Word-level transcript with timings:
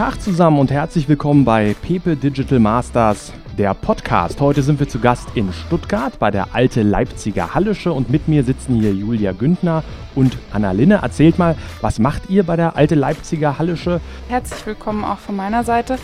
Tag 0.00 0.18
zusammen 0.22 0.58
und 0.58 0.70
herzlich 0.70 1.10
willkommen 1.10 1.44
bei 1.44 1.76
Pepe 1.82 2.16
Digital 2.16 2.58
Masters, 2.58 3.34
der 3.58 3.74
Podcast. 3.74 4.40
Heute 4.40 4.62
sind 4.62 4.80
wir 4.80 4.88
zu 4.88 4.98
Gast 4.98 5.28
in 5.34 5.52
Stuttgart 5.52 6.18
bei 6.18 6.30
der 6.30 6.54
Alte 6.54 6.82
Leipziger 6.82 7.54
Hallische 7.54 7.92
und 7.92 8.08
mit 8.08 8.26
mir 8.26 8.42
sitzen 8.42 8.76
hier 8.76 8.94
Julia 8.94 9.32
Güntner 9.32 9.84
und 10.14 10.38
Anna 10.52 10.72
Linne. 10.72 11.00
Erzählt 11.02 11.38
mal, 11.38 11.54
was 11.82 11.98
macht 11.98 12.30
ihr 12.30 12.44
bei 12.44 12.56
der 12.56 12.76
Alte 12.76 12.94
Leipziger 12.94 13.58
Hallische? 13.58 14.00
Herzlich 14.30 14.64
willkommen 14.64 15.04
auch 15.04 15.18
von 15.18 15.36
meiner 15.36 15.64
Seite. 15.64 15.98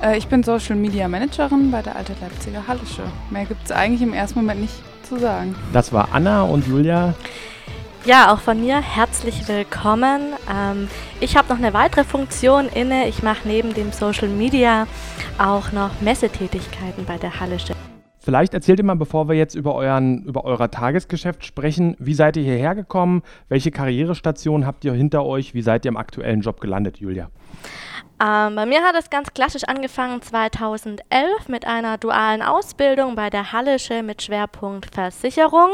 Äh, 0.00 0.16
ich 0.16 0.28
bin 0.28 0.44
Social 0.44 0.76
Media 0.76 1.08
Managerin 1.08 1.72
bei 1.72 1.82
der 1.82 1.96
Alte 1.96 2.14
Leipziger 2.20 2.68
Hallische. 2.68 3.02
Mehr 3.30 3.46
gibt 3.46 3.64
es 3.64 3.72
eigentlich 3.72 4.02
im 4.02 4.12
ersten 4.12 4.38
Moment 4.38 4.60
nicht 4.60 4.74
zu 5.02 5.18
sagen. 5.18 5.56
Das 5.72 5.92
war 5.92 6.10
Anna 6.12 6.42
und 6.42 6.68
Julia. 6.68 7.14
Ja, 8.06 8.32
auch 8.32 8.40
von 8.40 8.58
mir 8.58 8.80
herzlich 8.80 9.46
willkommen. 9.46 10.32
Ähm, 10.50 10.88
ich 11.20 11.36
habe 11.36 11.50
noch 11.50 11.58
eine 11.58 11.74
weitere 11.74 12.02
Funktion 12.02 12.66
inne. 12.68 13.06
Ich 13.08 13.22
mache 13.22 13.46
neben 13.46 13.74
dem 13.74 13.92
Social 13.92 14.28
Media 14.28 14.86
auch 15.38 15.70
noch 15.72 16.00
Messetätigkeiten 16.00 17.04
bei 17.04 17.18
der 17.18 17.40
Hallische. 17.40 17.74
Vielleicht 18.18 18.54
erzählt 18.54 18.78
ihr 18.78 18.86
mal, 18.86 18.96
bevor 18.96 19.28
wir 19.28 19.34
jetzt 19.34 19.54
über, 19.54 19.74
euren, 19.74 20.24
über 20.24 20.46
euer 20.46 20.70
Tagesgeschäft 20.70 21.44
sprechen, 21.44 21.94
wie 21.98 22.14
seid 22.14 22.38
ihr 22.38 22.42
hierher 22.42 22.74
gekommen? 22.74 23.22
Welche 23.50 23.70
Karrierestation 23.70 24.66
habt 24.66 24.82
ihr 24.86 24.94
hinter 24.94 25.26
euch? 25.26 25.52
Wie 25.52 25.62
seid 25.62 25.84
ihr 25.84 25.90
im 25.90 25.98
aktuellen 25.98 26.40
Job 26.40 26.60
gelandet, 26.60 26.98
Julia? 26.98 27.28
Ähm, 28.22 28.54
bei 28.54 28.66
mir 28.66 28.82
hat 28.82 28.94
es 28.96 29.08
ganz 29.08 29.32
klassisch 29.32 29.64
angefangen 29.64 30.20
2011 30.20 31.48
mit 31.48 31.66
einer 31.66 31.96
dualen 31.96 32.42
Ausbildung 32.42 33.14
bei 33.14 33.30
der 33.30 33.52
Hallische 33.52 34.02
mit 34.02 34.20
Schwerpunkt 34.20 34.94
Versicherung. 34.94 35.70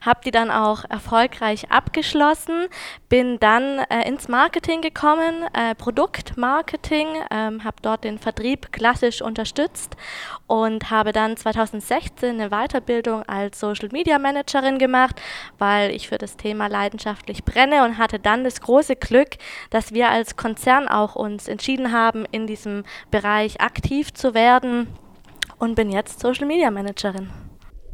Habe 0.00 0.20
die 0.24 0.30
dann 0.30 0.52
auch 0.52 0.84
erfolgreich 0.88 1.72
abgeschlossen, 1.72 2.68
bin 3.08 3.40
dann 3.40 3.80
äh, 3.90 4.06
ins 4.06 4.28
Marketing 4.28 4.82
gekommen, 4.82 5.46
äh, 5.52 5.74
Produktmarketing, 5.74 7.08
ähm, 7.32 7.64
habe 7.64 7.76
dort 7.82 8.04
den 8.04 8.20
Vertrieb 8.20 8.70
klassisch 8.70 9.20
unterstützt 9.20 9.96
und 10.46 10.90
habe 10.90 11.10
dann 11.10 11.36
2016 11.36 12.40
eine 12.40 12.50
Weiterbildung 12.50 13.24
als 13.24 13.58
Social 13.58 13.88
Media 13.90 14.20
Managerin 14.20 14.78
gemacht, 14.78 15.20
weil 15.58 15.90
ich 15.90 16.08
für 16.08 16.18
das 16.18 16.36
Thema 16.36 16.68
leidenschaftlich 16.68 17.44
brenne 17.44 17.84
und 17.84 17.98
hatte 17.98 18.20
dann 18.20 18.44
das 18.44 18.60
große 18.60 18.94
Glück, 18.94 19.30
dass 19.70 19.92
wir 19.92 20.08
als 20.08 20.36
Konzern 20.36 20.86
auch 20.86 21.16
uns 21.16 21.48
entschieden 21.48 21.79
entschieden 21.80 21.92
haben, 21.92 22.24
in 22.30 22.46
diesem 22.46 22.84
Bereich 23.10 23.60
aktiv 23.60 24.12
zu 24.12 24.34
werden 24.34 24.86
und 25.58 25.74
bin 25.74 25.90
jetzt 25.90 26.20
Social 26.20 26.46
Media 26.46 26.70
Managerin. 26.70 27.28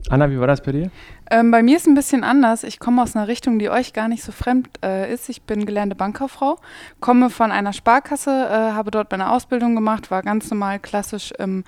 Anna, 0.09 0.31
wie 0.31 0.39
war 0.39 0.47
das 0.47 0.63
bei 0.63 0.71
dir? 0.71 0.91
Ähm, 1.33 1.51
bei 1.51 1.65
mir 1.65 1.77
ist 1.77 1.83
es 1.83 1.89
ein 1.89 1.97
bisschen 1.97 2.23
anders. 2.23 2.63
Ich 2.63 2.79
komme 2.79 3.03
aus 3.03 3.17
einer 3.17 3.27
Richtung, 3.27 3.59
die 3.59 3.71
euch 3.71 3.93
gar 3.93 4.07
nicht 4.07 4.23
so 4.23 4.31
fremd 4.31 4.69
äh, 4.85 5.13
ist. 5.13 5.29
Ich 5.29 5.43
bin 5.43 5.67
gelernte 5.67 5.97
Bankkauffrau, 5.97 6.59
komme 7.01 7.29
von 7.29 7.51
einer 7.51 7.73
Sparkasse, 7.73 8.31
äh, 8.31 8.73
habe 8.73 8.93
dort 8.93 9.11
meine 9.11 9.33
Ausbildung 9.33 9.75
gemacht, 9.75 10.13
war 10.13 10.23
ganz 10.23 10.49
normal 10.49 10.79
klassisch 10.79 11.33
im 11.33 11.65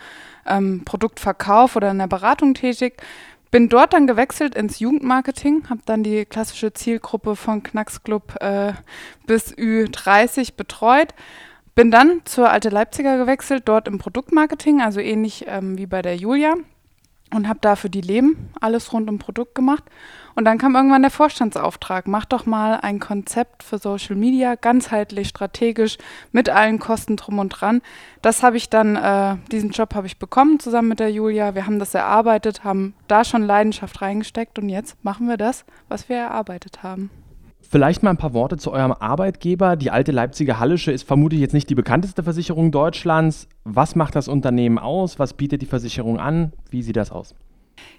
ähm, 0.46 0.82
Produktverkauf 0.84 1.74
oder 1.74 1.90
in 1.90 1.98
der 1.98 2.06
Beratung 2.06 2.54
tätig. 2.54 3.02
Bin 3.50 3.68
dort 3.68 3.92
dann 3.92 4.06
gewechselt 4.06 4.54
ins 4.54 4.78
Jugendmarketing, 4.78 5.68
habe 5.68 5.80
dann 5.84 6.04
die 6.04 6.24
klassische 6.24 6.72
Zielgruppe 6.72 7.34
von 7.34 7.64
Knacksclub 7.64 8.40
äh, 8.40 8.72
bis 9.26 9.52
Ü30 9.52 10.54
betreut 10.54 11.12
bin 11.78 11.92
dann 11.92 12.22
zur 12.24 12.50
Alte 12.50 12.70
Leipziger 12.70 13.18
gewechselt, 13.18 13.62
dort 13.66 13.86
im 13.86 13.98
Produktmarketing, 13.98 14.80
also 14.80 14.98
ähnlich 14.98 15.44
ähm, 15.46 15.78
wie 15.78 15.86
bei 15.86 16.02
der 16.02 16.16
Julia. 16.16 16.54
Und 17.32 17.46
habe 17.46 17.60
da 17.62 17.76
für 17.76 17.88
die 17.88 18.00
Leben 18.00 18.50
alles 18.60 18.92
rund 18.92 19.08
um 19.08 19.20
Produkt 19.20 19.54
gemacht. 19.54 19.84
Und 20.34 20.44
dann 20.44 20.58
kam 20.58 20.74
irgendwann 20.74 21.02
der 21.02 21.12
Vorstandsauftrag, 21.12 22.08
mach 22.08 22.24
doch 22.24 22.46
mal 22.46 22.80
ein 22.80 22.98
Konzept 22.98 23.62
für 23.62 23.78
Social 23.78 24.16
Media, 24.16 24.56
ganzheitlich, 24.56 25.28
strategisch, 25.28 25.98
mit 26.32 26.50
allen 26.50 26.80
Kosten 26.80 27.14
drum 27.14 27.38
und 27.38 27.50
dran. 27.50 27.80
Das 28.22 28.42
habe 28.42 28.56
ich 28.56 28.68
dann, 28.70 28.96
äh, 28.96 29.36
diesen 29.52 29.70
Job 29.70 29.94
habe 29.94 30.08
ich 30.08 30.18
bekommen 30.18 30.58
zusammen 30.58 30.88
mit 30.88 30.98
der 30.98 31.12
Julia. 31.12 31.54
Wir 31.54 31.66
haben 31.66 31.78
das 31.78 31.94
erarbeitet, 31.94 32.64
haben 32.64 32.94
da 33.06 33.22
schon 33.22 33.44
Leidenschaft 33.44 34.02
reingesteckt 34.02 34.58
und 34.58 34.68
jetzt 34.68 34.96
machen 35.04 35.28
wir 35.28 35.36
das, 35.36 35.64
was 35.88 36.08
wir 36.08 36.16
erarbeitet 36.16 36.82
haben. 36.82 37.08
Vielleicht 37.60 38.02
mal 38.02 38.10
ein 38.10 38.16
paar 38.16 38.32
Worte 38.32 38.56
zu 38.56 38.72
eurem 38.72 38.92
Arbeitgeber. 38.92 39.76
Die 39.76 39.90
alte 39.90 40.12
Leipziger 40.12 40.58
Hallische 40.58 40.90
ist 40.90 41.06
vermutlich 41.06 41.40
jetzt 41.40 41.52
nicht 41.52 41.68
die 41.68 41.74
bekannteste 41.74 42.22
Versicherung 42.22 42.70
Deutschlands. 42.70 43.46
Was 43.64 43.94
macht 43.94 44.14
das 44.16 44.28
Unternehmen 44.28 44.78
aus? 44.78 45.18
Was 45.18 45.34
bietet 45.34 45.60
die 45.60 45.66
Versicherung 45.66 46.18
an? 46.18 46.52
Wie 46.70 46.82
sieht 46.82 46.96
das 46.96 47.10
aus? 47.10 47.34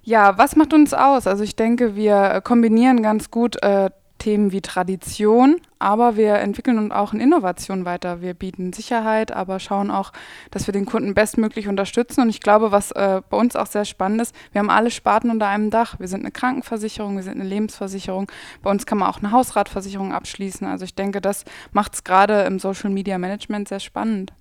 Ja, 0.04 0.38
was 0.38 0.56
macht 0.56 0.74
uns 0.74 0.94
aus? 0.94 1.28
Also 1.28 1.44
ich 1.44 1.56
denke, 1.56 1.96
wir 1.96 2.42
kombinieren 2.44 3.04
ganz 3.04 3.32
gut 3.32 3.62
äh, 3.62 3.90
Themen 4.20 4.52
wie 4.52 4.62
Tradition, 4.62 5.60
aber 5.80 6.16
wir 6.16 6.36
entwickeln 6.36 6.78
uns 6.78 6.92
auch 6.92 7.14
in 7.14 7.20
Innovation 7.20 7.86
weiter. 7.86 8.22
Wir 8.22 8.36
bieten 8.36 8.72
Sicherheit, 8.74 9.32
aber 9.32 9.60
schauen 9.60 9.90
auch, 9.90 10.12
dass 10.52 10.68
wir 10.68 10.72
den 10.72 10.86
Kunden 10.86 11.16
bestmöglich 11.16 11.68
unterstützen. 11.68 12.22
Und 12.22 12.30
ich 12.30 12.42
glaube, 12.42 12.72
was 12.72 12.92
äh, 12.92 13.22
bei 13.28 13.38
uns 13.38 13.56
auch 13.56 13.66
sehr 13.66 13.86
spannend 13.86 14.22
ist, 14.22 14.36
wir 14.52 14.60
haben 14.60 14.70
alle 14.70 14.92
Sparten 14.92 15.32
unter 15.32 15.48
einem 15.48 15.72
Dach. 15.72 16.00
Wir 16.00 16.08
sind 16.08 16.20
eine 16.22 16.32
Krankenversicherung, 16.32 17.16
wir 17.16 17.24
sind 17.24 17.40
eine 17.40 17.50
Lebensversicherung. 17.50 18.32
Bei 18.62 18.70
uns 18.70 18.86
kann 18.86 19.00
man 19.00 19.10
auch 19.10 19.20
eine 19.20 19.32
Hausratversicherung 19.32 20.14
abschließen. 20.14 20.68
Also 20.68 20.86
ich 20.86 20.94
denke, 20.94 21.22
das 21.22 21.46
macht 21.72 21.96
es 21.96 22.04
gerade 22.04 22.42
im 22.44 22.60
Social 22.60 22.92
Media 22.92 23.18
Management 23.18 23.70
sehr 23.70 23.80
spannend. 23.80 24.34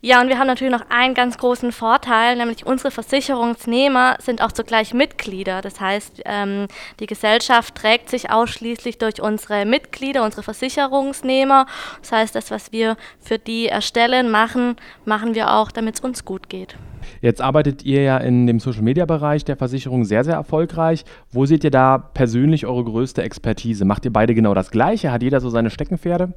Ja, 0.00 0.20
und 0.20 0.28
wir 0.28 0.38
haben 0.38 0.46
natürlich 0.46 0.72
noch 0.72 0.88
einen 0.90 1.14
ganz 1.14 1.38
großen 1.38 1.72
Vorteil, 1.72 2.36
nämlich 2.36 2.66
unsere 2.66 2.90
Versicherungsnehmer 2.90 4.16
sind 4.20 4.42
auch 4.42 4.52
zugleich 4.52 4.94
Mitglieder. 4.94 5.62
Das 5.62 5.80
heißt, 5.80 6.22
ähm, 6.24 6.66
die 7.00 7.06
Gesellschaft 7.06 7.74
trägt 7.74 8.10
sich 8.10 8.30
ausschließlich 8.30 8.98
durch 8.98 9.20
unsere 9.20 9.64
Mitglieder, 9.64 10.24
unsere 10.24 10.42
Versicherungsnehmer. 10.42 11.66
Das 12.00 12.12
heißt, 12.12 12.34
das, 12.34 12.50
was 12.50 12.72
wir 12.72 12.96
für 13.20 13.38
die 13.38 13.68
erstellen, 13.68 14.30
machen, 14.30 14.76
machen 15.04 15.34
wir 15.34 15.52
auch, 15.54 15.72
damit 15.72 15.96
es 15.96 16.00
uns 16.00 16.24
gut 16.24 16.48
geht. 16.48 16.76
Jetzt 17.20 17.40
arbeitet 17.40 17.84
ihr 17.84 18.02
ja 18.02 18.18
in 18.18 18.46
dem 18.46 18.60
Social-Media-Bereich 18.60 19.44
der 19.44 19.56
Versicherung 19.56 20.04
sehr, 20.04 20.24
sehr 20.24 20.34
erfolgreich. 20.34 21.04
Wo 21.30 21.46
seht 21.46 21.64
ihr 21.64 21.70
da 21.70 21.98
persönlich 21.98 22.66
eure 22.66 22.84
größte 22.84 23.22
Expertise? 23.22 23.84
Macht 23.84 24.04
ihr 24.04 24.12
beide 24.12 24.34
genau 24.34 24.54
das 24.54 24.70
Gleiche? 24.70 25.12
Hat 25.12 25.22
jeder 25.22 25.40
so 25.40 25.50
seine 25.50 25.70
Steckenpferde? 25.70 26.34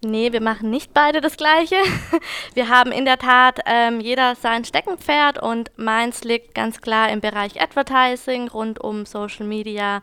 Nee, 0.00 0.32
wir 0.32 0.40
machen 0.40 0.70
nicht 0.70 0.94
beide 0.94 1.20
das 1.20 1.36
Gleiche. 1.36 1.76
Wir 2.54 2.68
haben 2.68 2.92
in 2.92 3.04
der 3.04 3.18
Tat 3.18 3.58
ähm, 3.66 3.98
jeder 4.00 4.36
sein 4.36 4.64
Steckenpferd 4.64 5.42
und 5.42 5.72
meins 5.76 6.22
liegt 6.22 6.54
ganz 6.54 6.80
klar 6.80 7.10
im 7.10 7.20
Bereich 7.20 7.60
Advertising, 7.60 8.46
rund 8.46 8.80
um 8.80 9.06
Social 9.06 9.44
Media, 9.44 10.02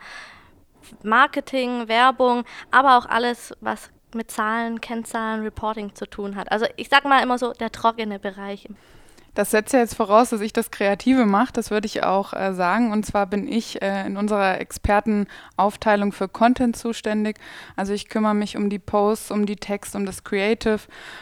Marketing, 1.02 1.88
Werbung, 1.88 2.44
aber 2.72 2.98
auch 2.98 3.06
alles, 3.06 3.54
was 3.62 3.90
mit 4.14 4.32
Zahlen, 4.32 4.82
Kennzahlen, 4.82 5.44
Reporting 5.44 5.96
zu 5.96 6.06
tun 6.06 6.36
hat. 6.36 6.52
Also 6.52 6.66
ich 6.76 6.90
sag 6.90 7.06
mal 7.06 7.24
immer 7.24 7.38
so 7.38 7.54
der 7.54 7.72
trockene 7.72 8.20
Bereich. 8.20 8.68
Das 9.35 9.51
setzt 9.51 9.73
ja 9.73 9.79
jetzt 9.79 9.96
voraus, 9.96 10.29
dass 10.29 10.40
ich 10.40 10.53
das 10.53 10.72
Kreative 10.72 11.25
mache. 11.25 11.51
Das 11.51 11.69
würde 11.69 11.85
ich 11.85 12.03
auch 12.03 12.31
äh, 12.34 12.53
sagen. 12.53 12.94
Und 12.94 13.06
zwar 13.06 13.28
bin 13.28 13.47
ich 13.47 13.81
äh, 13.81 14.06
in 14.06 14.16
unserer 14.16 14.62
Expertenaufteilung 14.62 16.13
für 16.13 16.29
Content 16.29 16.78
zuständig. 16.78 17.38
Also 17.75 17.91
ich 17.91 18.07
kümmere 18.07 18.34
mich 18.34 18.56
um 18.56 18.69
die 18.69 18.79
Posts, 18.79 19.31
um 19.31 19.46
die 19.46 19.57
Text, 19.57 19.94
um 19.96 20.06
das 20.06 20.23
Creative 20.23 20.79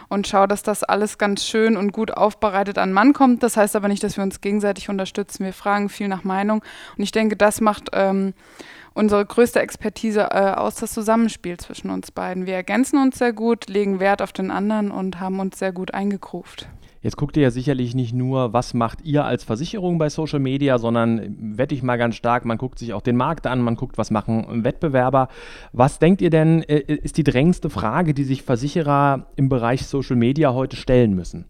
und 0.09 0.27
schaue, 0.27 0.47
dass 0.47 0.61
das 0.61 0.83
alles 0.83 1.17
ganz 1.17 1.43
schön 1.43 1.75
und 1.75 1.91
gut 1.91 2.11
aufbereitet 2.11 2.77
an 2.77 2.93
Mann 2.93 3.13
kommt. 3.13 3.41
Das 3.41 3.57
heißt 3.57 3.75
aber 3.75 3.87
nicht, 3.87 4.03
dass 4.03 4.15
wir 4.15 4.23
uns 4.23 4.41
gegenseitig 4.41 4.89
unterstützen. 4.89 5.43
Wir 5.43 5.53
fragen 5.53 5.89
viel 5.89 6.07
nach 6.07 6.23
Meinung. 6.23 6.63
Und 6.95 7.03
ich 7.03 7.11
denke, 7.11 7.35
das 7.35 7.61
macht 7.61 7.89
ähm, 7.93 8.35
unsere 8.93 9.25
größte 9.25 9.59
Expertise 9.59 10.29
äh, 10.29 10.51
aus, 10.51 10.75
das 10.75 10.93
Zusammenspiel 10.93 11.57
zwischen 11.57 11.89
uns 11.89 12.11
beiden. 12.11 12.45
Wir 12.45 12.53
ergänzen 12.53 12.99
uns 12.99 13.17
sehr 13.17 13.33
gut, 13.33 13.69
legen 13.69 13.99
Wert 13.99 14.21
auf 14.21 14.33
den 14.33 14.51
anderen 14.51 14.91
und 14.91 15.19
haben 15.19 15.39
uns 15.39 15.57
sehr 15.57 15.71
gut 15.71 15.95
eingekruft. 15.95 16.67
Jetzt 17.03 17.17
guckt 17.17 17.35
ihr 17.35 17.43
ja 17.43 17.51
sicherlich 17.51 17.95
nicht 17.95 18.13
nur, 18.13 18.53
was 18.53 18.73
macht 18.73 19.01
ihr 19.03 19.25
als 19.25 19.43
Versicherung 19.43 19.97
bei 19.97 20.07
Social 20.07 20.39
Media, 20.39 20.79
sondern 20.79 21.57
wette 21.57 21.75
ich 21.75 21.83
mal 21.83 21.97
ganz 21.97 22.15
stark, 22.15 22.45
man 22.45 22.57
guckt 22.57 22.79
sich 22.79 22.93
auch 22.93 23.01
den 23.01 23.17
Markt 23.17 23.45
an, 23.45 23.61
man 23.61 23.75
guckt, 23.75 23.97
was 23.97 24.09
machen 24.09 24.63
Wettbewerber. 24.63 25.27
Was 25.73 25.99
denkt 25.99 26.21
ihr 26.21 26.29
denn, 26.29 26.63
äh, 26.63 26.79
ist 26.79 27.17
die 27.17 27.25
drängendste 27.25 27.69
Frage, 27.69 28.13
die 28.13 28.23
sich 28.23 28.43
Versicherer 28.43 29.27
im 29.35 29.49
Bereich 29.49 29.85
Social 29.85 30.15
Media 30.15 30.53
heute 30.53 30.77
stellen 30.77 31.13
müssen? 31.13 31.45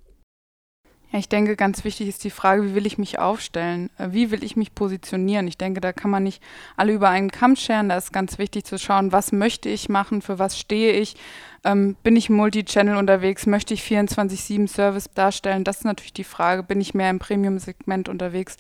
Ich 1.15 1.30
denke, 1.30 1.56
ganz 1.56 1.83
wichtig 1.83 2.07
ist 2.07 2.24
die 2.24 2.31
Frage, 2.31 2.63
wie 2.63 2.74
will 2.74 2.88
ich 2.88 2.98
mich 2.98 3.19
aufstellen? 3.19 3.92
Äh, 4.00 4.10
wie 4.12 4.31
will 4.31 4.44
ich 4.44 4.56
mich 4.56 4.74
positionieren? 4.74 5.48
Ich 5.48 5.60
denke, 5.60 5.80
da 5.80 5.94
kann 5.94 6.10
man 6.10 6.24
nicht 6.24 6.42
alle 6.75 6.92
über 6.92 7.10
einen 7.10 7.30
Kamm 7.30 7.56
scheren. 7.56 7.89
Da 7.89 7.98
ist 7.98 8.12
ganz 8.12 8.39
wichtig 8.39 8.65
zu 8.65 8.80
schauen, 8.80 9.12
was 9.12 9.31
möchte 9.31 9.69
ich 9.69 9.89
machen, 9.89 10.24
für 10.24 10.39
was 10.39 10.57
stehe 10.57 10.94
ich? 10.94 11.15
Ähm, 11.63 11.95
bin 12.01 12.15
ich 12.15 12.31
Multi-Channel 12.31 12.98
unterwegs? 12.98 13.45
Möchte 13.45 13.75
ich 13.75 13.83
24-7 13.83 14.68
Service 14.68 15.10
darstellen? 15.13 15.63
Das 15.63 15.77
ist 15.77 15.86
natürlich 15.86 16.13
die 16.13 16.24
Frage. 16.24 16.63
Bin 16.63 16.81
ich 16.81 16.95
mehr 16.95 17.12
im 17.12 17.19
Premium-Segment 17.19 18.09
unterwegs? 18.09 18.57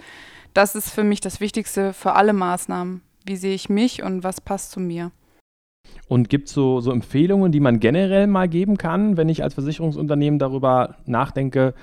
Das 0.53 0.75
ist 0.75 0.91
für 0.91 1.03
mich 1.03 1.21
das 1.21 1.39
Wichtigste 1.39 1.91
für 1.91 2.13
alle 2.13 2.33
Maßnahmen. 2.33 3.01
Wie 3.25 3.35
sehe 3.35 3.55
ich 3.55 3.67
mich 3.67 4.03
und 4.03 4.23
was 4.23 4.41
passt 4.41 4.71
zu 4.71 4.79
mir? 4.79 5.11
Und 6.07 6.29
gibt 6.29 6.49
es 6.49 6.53
so, 6.53 6.81
so 6.81 6.91
Empfehlungen, 6.91 7.51
die 7.51 7.59
man 7.59 7.79
generell 7.79 8.27
mal 8.27 8.47
geben 8.47 8.77
kann, 8.77 9.17
wenn 9.17 9.29
ich 9.29 9.41
als 9.41 9.55
Versicherungsunternehmen 9.55 10.37
darüber 10.37 10.97
nachdenke, 11.05 11.73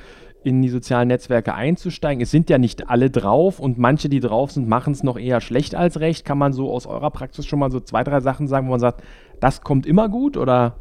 in 0.43 0.63
die 0.63 0.69
sozialen 0.69 1.09
Netzwerke 1.09 1.55
einzusteigen. 1.55 2.23
Es 2.23 2.31
sind 2.31 2.49
ja 2.51 2.59
nicht 2.59 2.89
alle 2.89 3.11
drauf 3.11 3.61
und 3.61 3.79
manche, 3.79 4.09
die 4.09 4.21
drauf 4.21 4.53
sind, 4.53 4.69
machen 4.69 4.93
es 4.93 5.03
noch 5.03 5.19
eher 5.19 5.41
schlecht 5.41 5.75
als 5.75 6.01
recht. 6.01 6.25
Kann 6.25 6.39
man 6.39 6.53
so 6.53 6.73
aus 6.73 6.87
eurer 6.87 7.11
Praxis 7.11 7.47
schon 7.47 7.59
mal 7.59 7.71
so 7.71 7.81
zwei, 7.81 8.05
drei 8.05 8.21
Sachen 8.21 8.49
sagen, 8.49 8.67
wo 8.67 8.71
man 8.71 8.81
sagt, 8.81 9.03
das 9.41 9.61
kommt 9.61 9.87
immer 9.87 10.09
gut 10.09 10.37
oder? 10.37 10.77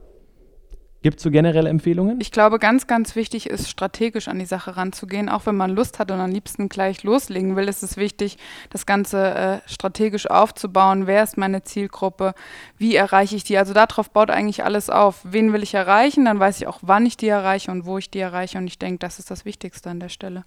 Gibt 1.01 1.19
es 1.19 1.24
so 1.24 1.31
generelle 1.31 1.69
Empfehlungen? 1.69 2.19
Ich 2.19 2.31
glaube, 2.31 2.60
ganz, 2.60 2.86
ganz 2.86 3.16
wichtig 3.16 3.50
ist, 3.50 3.69
strategisch 3.69 4.28
an 4.28 4.38
die 4.38 4.46
Sache 4.46 4.75
ranzugehen. 4.75 5.30
Auch 5.30 5.46
wenn 5.46 5.56
man 5.56 5.72
Lust 5.72 5.98
hat 5.98 6.12
und 6.12 6.19
am 6.19 6.30
liebsten 6.30 6.68
gleich 6.68 7.04
loslegen 7.04 7.56
will, 7.56 7.69
ist 7.69 7.84
es 7.84 7.96
wichtig, 7.96 8.38
das 8.69 8.86
Ganze 8.86 9.34
äh, 9.34 9.60
strategisch 9.66 10.30
aufzubauen. 10.30 11.07
Wer 11.07 11.24
ist 11.24 11.38
meine 11.38 11.63
Zielgruppe? 11.63 12.34
Wie 12.78 12.96
erreiche 12.96 13.38
ich 13.38 13.46
die? 13.46 13.57
Also 13.57 13.74
darauf 13.74 14.10
baut 14.10 14.30
eigentlich 14.30 14.66
alles 14.66 14.90
auf. 14.90 15.22
Wen 15.24 15.54
will 15.54 15.63
ich 15.63 15.74
erreichen? 15.74 16.25
Dann 16.25 16.40
weiß 16.40 16.60
ich 16.60 16.68
auch, 16.68 16.80
wann 16.81 17.06
ich 17.06 17.16
die 17.16 17.30
erreiche 17.30 17.72
und 17.72 17.86
wo 17.86 17.98
ich 17.98 18.12
die 18.12 18.19
erreiche. 18.19 18.57
Und 18.57 18.68
ich 18.68 18.78
denke, 18.78 19.00
das 19.00 19.19
ist 19.19 19.31
das 19.31 19.45
Wichtigste 19.45 19.90
an 19.90 20.02
der 20.02 20.10
Stelle. 20.10 20.44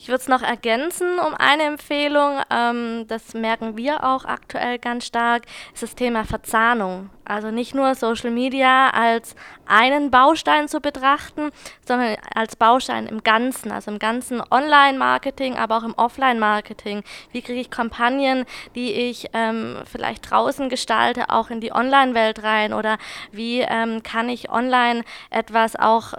Ich 0.00 0.06
würde 0.06 0.20
es 0.20 0.28
noch 0.28 0.42
ergänzen 0.42 1.18
um 1.18 1.34
eine 1.34 1.64
Empfehlung, 1.64 2.40
ähm, 2.50 3.06
das 3.08 3.34
merken 3.34 3.76
wir 3.76 4.04
auch 4.04 4.24
aktuell 4.24 4.78
ganz 4.78 5.06
stark, 5.06 5.42
ist 5.74 5.82
das 5.82 5.96
Thema 5.96 6.24
Verzahnung. 6.24 7.10
Also 7.24 7.50
nicht 7.50 7.74
nur 7.74 7.94
Social 7.96 8.30
Media 8.30 8.90
als 8.90 9.34
einen 9.66 10.12
Baustein 10.12 10.68
zu 10.68 10.80
betrachten, 10.80 11.50
sondern 11.84 12.16
als 12.32 12.54
Baustein 12.54 13.06
im 13.06 13.24
Ganzen, 13.24 13.72
also 13.72 13.90
im 13.90 13.98
ganzen 13.98 14.40
Online-Marketing, 14.50 15.56
aber 15.56 15.78
auch 15.78 15.82
im 15.82 15.94
Offline-Marketing. 15.94 17.02
Wie 17.32 17.42
kriege 17.42 17.60
ich 17.60 17.68
Kampagnen, 17.68 18.46
die 18.76 18.92
ich 18.92 19.28
ähm, 19.34 19.82
vielleicht 19.84 20.30
draußen 20.30 20.68
gestalte, 20.68 21.28
auch 21.28 21.50
in 21.50 21.60
die 21.60 21.72
Online-Welt 21.72 22.44
rein? 22.44 22.72
Oder 22.72 22.98
wie 23.32 23.60
ähm, 23.60 24.02
kann 24.04 24.28
ich 24.28 24.48
online 24.48 25.02
etwas 25.30 25.74
auch 25.74 26.14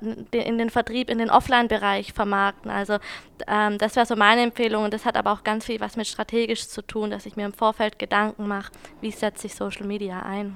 in 0.00 0.58
den 0.58 0.70
Vertrieb, 0.70 1.10
in 1.10 1.18
den 1.18 1.30
Offline-Bereich 1.30 2.12
vermarkten. 2.12 2.70
Also 2.70 2.98
ähm, 3.46 3.78
das 3.78 3.96
wäre 3.96 4.06
so 4.06 4.16
meine 4.16 4.42
Empfehlung 4.42 4.84
und 4.84 4.94
das 4.94 5.04
hat 5.04 5.16
aber 5.16 5.32
auch 5.32 5.44
ganz 5.44 5.66
viel 5.66 5.80
was 5.80 5.96
mit 5.96 6.06
strategisch 6.06 6.68
zu 6.68 6.82
tun, 6.82 7.10
dass 7.10 7.26
ich 7.26 7.36
mir 7.36 7.46
im 7.46 7.52
Vorfeld 7.52 7.98
Gedanken 7.98 8.46
mache, 8.46 8.72
wie 9.00 9.10
setze 9.10 9.46
ich 9.46 9.54
Social 9.54 9.86
Media 9.86 10.20
ein. 10.20 10.54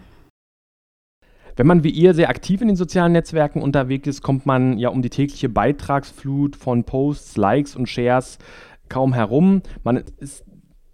Wenn 1.57 1.67
man 1.67 1.85
wie 1.85 1.91
ihr 1.91 2.13
sehr 2.13 2.29
aktiv 2.29 2.61
in 2.61 2.69
den 2.69 2.77
sozialen 2.77 3.13
Netzwerken 3.13 3.63
unterwegs 3.63 4.07
ist, 4.07 4.23
kommt 4.23 4.45
man 4.45 4.79
ja 4.79 4.91
um 4.91 5.01
die 5.01 5.09
tägliche 5.09 5.49
Beitragsflut 5.49 6.55
von 6.55 6.85
Posts, 6.85 7.39
Likes 7.39 7.75
und 7.75 7.89
Shares 7.89 8.39
kaum 8.91 9.15
herum. 9.15 9.63
Man 9.83 10.05
ist 10.19 10.45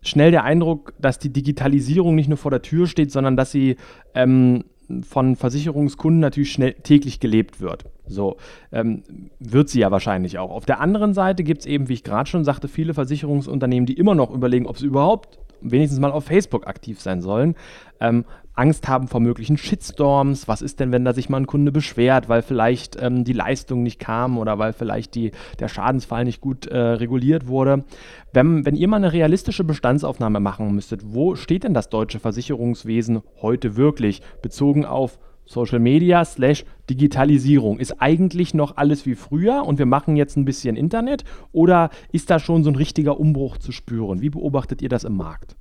schnell 0.02 0.30
der 0.30 0.44
Eindruck, 0.44 0.94
dass 1.00 1.18
die 1.18 1.32
Digitalisierung 1.32 2.14
nicht 2.14 2.28
nur 2.28 2.38
vor 2.38 2.50
der 2.50 2.62
Tür 2.62 2.86
steht, 2.86 3.10
sondern 3.10 3.36
dass 3.36 3.50
sie 3.50 3.76
ähm, 4.14 4.64
von 5.02 5.36
Versicherungskunden 5.36 6.20
natürlich 6.20 6.52
schnell 6.52 6.74
täglich 6.74 7.20
gelebt 7.20 7.60
wird. 7.60 7.84
So 8.06 8.36
ähm, 8.72 9.02
wird 9.38 9.68
sie 9.68 9.80
ja 9.80 9.90
wahrscheinlich 9.90 10.38
auch. 10.38 10.50
Auf 10.50 10.66
der 10.66 10.80
anderen 10.80 11.14
Seite 11.14 11.44
gibt 11.44 11.60
es 11.60 11.66
eben, 11.66 11.88
wie 11.88 11.94
ich 11.94 12.04
gerade 12.04 12.28
schon 12.28 12.44
sagte, 12.44 12.68
viele 12.68 12.94
Versicherungsunternehmen, 12.94 13.86
die 13.86 13.94
immer 13.94 14.14
noch 14.14 14.30
überlegen, 14.30 14.66
ob 14.66 14.78
sie 14.78 14.86
überhaupt 14.86 15.38
wenigstens 15.62 16.00
mal 16.00 16.12
auf 16.12 16.24
Facebook 16.24 16.66
aktiv 16.66 17.00
sein 17.00 17.22
sollen. 17.22 17.54
Ähm, 18.00 18.24
Angst 18.54 18.88
haben 18.88 19.08
vor 19.08 19.20
möglichen 19.20 19.56
Shitstorms. 19.56 20.48
Was 20.48 20.62
ist 20.62 20.80
denn, 20.80 20.92
wenn 20.92 21.04
da 21.04 21.12
sich 21.12 21.28
mal 21.28 21.38
ein 21.38 21.46
Kunde 21.46 21.72
beschwert, 21.72 22.28
weil 22.28 22.42
vielleicht 22.42 23.00
ähm, 23.00 23.24
die 23.24 23.32
Leistung 23.32 23.82
nicht 23.82 23.98
kam 23.98 24.38
oder 24.38 24.58
weil 24.58 24.72
vielleicht 24.72 25.14
die, 25.14 25.32
der 25.58 25.68
Schadensfall 25.68 26.24
nicht 26.24 26.40
gut 26.40 26.66
äh, 26.66 26.78
reguliert 26.78 27.46
wurde? 27.46 27.84
Wenn, 28.32 28.64
wenn 28.66 28.76
ihr 28.76 28.88
mal 28.88 28.96
eine 28.96 29.12
realistische 29.12 29.64
Bestandsaufnahme 29.64 30.40
machen 30.40 30.74
müsstet, 30.74 31.02
wo 31.04 31.34
steht 31.34 31.64
denn 31.64 31.74
das 31.74 31.88
deutsche 31.88 32.20
Versicherungswesen 32.20 33.22
heute 33.40 33.76
wirklich 33.76 34.22
bezogen 34.42 34.84
auf 34.84 35.18
Social 35.44 35.80
Media 35.80 36.24
slash 36.24 36.64
Digitalisierung. 36.88 37.78
Ist 37.78 38.00
eigentlich 38.00 38.54
noch 38.54 38.76
alles 38.76 39.06
wie 39.06 39.14
früher 39.14 39.64
und 39.66 39.78
wir 39.78 39.86
machen 39.86 40.16
jetzt 40.16 40.36
ein 40.36 40.44
bisschen 40.44 40.76
Internet 40.76 41.24
oder 41.52 41.90
ist 42.12 42.30
da 42.30 42.38
schon 42.38 42.64
so 42.64 42.70
ein 42.70 42.76
richtiger 42.76 43.18
Umbruch 43.18 43.58
zu 43.58 43.72
spüren? 43.72 44.20
Wie 44.20 44.30
beobachtet 44.30 44.82
ihr 44.82 44.88
das 44.88 45.04
im 45.04 45.16
Markt? 45.16 45.56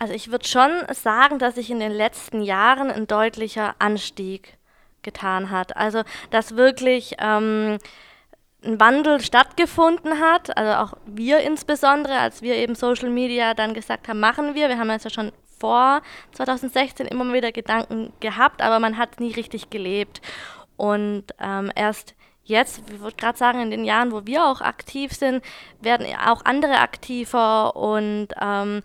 Also 0.00 0.14
ich 0.14 0.30
würde 0.32 0.48
schon 0.48 0.70
sagen, 0.94 1.38
dass 1.38 1.56
sich 1.56 1.70
in 1.70 1.78
den 1.78 1.92
letzten 1.92 2.40
Jahren 2.40 2.90
ein 2.90 3.06
deutlicher 3.06 3.74
Anstieg 3.78 4.56
getan 5.02 5.50
hat. 5.50 5.76
Also 5.76 6.02
dass 6.30 6.56
wirklich 6.56 7.16
ähm, 7.18 7.76
ein 8.64 8.80
Wandel 8.80 9.20
stattgefunden 9.20 10.18
hat. 10.18 10.56
Also 10.56 10.72
auch 10.72 10.98
wir 11.04 11.40
insbesondere, 11.40 12.18
als 12.18 12.40
wir 12.40 12.56
eben 12.56 12.74
Social 12.74 13.10
Media 13.10 13.52
dann 13.52 13.74
gesagt 13.74 14.08
haben, 14.08 14.20
machen 14.20 14.54
wir. 14.54 14.70
Wir 14.70 14.78
haben 14.78 14.90
jetzt 14.90 15.04
ja 15.04 15.10
schon 15.10 15.32
vor 15.58 16.00
2016 16.32 17.06
immer 17.06 17.30
wieder 17.34 17.52
Gedanken 17.52 18.14
gehabt, 18.20 18.62
aber 18.62 18.78
man 18.80 18.96
hat 18.96 19.20
nie 19.20 19.34
richtig 19.34 19.68
gelebt. 19.68 20.22
Und 20.78 21.24
ähm, 21.38 21.70
erst 21.74 22.14
jetzt, 22.44 22.82
ich 22.90 23.00
würde 23.00 23.16
gerade 23.16 23.36
sagen, 23.36 23.60
in 23.60 23.70
den 23.70 23.84
Jahren, 23.84 24.12
wo 24.12 24.24
wir 24.24 24.46
auch 24.46 24.62
aktiv 24.62 25.12
sind, 25.12 25.44
werden 25.82 26.06
auch 26.26 26.42
andere 26.46 26.78
aktiver 26.78 27.76
und 27.76 28.28
ähm, 28.40 28.80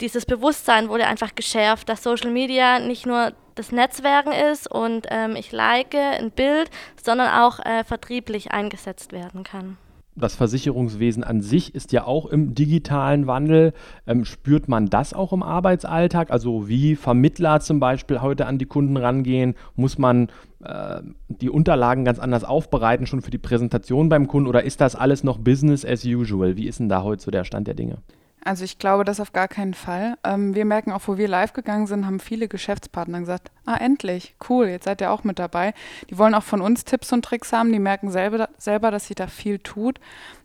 dieses 0.00 0.26
Bewusstsein 0.26 0.88
wurde 0.88 1.06
einfach 1.06 1.34
geschärft, 1.34 1.88
dass 1.88 2.02
Social 2.02 2.30
Media 2.30 2.78
nicht 2.78 3.06
nur 3.06 3.32
das 3.54 3.72
Netzwerken 3.72 4.32
ist 4.32 4.70
und 4.70 5.06
ähm, 5.10 5.34
ich 5.36 5.52
like 5.52 5.94
ein 5.94 6.30
Bild, 6.30 6.70
sondern 7.02 7.28
auch 7.30 7.58
äh, 7.60 7.84
vertrieblich 7.84 8.52
eingesetzt 8.52 9.12
werden 9.12 9.42
kann. 9.42 9.78
Das 10.18 10.34
Versicherungswesen 10.34 11.24
an 11.24 11.42
sich 11.42 11.74
ist 11.74 11.92
ja 11.92 12.06
auch 12.06 12.24
im 12.24 12.54
digitalen 12.54 13.26
Wandel. 13.26 13.74
Ähm, 14.06 14.24
spürt 14.24 14.66
man 14.66 14.86
das 14.86 15.12
auch 15.12 15.34
im 15.34 15.42
Arbeitsalltag? 15.42 16.30
Also 16.30 16.68
wie 16.68 16.96
Vermittler 16.96 17.60
zum 17.60 17.80
Beispiel 17.80 18.22
heute 18.22 18.46
an 18.46 18.56
die 18.56 18.64
Kunden 18.64 18.96
rangehen? 18.96 19.54
Muss 19.74 19.98
man 19.98 20.28
äh, 20.64 21.02
die 21.28 21.50
Unterlagen 21.50 22.06
ganz 22.06 22.18
anders 22.18 22.44
aufbereiten, 22.44 23.06
schon 23.06 23.20
für 23.20 23.30
die 23.30 23.36
Präsentation 23.36 24.08
beim 24.08 24.26
Kunden? 24.26 24.48
Oder 24.48 24.64
ist 24.64 24.80
das 24.80 24.96
alles 24.96 25.22
noch 25.22 25.36
Business 25.36 25.84
as 25.84 26.02
usual? 26.06 26.56
Wie 26.56 26.66
ist 26.66 26.80
denn 26.80 26.88
da 26.88 27.02
heute 27.02 27.22
so 27.22 27.30
der 27.30 27.44
Stand 27.44 27.66
der 27.66 27.74
Dinge? 27.74 27.98
Also 28.46 28.64
ich 28.64 28.78
glaube 28.78 29.04
das 29.04 29.18
auf 29.18 29.32
gar 29.32 29.48
keinen 29.48 29.74
Fall. 29.74 30.16
Ähm, 30.22 30.54
wir 30.54 30.64
merken 30.64 30.92
auch, 30.92 31.02
wo 31.06 31.18
wir 31.18 31.26
live 31.26 31.52
gegangen 31.52 31.88
sind, 31.88 32.06
haben 32.06 32.20
viele 32.20 32.46
Geschäftspartner 32.46 33.18
gesagt, 33.18 33.50
ah 33.64 33.76
endlich, 33.76 34.36
cool, 34.48 34.66
jetzt 34.66 34.84
seid 34.84 35.00
ihr 35.00 35.10
auch 35.10 35.24
mit 35.24 35.40
dabei. 35.40 35.74
Die 36.10 36.16
wollen 36.16 36.34
auch 36.34 36.44
von 36.44 36.60
uns 36.60 36.84
Tipps 36.84 37.12
und 37.12 37.24
Tricks 37.24 37.52
haben, 37.52 37.72
die 37.72 37.80
merken 37.80 38.10
selber, 38.10 38.48
selber 38.56 38.92
dass 38.92 39.08
sich 39.08 39.16
da 39.16 39.26
viel 39.26 39.58
tut 39.58 39.98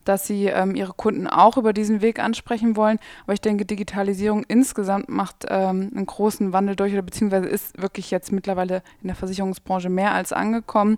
dass 0.06 0.28
sie 0.28 0.46
ähm, 0.46 0.76
ihre 0.76 0.94
Kunden 0.94 1.28
auch 1.28 1.58
über 1.58 1.74
diesen 1.74 2.02
Weg 2.02 2.20
ansprechen 2.20 2.76
wollen. 2.76 3.00
Aber 3.24 3.34
ich 3.34 3.42
denke, 3.42 3.66
Digitalisierung 3.66 4.44
insgesamt 4.48 5.10
macht 5.10 5.46
ähm, 5.50 5.92
einen 5.96 6.06
großen 6.06 6.54
Wandel 6.54 6.76
durch 6.76 6.94
oder 6.94 7.02
beziehungsweise 7.02 7.48
ist 7.48 7.82
wirklich 7.82 8.12
jetzt 8.12 8.32
mittlerweile 8.32 8.84
in 9.02 9.08
der 9.08 9.16
Versicherungsbranche 9.16 9.90
mehr 9.90 10.14
als 10.14 10.34
angekommen. 10.34 10.98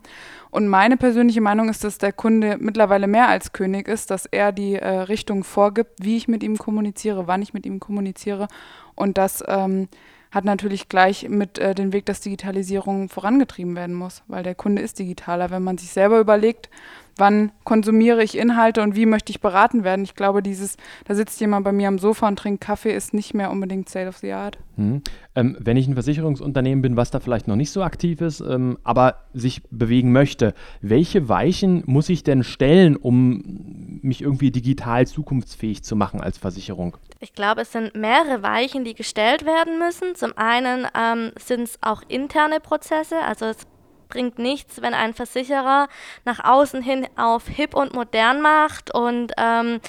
Und 0.51 0.67
meine 0.67 0.97
persönliche 0.97 1.41
Meinung 1.41 1.69
ist, 1.69 1.83
dass 1.83 1.97
der 1.97 2.13
Kunde 2.13 2.57
mittlerweile 2.59 3.07
mehr 3.07 3.27
als 3.27 3.53
König 3.53 3.87
ist, 3.87 4.11
dass 4.11 4.25
er 4.25 4.51
die 4.51 4.75
äh, 4.75 4.87
Richtung 4.87 5.43
vorgibt, 5.43 6.03
wie 6.03 6.17
ich 6.17 6.27
mit 6.27 6.43
ihm 6.43 6.57
kommuniziere, 6.57 7.27
wann 7.27 7.41
ich 7.41 7.53
mit 7.53 7.65
ihm 7.65 7.79
kommuniziere 7.79 8.47
und 8.95 9.17
das 9.17 9.43
ähm, 9.47 9.87
hat 10.31 10.45
natürlich 10.45 10.89
gleich 10.89 11.29
mit 11.29 11.59
äh, 11.59 11.75
dem 11.75 11.93
Weg, 11.93 12.05
dass 12.05 12.21
Digitalisierung 12.21 13.09
vorangetrieben 13.09 13.75
werden 13.75 13.95
muss, 13.95 14.23
weil 14.27 14.43
der 14.43 14.55
Kunde 14.55 14.81
ist 14.81 14.97
digitaler. 14.99 15.51
Wenn 15.51 15.63
man 15.63 15.77
sich 15.77 15.89
selber 15.89 16.19
überlegt, 16.19 16.69
wann 17.17 17.51
konsumiere 17.63 18.23
ich 18.23 18.37
Inhalte 18.37 18.81
und 18.81 18.95
wie 18.95 19.05
möchte 19.05 19.31
ich 19.31 19.41
beraten 19.41 19.83
werden. 19.83 20.03
Ich 20.03 20.15
glaube, 20.15 20.41
dieses, 20.41 20.77
da 21.05 21.15
sitzt 21.15 21.39
jemand 21.39 21.65
bei 21.65 21.71
mir 21.71 21.87
am 21.87 21.99
Sofa 21.99 22.27
und 22.27 22.37
trinkt 22.37 22.61
Kaffee, 22.61 22.93
ist 22.93 23.13
nicht 23.13 23.33
mehr 23.33 23.51
unbedingt 23.51 23.89
State 23.89 24.07
of 24.07 24.17
the 24.17 24.31
Art. 24.31 24.57
Mhm. 24.75 25.01
Ähm, 25.35 25.57
wenn 25.59 25.77
ich 25.77 25.87
ein 25.87 25.93
Versicherungsunternehmen 25.93 26.81
bin, 26.81 26.95
was 26.97 27.11
da 27.11 27.19
vielleicht 27.19 27.47
noch 27.47 27.55
nicht 27.55 27.71
so 27.71 27.83
aktiv 27.83 28.21
ist, 28.21 28.39
ähm, 28.41 28.77
aber 28.83 29.25
sich 29.33 29.63
bewegen 29.69 30.11
möchte, 30.11 30.53
welche 30.81 31.29
Weichen 31.29 31.83
muss 31.85 32.09
ich 32.09 32.23
denn 32.23 32.43
stellen, 32.43 32.95
um 32.95 33.99
mich 34.01 34.21
irgendwie 34.21 34.51
digital 34.51 35.07
zukunftsfähig 35.07 35.83
zu 35.83 35.95
machen 35.95 36.21
als 36.21 36.37
Versicherung? 36.37 36.97
Ich 37.19 37.33
glaube, 37.33 37.61
es 37.61 37.71
sind 37.71 37.95
mehrere 37.95 38.43
Weichen, 38.43 38.83
die 38.83 38.95
gestellt 38.95 39.45
werden 39.45 39.79
müssen. 39.79 40.15
Zum 40.15 40.37
einen 40.37 40.87
ähm, 40.97 41.31
sind 41.39 41.63
es 41.63 41.77
auch 41.81 42.01
interne 42.07 42.59
Prozesse, 42.59 43.15
also 43.25 43.45
es 43.45 43.65
bringt 44.13 44.37
nichts, 44.37 44.79
wenn 44.83 44.93
ein 44.93 45.15
Versicherer 45.15 45.87
nach 46.23 46.43
außen 46.43 46.83
hin 46.83 47.07
auf 47.15 47.47
hip 47.47 47.73
und 47.73 47.93
modern 47.93 48.41
macht 48.41 48.93
und 48.93 49.33
ähm, 49.37 49.81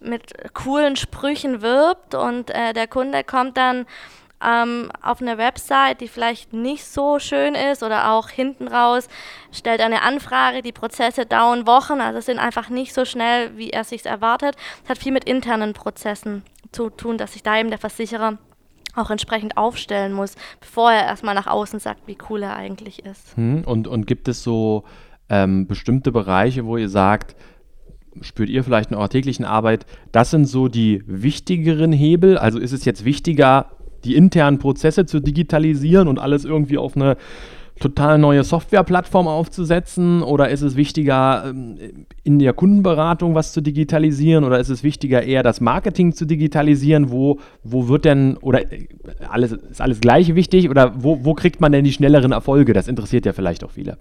mit 0.00 0.32
coolen 0.54 0.96
Sprüchen 0.96 1.60
wirbt 1.60 2.14
und 2.14 2.50
äh, 2.50 2.72
der 2.72 2.86
Kunde 2.86 3.22
kommt 3.22 3.58
dann 3.58 3.84
ähm, 4.42 4.90
auf 5.02 5.20
eine 5.20 5.36
Website, 5.36 6.00
die 6.00 6.08
vielleicht 6.08 6.54
nicht 6.54 6.86
so 6.86 7.18
schön 7.18 7.54
ist 7.54 7.82
oder 7.82 8.12
auch 8.12 8.30
hinten 8.30 8.66
raus 8.66 9.08
stellt 9.52 9.82
eine 9.82 10.00
Anfrage, 10.00 10.62
die 10.62 10.72
Prozesse 10.72 11.26
dauern 11.26 11.66
Wochen, 11.66 12.00
also 12.00 12.20
sind 12.20 12.38
einfach 12.38 12.70
nicht 12.70 12.94
so 12.94 13.04
schnell, 13.04 13.56
wie 13.58 13.70
er 13.70 13.84
sich 13.84 14.06
erwartet. 14.06 14.56
Das 14.82 14.90
hat 14.90 14.98
viel 14.98 15.12
mit 15.12 15.24
internen 15.24 15.74
Prozessen 15.74 16.44
zu 16.72 16.88
tun, 16.88 17.18
dass 17.18 17.34
sich 17.34 17.42
da 17.42 17.58
eben 17.58 17.68
der 17.68 17.78
Versicherer 17.78 18.38
auch 18.96 19.10
entsprechend 19.10 19.56
aufstellen 19.56 20.12
muss, 20.12 20.34
bevor 20.60 20.92
er 20.92 21.04
erstmal 21.04 21.34
nach 21.34 21.46
außen 21.46 21.80
sagt, 21.80 22.06
wie 22.06 22.18
cool 22.28 22.42
er 22.42 22.56
eigentlich 22.56 23.04
ist. 23.04 23.36
Hm, 23.36 23.62
und, 23.64 23.88
und 23.88 24.06
gibt 24.06 24.28
es 24.28 24.42
so 24.42 24.84
ähm, 25.28 25.66
bestimmte 25.66 26.12
Bereiche, 26.12 26.66
wo 26.66 26.76
ihr 26.76 26.88
sagt, 26.88 27.36
spürt 28.20 28.48
ihr 28.48 28.64
vielleicht 28.64 28.90
in 28.90 28.96
eurer 28.96 29.08
täglichen 29.08 29.44
Arbeit, 29.44 29.86
das 30.12 30.30
sind 30.30 30.46
so 30.46 30.68
die 30.68 31.02
wichtigeren 31.06 31.92
Hebel? 31.92 32.38
Also 32.38 32.58
ist 32.58 32.72
es 32.72 32.84
jetzt 32.84 33.04
wichtiger, 33.04 33.70
die 34.04 34.14
internen 34.14 34.58
Prozesse 34.58 35.06
zu 35.06 35.20
digitalisieren 35.20 36.08
und 36.08 36.18
alles 36.18 36.44
irgendwie 36.44 36.78
auf 36.78 36.96
eine 36.96 37.16
total 37.80 38.18
neue 38.18 38.42
Softwareplattform 38.42 39.28
aufzusetzen 39.28 40.22
oder 40.22 40.48
ist 40.48 40.62
es 40.62 40.76
wichtiger, 40.76 41.44
ähm, 41.46 41.76
in 42.24 42.38
der 42.38 42.52
Kundenberatung 42.52 43.34
was 43.34 43.52
zu 43.52 43.60
digitalisieren 43.60 44.44
oder 44.44 44.58
ist 44.58 44.68
es 44.68 44.82
wichtiger, 44.82 45.22
eher 45.22 45.42
das 45.42 45.60
Marketing 45.60 46.12
zu 46.12 46.24
digitalisieren? 46.24 47.10
Wo, 47.10 47.38
wo 47.62 47.88
wird 47.88 48.04
denn, 48.04 48.36
oder 48.38 48.72
äh, 48.72 48.86
alles, 49.28 49.52
ist 49.52 49.80
alles 49.80 50.00
gleich 50.00 50.34
wichtig 50.34 50.70
oder 50.70 50.92
wo, 51.02 51.24
wo 51.24 51.34
kriegt 51.34 51.60
man 51.60 51.72
denn 51.72 51.84
die 51.84 51.92
schnelleren 51.92 52.32
Erfolge? 52.32 52.72
Das 52.72 52.88
interessiert 52.88 53.26
ja 53.26 53.32
vielleicht 53.32 53.62
auch 53.64 53.70
viele. 53.70 53.98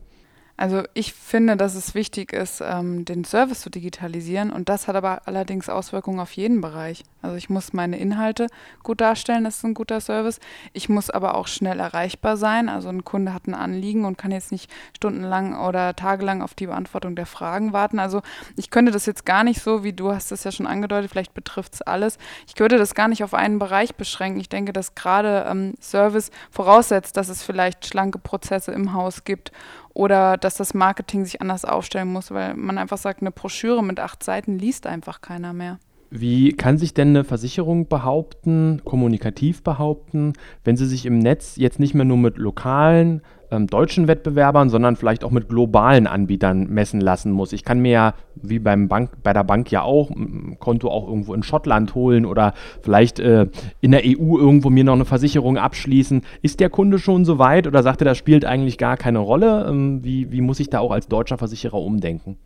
Also 0.57 0.83
ich 0.93 1.13
finde, 1.13 1.57
dass 1.57 1.75
es 1.75 1.95
wichtig 1.95 2.31
ist, 2.31 2.61
ähm, 2.65 3.03
den 3.03 3.25
Service 3.25 3.59
zu 3.59 3.69
digitalisieren 3.69 4.51
und 4.51 4.69
das 4.69 4.87
hat 4.87 4.95
aber 4.95 5.23
allerdings 5.25 5.67
Auswirkungen 5.67 6.21
auf 6.21 6.31
jeden 6.31 6.61
Bereich. 6.61 7.03
Also 7.21 7.35
ich 7.35 7.49
muss 7.49 7.73
meine 7.73 7.97
Inhalte 7.97 8.47
gut 8.81 9.01
darstellen, 9.01 9.43
das 9.43 9.57
ist 9.57 9.65
ein 9.65 9.73
guter 9.73 9.99
Service. 9.99 10.39
Ich 10.71 10.87
muss 10.87 11.09
aber 11.09 11.35
auch 11.35 11.47
schnell 11.47 11.79
erreichbar 11.79 12.37
sein. 12.37 12.69
Also 12.69 12.87
ein 12.87 13.03
Kunde 13.03 13.33
hat 13.33 13.47
ein 13.47 13.53
Anliegen 13.53 14.05
und 14.05 14.17
kann 14.17 14.31
jetzt 14.31 14.53
nicht 14.53 14.71
stundenlang 14.95 15.59
oder 15.59 15.93
tagelang 15.93 16.41
auf 16.41 16.53
die 16.53 16.67
Beantwortung 16.67 17.17
der 17.17 17.25
Fragen 17.25 17.73
warten. 17.73 17.99
Also 17.99 18.21
ich 18.55 18.69
könnte 18.69 18.93
das 18.93 19.05
jetzt 19.05 19.25
gar 19.25 19.43
nicht 19.43 19.61
so, 19.61 19.83
wie 19.83 19.91
du 19.91 20.13
hast 20.13 20.31
es 20.31 20.45
ja 20.45 20.53
schon 20.53 20.67
angedeutet, 20.67 21.11
vielleicht 21.11 21.33
betrifft 21.33 21.73
es 21.73 21.81
alles. 21.81 22.17
Ich 22.47 22.55
könnte 22.55 22.77
das 22.77 22.95
gar 22.95 23.09
nicht 23.09 23.25
auf 23.25 23.33
einen 23.33 23.59
Bereich 23.59 23.95
beschränken. 23.95 24.39
Ich 24.39 24.49
denke, 24.49 24.71
dass 24.71 24.95
gerade 24.95 25.45
ähm, 25.49 25.73
Service 25.81 26.31
voraussetzt, 26.49 27.17
dass 27.17 27.27
es 27.27 27.43
vielleicht 27.43 27.85
schlanke 27.85 28.19
Prozesse 28.19 28.71
im 28.71 28.93
Haus 28.93 29.25
gibt 29.25 29.51
oder 29.95 30.35
dass 30.37 30.55
das 30.55 30.73
Marketing 30.73 31.25
sich 31.25 31.41
anders 31.41 31.65
aufstellen 31.65 32.11
muss, 32.11 32.29
weil 32.29 32.53
man 32.53 32.77
einfach 32.77 32.97
sagt, 32.97 33.21
eine 33.21 33.31
Broschüre 33.31 33.81
mit 33.81 33.99
acht 33.99 34.23
Seiten 34.23 34.59
liest 34.59 34.85
einfach 34.85 35.21
keiner 35.21 35.53
mehr. 35.53 35.79
Wie 36.09 36.53
kann 36.53 36.77
sich 36.77 36.93
denn 36.93 37.09
eine 37.09 37.23
Versicherung 37.23 37.87
behaupten, 37.87 38.81
kommunikativ 38.85 39.63
behaupten, 39.63 40.33
wenn 40.63 40.77
sie 40.77 40.85
sich 40.85 41.05
im 41.05 41.19
Netz 41.19 41.55
jetzt 41.57 41.79
nicht 41.79 41.93
mehr 41.93 42.05
nur 42.05 42.17
mit 42.17 42.37
lokalen 42.37 43.21
ähm, 43.51 43.67
deutschen 43.67 44.07
Wettbewerbern, 44.07 44.69
sondern 44.69 44.95
vielleicht 44.95 45.23
auch 45.23 45.31
mit 45.31 45.49
globalen 45.49 46.07
Anbietern 46.07 46.67
messen 46.67 47.01
lassen 47.01 47.31
muss. 47.31 47.53
Ich 47.53 47.63
kann 47.63 47.79
mir 47.79 47.91
ja, 47.91 48.13
wie 48.35 48.59
beim 48.59 48.87
Bank, 48.87 49.11
bei 49.23 49.33
der 49.33 49.43
Bank 49.43 49.71
ja 49.71 49.81
auch, 49.81 50.09
ein 50.09 50.57
Konto 50.59 50.89
auch 50.89 51.07
irgendwo 51.07 51.33
in 51.33 51.43
Schottland 51.43 51.95
holen 51.95 52.25
oder 52.25 52.53
vielleicht 52.81 53.19
äh, 53.19 53.47
in 53.81 53.91
der 53.91 54.01
EU 54.05 54.37
irgendwo 54.37 54.69
mir 54.69 54.83
noch 54.83 54.93
eine 54.93 55.05
Versicherung 55.05 55.57
abschließen. 55.57 56.21
Ist 56.41 56.59
der 56.59 56.69
Kunde 56.69 56.99
schon 56.99 57.25
so 57.25 57.39
weit 57.39 57.67
oder 57.67 57.83
sagt 57.83 58.01
er, 58.01 58.05
das 58.05 58.17
spielt 58.17 58.45
eigentlich 58.45 58.77
gar 58.77 58.97
keine 58.97 59.19
Rolle? 59.19 59.67
Ähm, 59.69 60.03
wie, 60.03 60.31
wie 60.31 60.41
muss 60.41 60.59
ich 60.59 60.69
da 60.69 60.79
auch 60.79 60.91
als 60.91 61.07
deutscher 61.07 61.37
Versicherer 61.37 61.79
umdenken? 61.79 62.37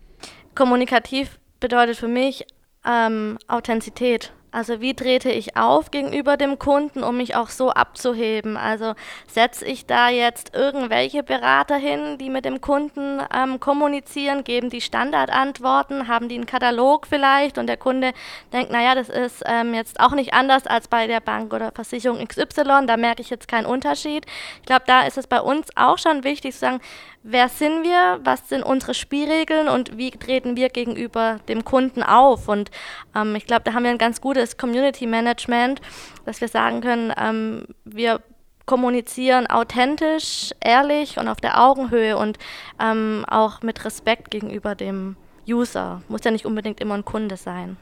Kommunikativ 0.55 1.39
bedeutet 1.59 1.95
für 1.95 2.07
mich 2.07 2.45
ähm, 2.89 3.37
Authentizität. 3.47 4.31
Also 4.51 4.81
wie 4.81 4.95
trete 4.95 5.29
ich 5.29 5.55
auf 5.57 5.91
gegenüber 5.91 6.35
dem 6.35 6.57
Kunden, 6.57 7.03
um 7.03 7.17
mich 7.17 7.35
auch 7.35 7.49
so 7.49 7.69
abzuheben? 7.69 8.57
Also 8.57 8.95
setze 9.27 9.65
ich 9.65 9.85
da 9.85 10.09
jetzt 10.09 10.55
irgendwelche 10.55 11.21
Berater 11.21 11.75
hin, 11.75 12.17
die 12.17 12.31
mit 12.31 12.45
dem 12.45 12.59
Kunden 12.59 13.21
ähm, 13.31 13.59
kommunizieren, 13.59 14.43
geben 14.43 14.71
die 14.71 14.81
Standardantworten, 14.81 16.07
haben 16.07 16.29
die 16.29 16.35
einen 16.35 16.47
Katalog 16.47 17.05
vielleicht 17.05 17.59
und 17.59 17.67
der 17.67 17.77
Kunde 17.77 18.11
denkt, 18.51 18.71
naja, 18.71 18.95
das 18.95 19.09
ist 19.09 19.43
ähm, 19.45 19.75
jetzt 19.75 19.99
auch 19.99 20.13
nicht 20.13 20.33
anders 20.33 20.65
als 20.65 20.87
bei 20.87 21.05
der 21.05 21.19
Bank 21.19 21.53
oder 21.53 21.71
Versicherung 21.71 22.27
XY, 22.27 22.87
da 22.87 22.97
merke 22.97 23.21
ich 23.21 23.29
jetzt 23.29 23.47
keinen 23.47 23.67
Unterschied. 23.67 24.25
Ich 24.61 24.65
glaube, 24.65 24.83
da 24.87 25.03
ist 25.03 25.19
es 25.19 25.27
bei 25.27 25.41
uns 25.41 25.67
auch 25.75 25.99
schon 25.99 26.23
wichtig 26.23 26.53
zu 26.53 26.59
sagen, 26.59 26.79
wer 27.23 27.49
sind 27.49 27.83
wir, 27.83 28.19
was 28.23 28.49
sind 28.49 28.63
unsere 28.63 28.93
Spielregeln 28.93 29.67
und 29.67 29.97
wie 29.97 30.11
treten 30.11 30.55
wir 30.55 30.69
gegenüber 30.69 31.39
dem 31.47 31.65
Kunden 31.65 32.03
auf. 32.03 32.47
Und 32.47 32.71
ähm, 33.15 33.35
ich 33.35 33.45
glaube, 33.45 33.63
da 33.63 33.73
haben 33.73 33.83
wir 33.83 33.91
ein 33.91 33.97
ganz 33.97 34.21
gutes 34.21 34.57
Community 34.57 35.05
Management, 35.05 35.81
dass 36.25 36.41
wir 36.41 36.47
sagen 36.47 36.81
können, 36.81 37.13
ähm, 37.17 37.65
wir 37.85 38.21
kommunizieren 38.65 39.47
authentisch, 39.47 40.51
ehrlich 40.61 41.17
und 41.17 41.27
auf 41.27 41.37
der 41.37 41.59
Augenhöhe 41.59 42.17
und 42.17 42.37
ähm, 42.79 43.25
auch 43.27 43.61
mit 43.61 43.83
Respekt 43.83 44.29
gegenüber 44.29 44.75
dem 44.75 45.15
User. 45.47 46.03
Muss 46.07 46.23
ja 46.23 46.31
nicht 46.31 46.45
unbedingt 46.45 46.79
immer 46.79 46.93
ein 46.93 47.05
Kunde 47.05 47.35
sein. 47.35 47.77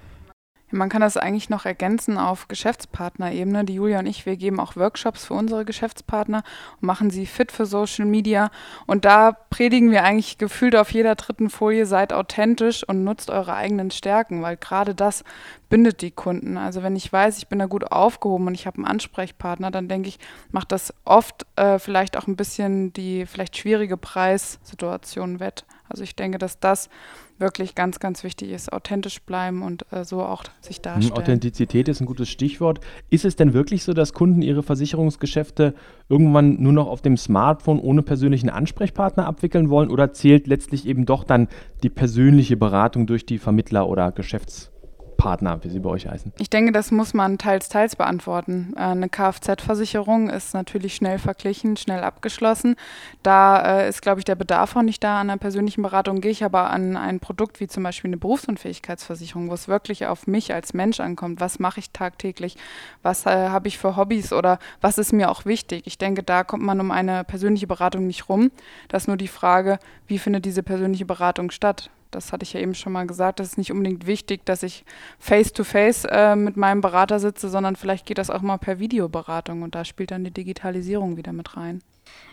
Man 0.69 0.89
kann 0.89 0.99
das 0.99 1.15
eigentlich 1.15 1.49
noch 1.49 1.65
ergänzen 1.65 2.17
auf 2.17 2.49
Geschäftspartnerebene. 2.49 3.63
Die 3.63 3.75
Julia 3.75 3.99
und 3.99 4.05
ich, 4.05 4.25
wir 4.25 4.35
geben 4.35 4.59
auch 4.59 4.75
Workshops 4.75 5.25
für 5.25 5.33
unsere 5.33 5.63
Geschäftspartner 5.63 6.43
und 6.81 6.85
machen 6.85 7.09
sie 7.09 7.25
fit 7.25 7.53
für 7.53 7.65
Social 7.65 8.05
Media. 8.05 8.51
Und 8.85 9.05
da 9.05 9.31
predigen 9.31 9.91
wir 9.91 10.03
eigentlich 10.03 10.37
gefühlt 10.37 10.75
auf 10.75 10.91
jeder 10.91 11.15
dritten 11.15 11.49
Folie, 11.49 11.85
seid 11.85 12.11
authentisch 12.11 12.83
und 12.83 13.05
nutzt 13.05 13.29
eure 13.29 13.53
eigenen 13.53 13.91
Stärken, 13.91 14.41
weil 14.41 14.57
gerade 14.57 14.93
das 14.93 15.23
bindet 15.69 16.01
die 16.01 16.11
Kunden. 16.11 16.57
Also 16.57 16.83
wenn 16.83 16.97
ich 16.97 17.11
weiß, 17.11 17.37
ich 17.37 17.47
bin 17.47 17.59
da 17.59 17.65
gut 17.65 17.91
aufgehoben 17.91 18.47
und 18.47 18.55
ich 18.55 18.67
habe 18.67 18.77
einen 18.77 18.85
Ansprechpartner, 18.85 19.71
dann 19.71 19.87
denke 19.87 20.09
ich, 20.09 20.19
macht 20.51 20.73
das 20.73 20.93
oft 21.05 21.45
äh, 21.55 21.79
vielleicht 21.79 22.17
auch 22.17 22.27
ein 22.27 22.35
bisschen 22.35 22.91
die 22.91 23.25
vielleicht 23.25 23.57
schwierige 23.57 23.95
Preissituation 23.95 25.39
wett. 25.39 25.65
Also 25.89 26.03
ich 26.03 26.15
denke, 26.15 26.37
dass 26.37 26.59
das 26.59 26.89
wirklich 27.39 27.75
ganz, 27.75 27.99
ganz 27.99 28.23
wichtig 28.23 28.51
ist. 28.51 28.71
Authentisch 28.71 29.21
bleiben 29.21 29.61
und 29.61 29.85
äh, 29.91 30.03
so 30.03 30.23
auch 30.23 30.43
sich 30.61 30.77
hm, 30.77 30.83
darstellen. 30.83 31.17
Authentizität 31.17 31.87
ist 31.87 32.01
ein 32.01 32.05
gutes 32.05 32.29
Stichwort. 32.29 32.79
Ist 33.09 33.25
es 33.25 33.35
denn 33.35 33.53
wirklich 33.53 33.83
so, 33.83 33.93
dass 33.93 34.13
Kunden 34.13 34.41
ihre 34.41 34.63
Versicherungsgeschäfte 34.63 35.73
irgendwann 36.09 36.61
nur 36.61 36.73
noch 36.73 36.87
auf 36.87 37.01
dem 37.01 37.17
Smartphone 37.17 37.79
ohne 37.79 38.03
persönlichen 38.03 38.49
Ansprechpartner 38.49 39.25
abwickeln 39.25 39.69
wollen 39.69 39.89
oder 39.89 40.13
zählt 40.13 40.47
letztlich 40.47 40.87
eben 40.87 41.05
doch 41.05 41.23
dann 41.23 41.47
die 41.83 41.89
persönliche 41.89 42.57
Beratung 42.57 43.07
durch 43.07 43.25
die 43.25 43.37
Vermittler 43.37 43.87
oder 43.87 44.11
Geschäftspartner? 44.11 44.76
Partner, 45.17 45.63
wie 45.63 45.69
sie 45.69 45.79
bei 45.79 45.89
euch 45.89 46.07
heißen? 46.07 46.31
Ich 46.37 46.49
denke, 46.49 46.71
das 46.71 46.91
muss 46.91 47.13
man 47.13 47.37
teils, 47.37 47.69
teils 47.69 47.95
beantworten. 47.95 48.73
Äh, 48.77 48.81
eine 48.81 49.09
Kfz-Versicherung 49.09 50.29
ist 50.29 50.53
natürlich 50.53 50.95
schnell 50.95 51.19
verglichen, 51.19 51.75
schnell 51.75 52.03
abgeschlossen. 52.03 52.75
Da 53.23 53.81
äh, 53.81 53.89
ist, 53.89 54.01
glaube 54.01 54.19
ich, 54.19 54.25
der 54.25 54.35
Bedarf 54.35 54.75
auch 54.75 54.83
nicht 54.83 55.03
da 55.03 55.19
an 55.19 55.29
einer 55.29 55.37
persönlichen 55.37 55.81
Beratung. 55.81 56.21
Gehe 56.21 56.31
ich 56.31 56.43
aber 56.43 56.69
an 56.69 56.95
ein 56.95 57.19
Produkt 57.19 57.59
wie 57.59 57.67
zum 57.67 57.83
Beispiel 57.83 58.09
eine 58.09 58.17
Berufsunfähigkeitsversicherung, 58.17 59.49
wo 59.49 59.53
es 59.53 59.67
wirklich 59.67 60.05
auf 60.05 60.27
mich 60.27 60.53
als 60.53 60.73
Mensch 60.73 60.99
ankommt. 60.99 61.41
Was 61.41 61.59
mache 61.59 61.79
ich 61.79 61.91
tagtäglich? 61.91 62.55
Was 63.01 63.25
äh, 63.25 63.49
habe 63.49 63.67
ich 63.67 63.77
für 63.77 63.97
Hobbys 63.97 64.31
oder 64.31 64.59
was 64.79 64.97
ist 64.97 65.11
mir 65.11 65.29
auch 65.29 65.45
wichtig? 65.45 65.83
Ich 65.85 65.97
denke, 65.97 66.23
da 66.23 66.43
kommt 66.43 66.63
man 66.63 66.79
um 66.79 66.91
eine 66.91 67.23
persönliche 67.23 67.67
Beratung 67.67 68.07
nicht 68.07 68.29
rum. 68.29 68.51
Das 68.87 69.03
ist 69.03 69.07
nur 69.07 69.17
die 69.17 69.27
Frage, 69.27 69.79
wie 70.05 70.19
findet 70.19 70.45
diese 70.45 70.63
persönliche 70.63 71.05
Beratung 71.05 71.51
statt? 71.51 71.89
Das 72.11 72.31
hatte 72.31 72.43
ich 72.43 72.53
ja 72.53 72.59
eben 72.59 72.75
schon 72.75 72.93
mal 72.93 73.07
gesagt, 73.07 73.39
das 73.39 73.49
ist 73.49 73.57
nicht 73.57 73.71
unbedingt 73.71 74.07
wichtig, 74.07 74.45
dass 74.45 74.63
ich 74.63 74.85
face-to-face 75.19 76.05
-face, 76.05 76.33
äh, 76.33 76.35
mit 76.35 76.57
meinem 76.57 76.81
Berater 76.81 77.19
sitze, 77.19 77.49
sondern 77.49 77.75
vielleicht 77.75 78.05
geht 78.05 78.17
das 78.17 78.29
auch 78.29 78.41
mal 78.41 78.57
per 78.57 78.79
Videoberatung 78.79 79.61
und 79.63 79.75
da 79.75 79.85
spielt 79.85 80.11
dann 80.11 80.23
die 80.23 80.31
Digitalisierung 80.31 81.17
wieder 81.17 81.33
mit 81.33 81.57
rein. 81.57 81.81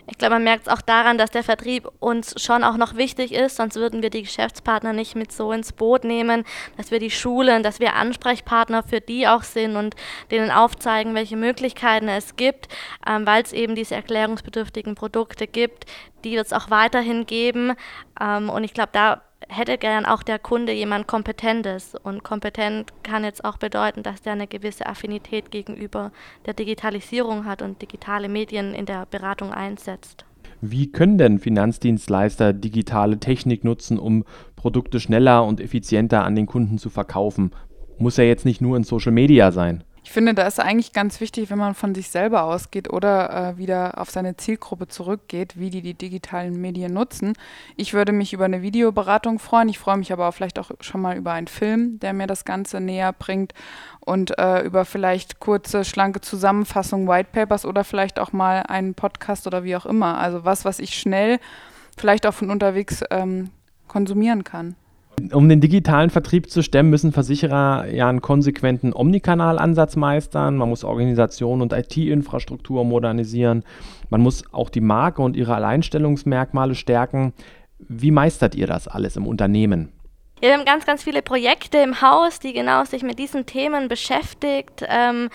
Ich 0.07 0.19
glaube, 0.19 0.35
man 0.35 0.43
merkt 0.43 0.67
es 0.67 0.73
auch 0.73 0.81
daran, 0.81 1.17
dass 1.17 1.31
der 1.31 1.43
Vertrieb 1.43 1.89
uns 1.99 2.41
schon 2.41 2.63
auch 2.63 2.77
noch 2.77 2.95
wichtig 2.95 3.33
ist, 3.33 3.55
sonst 3.55 3.75
würden 3.75 4.03
wir 4.03 4.11
die 4.11 4.21
Geschäftspartner 4.21 4.93
nicht 4.93 5.15
mit 5.15 5.31
so 5.31 5.51
ins 5.51 5.73
Boot 5.73 6.03
nehmen, 6.03 6.43
dass 6.77 6.91
wir 6.91 6.99
die 6.99 7.09
Schulen, 7.09 7.63
dass 7.63 7.79
wir 7.79 7.95
Ansprechpartner 7.95 8.83
für 8.83 9.01
die 9.01 9.27
auch 9.27 9.43
sind 9.43 9.75
und 9.75 9.95
denen 10.29 10.51
aufzeigen, 10.51 11.15
welche 11.15 11.37
Möglichkeiten 11.37 12.07
es 12.07 12.35
gibt, 12.35 12.67
ähm, 13.07 13.25
weil 13.25 13.41
es 13.41 13.51
eben 13.51 13.73
diese 13.73 13.95
erklärungsbedürftigen 13.95 14.93
Produkte 14.93 15.47
gibt, 15.47 15.85
die 16.23 16.33
wird 16.33 16.45
es 16.45 16.53
auch 16.53 16.69
weiterhin 16.69 17.25
geben. 17.25 17.73
Ähm, 18.21 18.49
und 18.49 18.63
ich 18.63 18.73
glaube, 18.73 18.89
da 18.93 19.23
hätte 19.47 19.77
gern 19.77 20.05
auch 20.05 20.23
der 20.23 20.39
Kunde 20.39 20.71
jemand 20.73 21.07
Kompetentes. 21.07 21.95
Und 21.95 22.23
kompetent 22.23 22.91
kann 23.03 23.23
jetzt 23.23 23.45
auch 23.45 23.57
bedeuten, 23.57 24.03
dass 24.03 24.21
der 24.21 24.33
eine 24.33 24.47
gewisse 24.47 24.85
Affinität 24.85 25.51
gegenüber 25.51 26.11
der 26.45 26.53
Digitalisierung 26.53 27.45
hat 27.45 27.61
und 27.61 27.81
digitale 27.81 28.29
Medien 28.29 28.73
in 28.73 28.85
der 28.85 29.05
Beratung 29.05 29.51
einsetzt. 29.51 30.25
Wie 30.61 30.91
können 30.91 31.17
denn 31.17 31.39
Finanzdienstleister 31.39 32.53
digitale 32.53 33.19
Technik 33.19 33.63
nutzen, 33.63 33.99
um 33.99 34.25
Produkte 34.55 34.99
schneller 34.99 35.43
und 35.43 35.59
effizienter 35.59 36.23
an 36.23 36.35
den 36.35 36.47
Kunden 36.47 36.77
zu 36.77 36.89
verkaufen? 36.89 37.51
Muss 37.97 38.17
ja 38.17 38.23
jetzt 38.23 38.45
nicht 38.45 38.61
nur 38.61 38.77
in 38.77 38.83
Social 38.83 39.11
Media 39.11 39.51
sein. 39.51 39.83
Ich 40.05 40.11
finde, 40.11 40.35
da 40.35 40.45
ist 40.45 40.59
eigentlich 40.59 40.93
ganz 40.93 41.19
wichtig, 41.19 41.49
wenn 41.49 41.57
man 41.57 41.73
von 41.73 41.95
sich 41.95 42.09
selber 42.09 42.43
ausgeht 42.43 42.93
oder 42.93 43.53
äh, 43.53 43.57
wieder 43.57 43.99
auf 43.99 44.11
seine 44.11 44.37
Zielgruppe 44.37 44.87
zurückgeht, 44.87 45.59
wie 45.59 45.71
die 45.71 45.81
die 45.81 45.95
digitalen 45.95 46.61
Medien 46.61 46.93
nutzen. 46.93 47.33
Ich 47.75 47.95
würde 47.95 48.11
mich 48.11 48.31
über 48.31 48.45
eine 48.45 48.61
Videoberatung 48.61 49.39
freuen. 49.39 49.67
Ich 49.67 49.79
freue 49.79 49.97
mich 49.97 50.13
aber 50.13 50.29
auch 50.29 50.33
vielleicht 50.33 50.59
auch 50.59 50.69
schon 50.79 51.01
mal 51.01 51.17
über 51.17 51.31
einen 51.31 51.47
Film, 51.47 51.99
der 51.99 52.13
mir 52.13 52.27
das 52.27 52.45
Ganze 52.45 52.79
näher 52.79 53.13
bringt 53.13 53.55
und 53.99 54.37
äh, 54.37 54.61
über 54.61 54.85
vielleicht 54.85 55.39
kurze, 55.39 55.83
schlanke 55.83 56.21
Zusammenfassungen, 56.21 57.07
Whitepapers 57.07 57.65
oder 57.65 57.83
vielleicht 57.83 58.19
auch 58.19 58.31
mal 58.31 58.61
einen 58.61 58.93
Podcast 58.93 59.47
oder 59.47 59.63
wie 59.63 59.75
auch 59.75 59.87
immer. 59.87 60.19
Also 60.19 60.45
was, 60.45 60.65
was 60.65 60.77
ich 60.77 60.93
schnell 60.99 61.39
vielleicht 61.97 62.27
auch 62.27 62.35
von 62.35 62.51
unterwegs 62.51 63.03
ähm, 63.09 63.49
konsumieren 63.87 64.43
kann. 64.43 64.75
Um 65.31 65.49
den 65.49 65.61
digitalen 65.61 66.09
Vertrieb 66.09 66.49
zu 66.49 66.61
stemmen, 66.61 66.89
müssen 66.89 67.11
Versicherer 67.11 67.87
ja 67.87 68.07
einen 68.07 68.21
konsequenten 68.21 68.93
Omnikanal-Ansatz 68.93 69.95
meistern. 69.95 70.57
Man 70.57 70.69
muss 70.69 70.83
Organisation 70.83 71.61
und 71.61 71.73
IT-Infrastruktur 71.73 72.83
modernisieren. 72.83 73.63
Man 74.09 74.21
muss 74.21 74.43
auch 74.51 74.69
die 74.69 74.81
Marke 74.81 75.21
und 75.21 75.35
ihre 75.35 75.55
Alleinstellungsmerkmale 75.55 76.75
stärken. 76.75 77.33
Wie 77.79 78.11
meistert 78.11 78.55
ihr 78.55 78.67
das 78.67 78.87
alles 78.87 79.15
im 79.15 79.25
Unternehmen? 79.25 79.91
Ja, 80.41 80.49
wir 80.49 80.57
haben 80.57 80.65
ganz, 80.65 80.85
ganz 80.85 81.03
viele 81.03 81.21
Projekte 81.21 81.77
im 81.77 82.01
Haus, 82.01 82.39
die 82.39 82.53
genau 82.53 82.83
sich 82.83 83.03
mit 83.03 83.17
diesen 83.19 83.45
Themen 83.45 83.87
beschäftigt 83.87 84.85
ähm, 84.87 85.29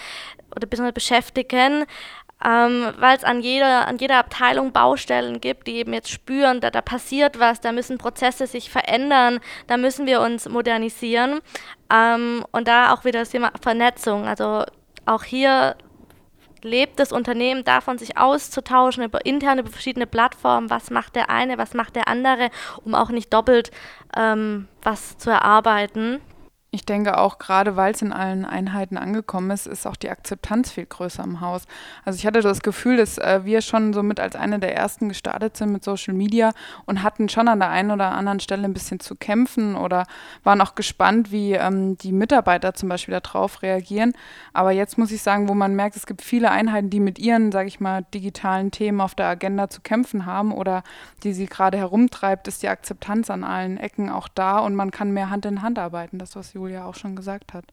oder 0.54 0.92
beschäftigen. 0.92 1.84
Ähm, 2.44 2.92
weil 2.98 3.16
es 3.16 3.24
an 3.24 3.40
jeder, 3.40 3.86
an 3.86 3.98
jeder 3.98 4.18
Abteilung 4.18 4.72
Baustellen 4.72 5.40
gibt, 5.40 5.66
die 5.66 5.76
eben 5.76 5.92
jetzt 5.92 6.10
spüren, 6.10 6.60
da, 6.60 6.70
da 6.70 6.80
passiert 6.80 7.38
was, 7.38 7.60
da 7.60 7.72
müssen 7.72 7.98
Prozesse 7.98 8.46
sich 8.46 8.70
verändern, 8.70 9.40
da 9.66 9.76
müssen 9.76 10.06
wir 10.06 10.20
uns 10.20 10.48
modernisieren. 10.48 11.40
Ähm, 11.92 12.44
und 12.52 12.68
da 12.68 12.92
auch 12.92 13.04
wieder 13.04 13.20
das 13.20 13.30
Thema 13.30 13.52
Vernetzung. 13.60 14.26
Also 14.26 14.64
auch 15.06 15.24
hier 15.24 15.76
lebt 16.62 16.98
das 16.98 17.12
Unternehmen 17.12 17.64
davon, 17.64 17.98
sich 17.98 18.16
auszutauschen 18.16 19.04
über 19.04 19.24
interne, 19.24 19.62
über 19.62 19.70
verschiedene 19.70 20.06
Plattformen, 20.06 20.70
was 20.70 20.90
macht 20.90 21.16
der 21.16 21.30
eine, 21.30 21.58
was 21.58 21.74
macht 21.74 21.96
der 21.96 22.08
andere, 22.08 22.50
um 22.84 22.94
auch 22.94 23.10
nicht 23.10 23.32
doppelt 23.32 23.70
ähm, 24.16 24.68
was 24.82 25.18
zu 25.18 25.30
erarbeiten. 25.30 26.20
Ich 26.72 26.86
denke 26.86 27.18
auch, 27.18 27.38
gerade 27.38 27.74
weil 27.74 27.92
es 27.94 28.00
in 28.00 28.12
allen 28.12 28.44
Einheiten 28.44 28.96
angekommen 28.96 29.50
ist, 29.50 29.66
ist 29.66 29.88
auch 29.88 29.96
die 29.96 30.08
Akzeptanz 30.08 30.70
viel 30.70 30.86
größer 30.86 31.24
im 31.24 31.40
Haus. 31.40 31.64
Also 32.04 32.16
ich 32.16 32.26
hatte 32.26 32.42
das 32.42 32.60
Gefühl, 32.60 32.96
dass 32.96 33.18
äh, 33.18 33.40
wir 33.42 33.60
schon 33.60 33.92
so 33.92 34.04
mit 34.04 34.20
als 34.20 34.36
eine 34.36 34.60
der 34.60 34.76
ersten 34.76 35.08
gestartet 35.08 35.56
sind 35.56 35.72
mit 35.72 35.82
Social 35.82 36.14
Media 36.14 36.52
und 36.86 37.02
hatten 37.02 37.28
schon 37.28 37.48
an 37.48 37.58
der 37.58 37.70
einen 37.70 37.90
oder 37.90 38.12
anderen 38.12 38.38
Stelle 38.38 38.66
ein 38.66 38.72
bisschen 38.72 39.00
zu 39.00 39.16
kämpfen 39.16 39.74
oder 39.74 40.06
waren 40.44 40.60
auch 40.60 40.76
gespannt, 40.76 41.32
wie 41.32 41.54
ähm, 41.54 41.98
die 41.98 42.12
Mitarbeiter 42.12 42.72
zum 42.72 42.88
Beispiel 42.88 43.18
darauf 43.18 43.62
reagieren. 43.62 44.12
Aber 44.52 44.70
jetzt 44.70 44.96
muss 44.96 45.10
ich 45.10 45.22
sagen, 45.22 45.48
wo 45.48 45.54
man 45.54 45.74
merkt, 45.74 45.96
es 45.96 46.06
gibt 46.06 46.22
viele 46.22 46.52
Einheiten, 46.52 46.88
die 46.88 47.00
mit 47.00 47.18
ihren, 47.18 47.50
sage 47.50 47.66
ich 47.66 47.80
mal, 47.80 48.06
digitalen 48.14 48.70
Themen 48.70 49.00
auf 49.00 49.16
der 49.16 49.26
Agenda 49.26 49.70
zu 49.70 49.80
kämpfen 49.80 50.24
haben 50.24 50.52
oder 50.52 50.84
die 51.24 51.32
sie 51.32 51.46
gerade 51.46 51.78
herumtreibt, 51.78 52.46
ist 52.46 52.62
die 52.62 52.68
Akzeptanz 52.68 53.28
an 53.28 53.42
allen 53.42 53.76
Ecken 53.76 54.08
auch 54.08 54.28
da 54.28 54.60
und 54.60 54.76
man 54.76 54.92
kann 54.92 55.10
mehr 55.10 55.30
Hand 55.30 55.46
in 55.46 55.62
Hand 55.62 55.76
arbeiten. 55.76 56.18
Das, 56.18 56.36
was 56.36 56.54
Julia 56.60 56.84
auch 56.84 56.94
schon 56.94 57.16
gesagt 57.16 57.54
hat. 57.54 57.64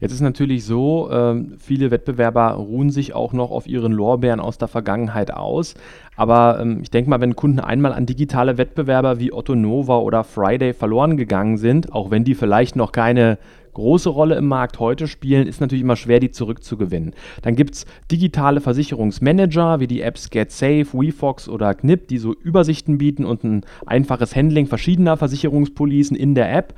Jetzt 0.00 0.12
ist 0.12 0.20
natürlich 0.20 0.64
so, 0.64 1.10
äh, 1.10 1.44
viele 1.58 1.90
Wettbewerber 1.90 2.52
ruhen 2.52 2.90
sich 2.90 3.14
auch 3.14 3.34
noch 3.34 3.50
auf 3.50 3.66
ihren 3.66 3.92
Lorbeeren 3.92 4.40
aus 4.40 4.56
der 4.56 4.68
Vergangenheit 4.68 5.30
aus. 5.30 5.74
Aber 6.16 6.58
ähm, 6.60 6.80
ich 6.82 6.90
denke 6.90 7.10
mal, 7.10 7.20
wenn 7.20 7.36
Kunden 7.36 7.60
einmal 7.60 7.92
an 7.92 8.06
digitale 8.06 8.56
Wettbewerber 8.56 9.20
wie 9.20 9.32
Otto 9.32 9.54
Nova 9.54 9.98
oder 9.98 10.24
Friday 10.24 10.72
verloren 10.72 11.18
gegangen 11.18 11.58
sind, 11.58 11.92
auch 11.92 12.10
wenn 12.10 12.24
die 12.24 12.34
vielleicht 12.34 12.76
noch 12.76 12.92
keine 12.92 13.38
große 13.74 14.08
Rolle 14.08 14.36
im 14.36 14.46
Markt 14.46 14.78
heute 14.78 15.06
spielen, 15.06 15.46
ist 15.46 15.60
natürlich 15.60 15.82
immer 15.82 15.96
schwer, 15.96 16.20
die 16.20 16.30
zurückzugewinnen. 16.30 17.12
Dann 17.42 17.56
gibt 17.56 17.74
es 17.74 17.86
digitale 18.10 18.60
Versicherungsmanager 18.60 19.80
wie 19.80 19.88
die 19.88 20.00
Apps 20.00 20.30
GetSafe, 20.30 20.86
WeFox 20.92 21.48
oder 21.48 21.74
Knip, 21.74 22.08
die 22.08 22.18
so 22.18 22.32
Übersichten 22.32 22.98
bieten 22.98 23.24
und 23.24 23.44
ein 23.44 23.66
einfaches 23.84 24.34
Handling 24.34 24.66
verschiedener 24.66 25.16
Versicherungspolicen 25.16 26.16
in 26.16 26.34
der 26.34 26.54
App. 26.54 26.74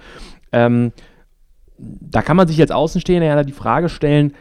Ähm, 0.52 0.92
da 1.78 2.22
kann 2.22 2.36
man 2.36 2.48
sich 2.48 2.60
als 2.60 2.70
Außenstehender 2.70 3.26
ja 3.26 3.42
die 3.42 3.52
Frage 3.52 3.88
stellen, 3.88 4.32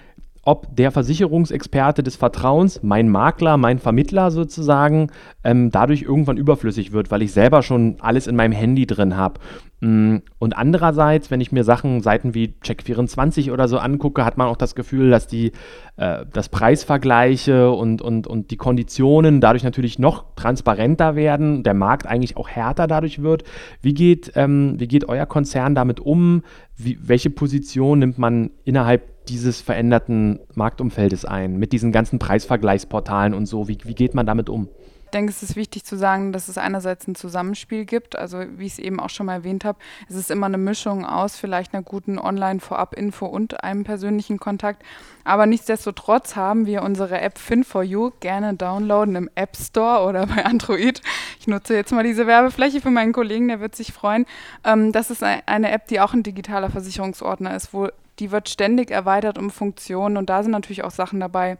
ob 0.45 0.75
der 0.75 0.91
Versicherungsexperte 0.91 2.03
des 2.03 2.15
Vertrauens, 2.15 2.81
mein 2.83 3.09
Makler, 3.09 3.57
mein 3.57 3.79
Vermittler 3.79 4.29
sozusagen, 4.29 5.09
ähm, 5.43 5.71
dadurch 5.71 6.03
irgendwann 6.03 6.37
überflüssig 6.37 6.91
wird, 6.91 7.09
weil 7.09 7.23
ich 7.23 7.33
selber 7.33 7.63
schon 7.63 7.95
alles 7.99 8.27
in 8.27 8.35
meinem 8.35 8.51
Handy 8.51 8.85
drin 8.85 9.17
habe. 9.17 9.39
Mm, 9.85 10.23
und 10.39 10.57
andererseits, 10.57 11.29
wenn 11.29 11.41
ich 11.41 11.51
mir 11.51 11.63
Sachen, 11.63 12.01
Seiten 12.01 12.33
wie 12.33 12.55
Check24 12.63 13.51
oder 13.51 13.67
so 13.67 13.77
angucke, 13.77 14.25
hat 14.25 14.35
man 14.35 14.47
auch 14.47 14.57
das 14.57 14.73
Gefühl, 14.73 15.11
dass 15.11 15.27
die 15.27 15.51
äh, 15.97 16.25
das 16.33 16.49
Preisvergleiche 16.49 17.69
und, 17.69 18.01
und, 18.01 18.25
und 18.25 18.49
die 18.49 18.57
Konditionen 18.57 19.41
dadurch 19.41 19.63
natürlich 19.63 19.99
noch 19.99 20.25
transparenter 20.35 21.15
werden, 21.15 21.61
der 21.61 21.75
Markt 21.75 22.07
eigentlich 22.07 22.35
auch 22.35 22.49
härter 22.49 22.87
dadurch 22.87 23.21
wird. 23.21 23.43
Wie 23.83 23.93
geht, 23.93 24.31
ähm, 24.33 24.73
wie 24.79 24.87
geht 24.87 25.07
euer 25.07 25.27
Konzern 25.27 25.75
damit 25.75 25.99
um? 25.99 26.41
Wie, 26.75 26.97
welche 26.99 27.29
Position 27.29 27.99
nimmt 27.99 28.17
man 28.17 28.49
innerhalb 28.63 29.25
dieses 29.27 29.61
veränderten 29.61 30.39
Marktumfeldes 30.55 31.25
ein, 31.25 31.57
mit 31.57 31.73
diesen 31.73 31.91
ganzen 31.91 32.17
Preisvergleichsportalen 32.17 33.35
und 33.35 33.45
so? 33.45 33.67
Wie, 33.67 33.77
wie 33.83 33.93
geht 33.93 34.15
man 34.15 34.25
damit 34.25 34.49
um? 34.49 34.67
Ich 35.15 35.17
denke, 35.17 35.31
es 35.31 35.43
ist 35.43 35.55
wichtig 35.55 35.85
zu 35.85 35.95
sagen, 35.95 36.33
dass 36.33 36.49
es 36.49 36.57
einerseits 36.57 37.07
ein 37.07 37.15
Zusammenspiel 37.15 37.85
gibt. 37.85 38.17
Also 38.17 38.43
wie 38.57 38.65
ich 38.65 38.73
es 38.73 38.79
eben 38.79 38.99
auch 38.99 39.09
schon 39.09 39.27
mal 39.27 39.35
erwähnt 39.35 39.63
habe, 39.63 39.79
es 40.09 40.15
ist 40.17 40.29
immer 40.29 40.47
eine 40.47 40.57
Mischung 40.57 41.05
aus 41.05 41.37
vielleicht 41.37 41.73
einer 41.73 41.83
guten 41.83 42.19
Online-Vorab-Info 42.19 43.25
und 43.25 43.63
einem 43.63 43.85
persönlichen 43.85 44.39
Kontakt. 44.39 44.83
Aber 45.23 45.45
nichtsdestotrotz 45.45 46.35
haben 46.35 46.65
wir 46.65 46.83
unsere 46.83 47.21
App 47.21 47.37
Fin4You 47.37 48.11
gerne 48.19 48.55
downloaden 48.55 49.15
im 49.15 49.29
App 49.35 49.55
Store 49.55 50.05
oder 50.05 50.27
bei 50.27 50.43
Android. 50.43 51.01
Ich 51.39 51.47
nutze 51.47 51.75
jetzt 51.75 51.93
mal 51.93 52.03
diese 52.03 52.27
Werbefläche 52.27 52.81
für 52.81 52.91
meinen 52.91 53.13
Kollegen, 53.13 53.47
der 53.47 53.61
wird 53.61 53.73
sich 53.73 53.93
freuen. 53.93 54.25
Ähm, 54.65 54.91
das 54.91 55.11
ist 55.11 55.23
eine 55.23 55.71
App, 55.71 55.87
die 55.87 56.01
auch 56.01 56.13
ein 56.13 56.23
digitaler 56.23 56.69
Versicherungsordner 56.69 57.55
ist, 57.55 57.73
wo 57.73 57.87
die 58.19 58.31
wird 58.31 58.49
ständig 58.49 58.91
erweitert 58.91 59.37
um 59.37 59.49
Funktionen 59.49 60.17
und 60.17 60.29
da 60.29 60.43
sind 60.43 60.51
natürlich 60.51 60.83
auch 60.83 60.91
Sachen 60.91 61.21
dabei, 61.21 61.57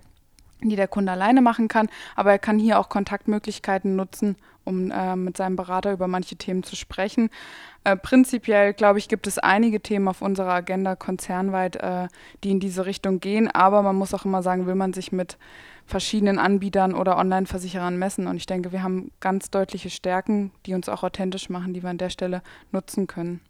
die 0.62 0.76
der 0.76 0.88
Kunde 0.88 1.12
alleine 1.12 1.42
machen 1.42 1.68
kann, 1.68 1.90
aber 2.16 2.32
er 2.32 2.40
kann 2.40 2.60
hier 2.60 2.80
auch 2.80 2.90
Kontaktmöglichkeiten 2.90 3.96
nutzen, 3.96 4.36
um 4.64 4.92
äh, 4.92 5.16
mit 5.16 5.38
seinem 5.38 5.56
Berater 5.56 5.92
über 5.94 6.08
manche 6.08 6.36
Themen 6.36 6.64
zu 6.64 6.76
sprechen. 6.76 7.30
Äh, 7.84 7.96
prinzipiell, 7.96 8.74
glaube 8.74 9.00
ich, 9.00 9.08
gibt 9.08 9.28
es 9.28 9.38
einige 9.38 9.80
Themen 9.80 10.08
auf 10.08 10.22
unserer 10.22 10.54
Agenda 10.54 10.96
konzernweit, 10.96 11.76
äh, 11.78 12.08
die 12.44 12.52
in 12.52 12.60
diese 12.60 12.86
Richtung 12.86 13.20
gehen, 13.20 13.50
aber 13.50 13.84
man 13.84 13.96
muss 13.96 14.14
auch 14.14 14.26
immer 14.26 14.42
sagen, 14.42 14.66
will 14.66 14.76
man 14.76 14.94
sich 14.94 15.12
mit 15.12 15.38
verschiedenen 15.86 16.40
Anbietern 16.40 16.96
oder 16.96 17.18
Online-Versicherern 17.18 17.98
messen 17.98 18.28
und 18.28 18.38
ich 18.38 18.48
denke, 18.48 18.72
wir 18.72 18.82
haben 18.82 19.12
ganz 19.20 19.52
deutliche 19.52 19.92
Stärken, 19.92 20.52
die 20.66 20.74
uns 20.74 20.90
auch 20.90 21.04
authentisch 21.04 21.50
machen, 21.50 21.74
die 21.74 21.84
wir 21.84 21.92
an 21.92 22.00
der 22.00 22.10
Stelle 22.10 22.42
nutzen 22.72 23.06
können. 23.06 23.42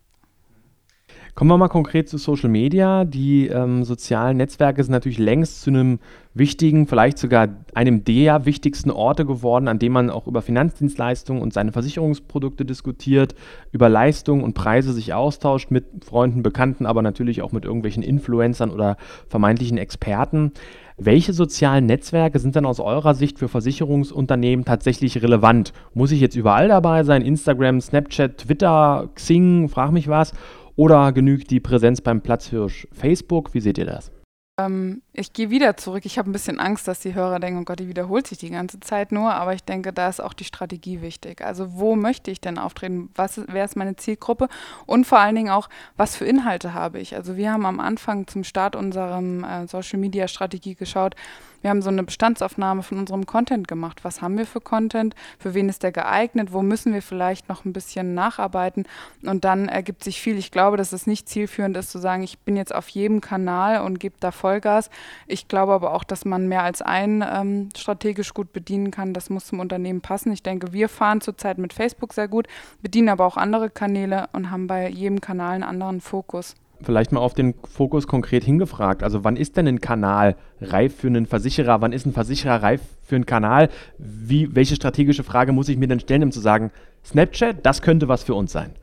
Kommen 1.35 1.51
wir 1.51 1.57
mal 1.57 1.67
konkret 1.67 2.07
zu 2.07 2.17
Social 2.17 2.47
Media. 2.49 3.03
Die 3.03 3.47
ähm, 3.47 3.83
sozialen 3.83 4.37
Netzwerke 4.37 4.81
sind 4.81 4.93
natürlich 4.93 5.17
längst 5.17 5.63
zu 5.63 5.69
einem 5.69 5.99
wichtigen, 6.33 6.87
vielleicht 6.87 7.17
sogar 7.17 7.49
einem 7.73 8.05
der 8.05 8.45
wichtigsten 8.45 8.89
Orte 8.89 9.25
geworden, 9.25 9.67
an 9.67 9.77
dem 9.77 9.91
man 9.91 10.09
auch 10.09 10.27
über 10.27 10.41
Finanzdienstleistungen 10.41 11.41
und 11.41 11.51
seine 11.51 11.73
Versicherungsprodukte 11.73 12.63
diskutiert, 12.63 13.35
über 13.73 13.89
Leistungen 13.89 14.45
und 14.45 14.53
Preise 14.53 14.93
sich 14.93 15.13
austauscht 15.13 15.71
mit 15.71 16.05
Freunden, 16.05 16.41
Bekannten, 16.41 16.85
aber 16.85 17.01
natürlich 17.01 17.41
auch 17.41 17.51
mit 17.51 17.65
irgendwelchen 17.65 18.01
Influencern 18.01 18.69
oder 18.69 18.95
vermeintlichen 19.27 19.77
Experten. 19.77 20.53
Welche 20.97 21.33
sozialen 21.33 21.85
Netzwerke 21.85 22.39
sind 22.39 22.55
denn 22.55 22.65
aus 22.65 22.79
eurer 22.79 23.13
Sicht 23.13 23.39
für 23.39 23.49
Versicherungsunternehmen 23.49 24.63
tatsächlich 24.63 25.21
relevant? 25.21 25.73
Muss 25.93 26.13
ich 26.13 26.21
jetzt 26.21 26.37
überall 26.37 26.69
dabei 26.69 27.03
sein? 27.03 27.21
Instagram, 27.21 27.81
Snapchat, 27.81 28.37
Twitter, 28.37 29.09
Xing, 29.15 29.67
frag 29.67 29.91
mich 29.91 30.07
was? 30.07 30.31
Oder 30.75 31.13
genügt 31.13 31.51
die 31.51 31.59
Präsenz 31.59 32.01
beim 32.01 32.21
Platzhirsch 32.21 32.87
Facebook? 32.91 33.53
Wie 33.53 33.61
seht 33.61 33.77
ihr 33.77 33.85
das? 33.85 34.11
Ähm, 34.57 35.01
ich 35.11 35.33
gehe 35.33 35.49
wieder 35.49 35.75
zurück. 35.75 36.05
Ich 36.05 36.17
habe 36.17 36.29
ein 36.29 36.33
bisschen 36.33 36.59
Angst, 36.59 36.87
dass 36.87 36.99
die 36.99 37.13
Hörer 37.13 37.39
denken, 37.39 37.61
oh 37.61 37.63
Gott, 37.65 37.79
die 37.79 37.89
wiederholt 37.89 38.27
sich 38.27 38.37
die 38.37 38.49
ganze 38.49 38.79
Zeit 38.79 39.11
nur. 39.11 39.33
Aber 39.33 39.53
ich 39.53 39.63
denke, 39.63 39.91
da 39.91 40.07
ist 40.07 40.21
auch 40.21 40.33
die 40.33 40.45
Strategie 40.45 41.01
wichtig. 41.01 41.41
Also 41.41 41.73
wo 41.73 41.95
möchte 41.95 42.31
ich 42.31 42.39
denn 42.39 42.57
auftreten? 42.57 43.09
Was, 43.15 43.41
wer 43.47 43.65
ist 43.65 43.75
meine 43.75 43.97
Zielgruppe? 43.97 44.47
Und 44.85 45.05
vor 45.05 45.19
allen 45.19 45.35
Dingen 45.35 45.49
auch, 45.49 45.69
was 45.97 46.15
für 46.15 46.25
Inhalte 46.25 46.73
habe 46.73 46.99
ich? 46.99 47.15
Also 47.15 47.35
wir 47.35 47.51
haben 47.51 47.65
am 47.65 47.79
Anfang 47.81 48.27
zum 48.27 48.43
Start 48.43 48.75
unserer 48.75 49.21
äh, 49.21 49.67
Social-Media-Strategie 49.67 50.75
geschaut, 50.75 51.15
wir 51.65 51.71
haben 51.71 51.81
so 51.81 51.89
eine 51.89 52.03
Bestandsaufnahme 52.03 52.83
von 52.83 52.99
unserem 52.99 53.25
Content 53.25 53.67
gemacht. 53.67 54.03
Was 54.03 54.21
haben 54.21 54.37
wir 54.37 54.45
für 54.45 54.61
Content? 54.61 55.15
Für 55.39 55.55
wen 55.55 55.67
ist 55.67 55.81
der 55.81 55.91
geeignet? 55.91 56.53
Wo 56.53 56.61
müssen 56.61 56.93
wir 56.93 57.01
vielleicht 57.01 57.49
noch 57.49 57.65
ein 57.65 57.73
bisschen 57.73 58.13
nacharbeiten? 58.13 58.83
Und 59.23 59.45
dann 59.45 59.67
ergibt 59.67 60.03
sich 60.03 60.21
viel. 60.21 60.37
Ich 60.37 60.51
glaube, 60.51 60.77
dass 60.77 60.93
es 60.93 61.07
nicht 61.07 61.27
zielführend 61.27 61.75
ist, 61.75 61.89
zu 61.89 61.97
sagen, 61.97 62.21
ich 62.21 62.37
bin 62.37 62.55
jetzt 62.55 62.75
auf 62.75 62.87
jedem 62.89 63.19
Kanal 63.19 63.81
und 63.81 63.99
gebe 63.99 64.13
da 64.19 64.29
Vollgas. 64.29 64.91
Ich 65.25 65.47
glaube 65.47 65.73
aber 65.73 65.95
auch, 65.95 66.03
dass 66.03 66.23
man 66.23 66.47
mehr 66.47 66.61
als 66.61 66.83
einen 66.83 67.25
ähm, 67.27 67.69
strategisch 67.75 68.35
gut 68.35 68.53
bedienen 68.53 68.91
kann. 68.91 69.15
Das 69.15 69.31
muss 69.31 69.47
zum 69.47 69.59
Unternehmen 69.59 70.01
passen. 70.01 70.31
Ich 70.33 70.43
denke, 70.43 70.71
wir 70.71 70.87
fahren 70.87 71.19
zurzeit 71.19 71.57
mit 71.57 71.73
Facebook 71.73 72.13
sehr 72.13 72.27
gut, 72.27 72.45
bedienen 72.83 73.09
aber 73.09 73.25
auch 73.25 73.37
andere 73.37 73.71
Kanäle 73.71 74.29
und 74.33 74.51
haben 74.51 74.67
bei 74.67 74.87
jedem 74.87 75.19
Kanal 75.19 75.55
einen 75.55 75.63
anderen 75.63 75.99
Fokus 75.99 76.53
vielleicht 76.81 77.11
mal 77.11 77.19
auf 77.19 77.33
den 77.33 77.55
Fokus 77.63 78.07
konkret 78.07 78.43
hingefragt. 78.43 79.03
Also 79.03 79.23
wann 79.23 79.35
ist 79.35 79.57
denn 79.57 79.67
ein 79.67 79.81
Kanal 79.81 80.35
reif 80.61 80.95
für 80.95 81.07
einen 81.07 81.25
Versicherer? 81.25 81.81
Wann 81.81 81.93
ist 81.93 82.05
ein 82.05 82.13
Versicherer 82.13 82.61
reif 82.61 82.81
für 83.03 83.15
einen 83.15 83.25
Kanal? 83.25 83.69
Wie, 83.97 84.53
welche 84.55 84.75
strategische 84.75 85.23
Frage 85.23 85.51
muss 85.51 85.69
ich 85.69 85.77
mir 85.77 85.87
denn 85.87 85.99
stellen, 85.99 86.23
um 86.23 86.31
zu 86.31 86.39
sagen, 86.39 86.71
Snapchat, 87.05 87.65
das 87.65 87.81
könnte 87.81 88.07
was 88.07 88.23
für 88.23 88.33
uns 88.33 88.51
sein? 88.51 88.75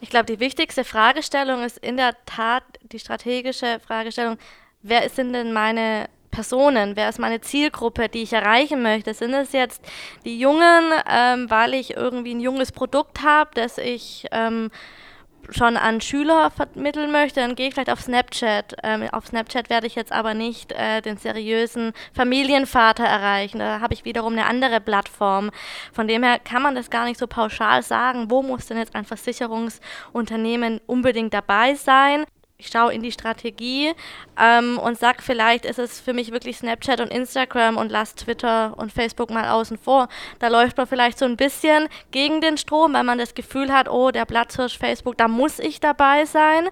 Ich 0.00 0.10
glaube, 0.10 0.26
die 0.26 0.40
wichtigste 0.40 0.84
Fragestellung 0.84 1.62
ist 1.62 1.78
in 1.78 1.96
der 1.96 2.14
Tat 2.24 2.64
die 2.90 2.98
strategische 2.98 3.78
Fragestellung, 3.86 4.38
wer 4.82 5.08
sind 5.10 5.32
denn 5.32 5.52
meine 5.52 6.08
Personen, 6.30 6.96
wer 6.96 7.08
ist 7.08 7.18
meine 7.18 7.40
Zielgruppe, 7.40 8.08
die 8.08 8.22
ich 8.22 8.32
erreichen 8.32 8.82
möchte? 8.82 9.12
Sind 9.14 9.34
es 9.34 9.52
jetzt 9.52 9.82
die 10.24 10.38
Jungen, 10.38 10.92
ähm, 11.10 11.50
weil 11.50 11.74
ich 11.74 11.96
irgendwie 11.96 12.34
ein 12.34 12.40
junges 12.40 12.72
Produkt 12.72 13.22
habe, 13.22 13.50
das 13.54 13.78
ich 13.78 14.26
ähm, 14.30 14.70
schon 15.52 15.76
an 15.76 16.00
Schüler 16.00 16.50
vermitteln 16.50 17.10
möchte, 17.12 17.40
dann 17.40 17.54
gehe 17.54 17.68
ich 17.68 17.74
vielleicht 17.74 17.90
auf 17.90 18.00
Snapchat. 18.00 18.76
Ähm, 18.82 19.08
auf 19.12 19.26
Snapchat 19.26 19.70
werde 19.70 19.86
ich 19.86 19.94
jetzt 19.94 20.12
aber 20.12 20.34
nicht 20.34 20.72
äh, 20.72 21.00
den 21.00 21.16
seriösen 21.16 21.92
Familienvater 22.12 23.04
erreichen. 23.04 23.58
Da 23.58 23.80
habe 23.80 23.94
ich 23.94 24.04
wiederum 24.04 24.32
eine 24.32 24.46
andere 24.46 24.80
Plattform. 24.80 25.50
Von 25.92 26.08
dem 26.08 26.22
her 26.22 26.38
kann 26.38 26.62
man 26.62 26.74
das 26.74 26.90
gar 26.90 27.04
nicht 27.04 27.18
so 27.18 27.26
pauschal 27.26 27.82
sagen, 27.82 28.30
wo 28.30 28.42
muss 28.42 28.66
denn 28.66 28.78
jetzt 28.78 28.94
ein 28.94 29.04
Versicherungsunternehmen 29.04 30.80
unbedingt 30.86 31.34
dabei 31.34 31.74
sein. 31.74 32.24
Ich 32.60 32.68
schaue 32.68 32.92
in 32.92 33.02
die 33.02 33.12
Strategie 33.12 33.92
ähm, 34.38 34.78
und 34.78 34.98
sage, 34.98 35.22
vielleicht 35.22 35.64
ist 35.64 35.78
es 35.78 36.00
für 36.00 36.12
mich 36.12 36.30
wirklich 36.30 36.58
Snapchat 36.58 37.00
und 37.00 37.08
Instagram 37.08 37.76
und 37.76 37.90
lasse 37.90 38.16
Twitter 38.16 38.74
und 38.76 38.92
Facebook 38.92 39.30
mal 39.30 39.48
außen 39.48 39.78
vor. 39.78 40.08
Da 40.38 40.48
läuft 40.48 40.76
man 40.76 40.86
vielleicht 40.86 41.18
so 41.18 41.24
ein 41.24 41.36
bisschen 41.36 41.88
gegen 42.10 42.40
den 42.40 42.58
Strom, 42.58 42.92
weil 42.92 43.04
man 43.04 43.18
das 43.18 43.34
Gefühl 43.34 43.72
hat, 43.72 43.88
oh, 43.88 44.10
der 44.10 44.24
Platzhirsch 44.24 44.78
Facebook, 44.78 45.16
da 45.16 45.28
muss 45.28 45.58
ich 45.58 45.80
dabei 45.80 46.24
sein. 46.24 46.68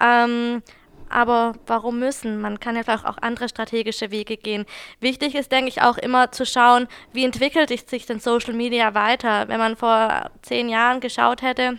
Ähm, 0.00 0.62
aber 1.08 1.54
warum 1.66 1.98
müssen? 1.98 2.40
Man 2.40 2.58
kann 2.58 2.82
vielleicht 2.82 3.06
auch 3.06 3.18
andere 3.18 3.48
strategische 3.48 4.10
Wege 4.10 4.36
gehen. 4.36 4.64
Wichtig 5.00 5.34
ist, 5.34 5.52
denke 5.52 5.68
ich, 5.68 5.82
auch 5.82 5.98
immer 5.98 6.32
zu 6.32 6.44
schauen, 6.44 6.88
wie 7.12 7.24
entwickelt 7.24 7.68
sich 7.88 8.06
denn 8.06 8.20
Social 8.20 8.54
Media 8.54 8.94
weiter. 8.94 9.48
Wenn 9.48 9.58
man 9.58 9.76
vor 9.76 10.30
zehn 10.42 10.68
Jahren 10.68 11.00
geschaut 11.00 11.42
hätte, 11.42 11.78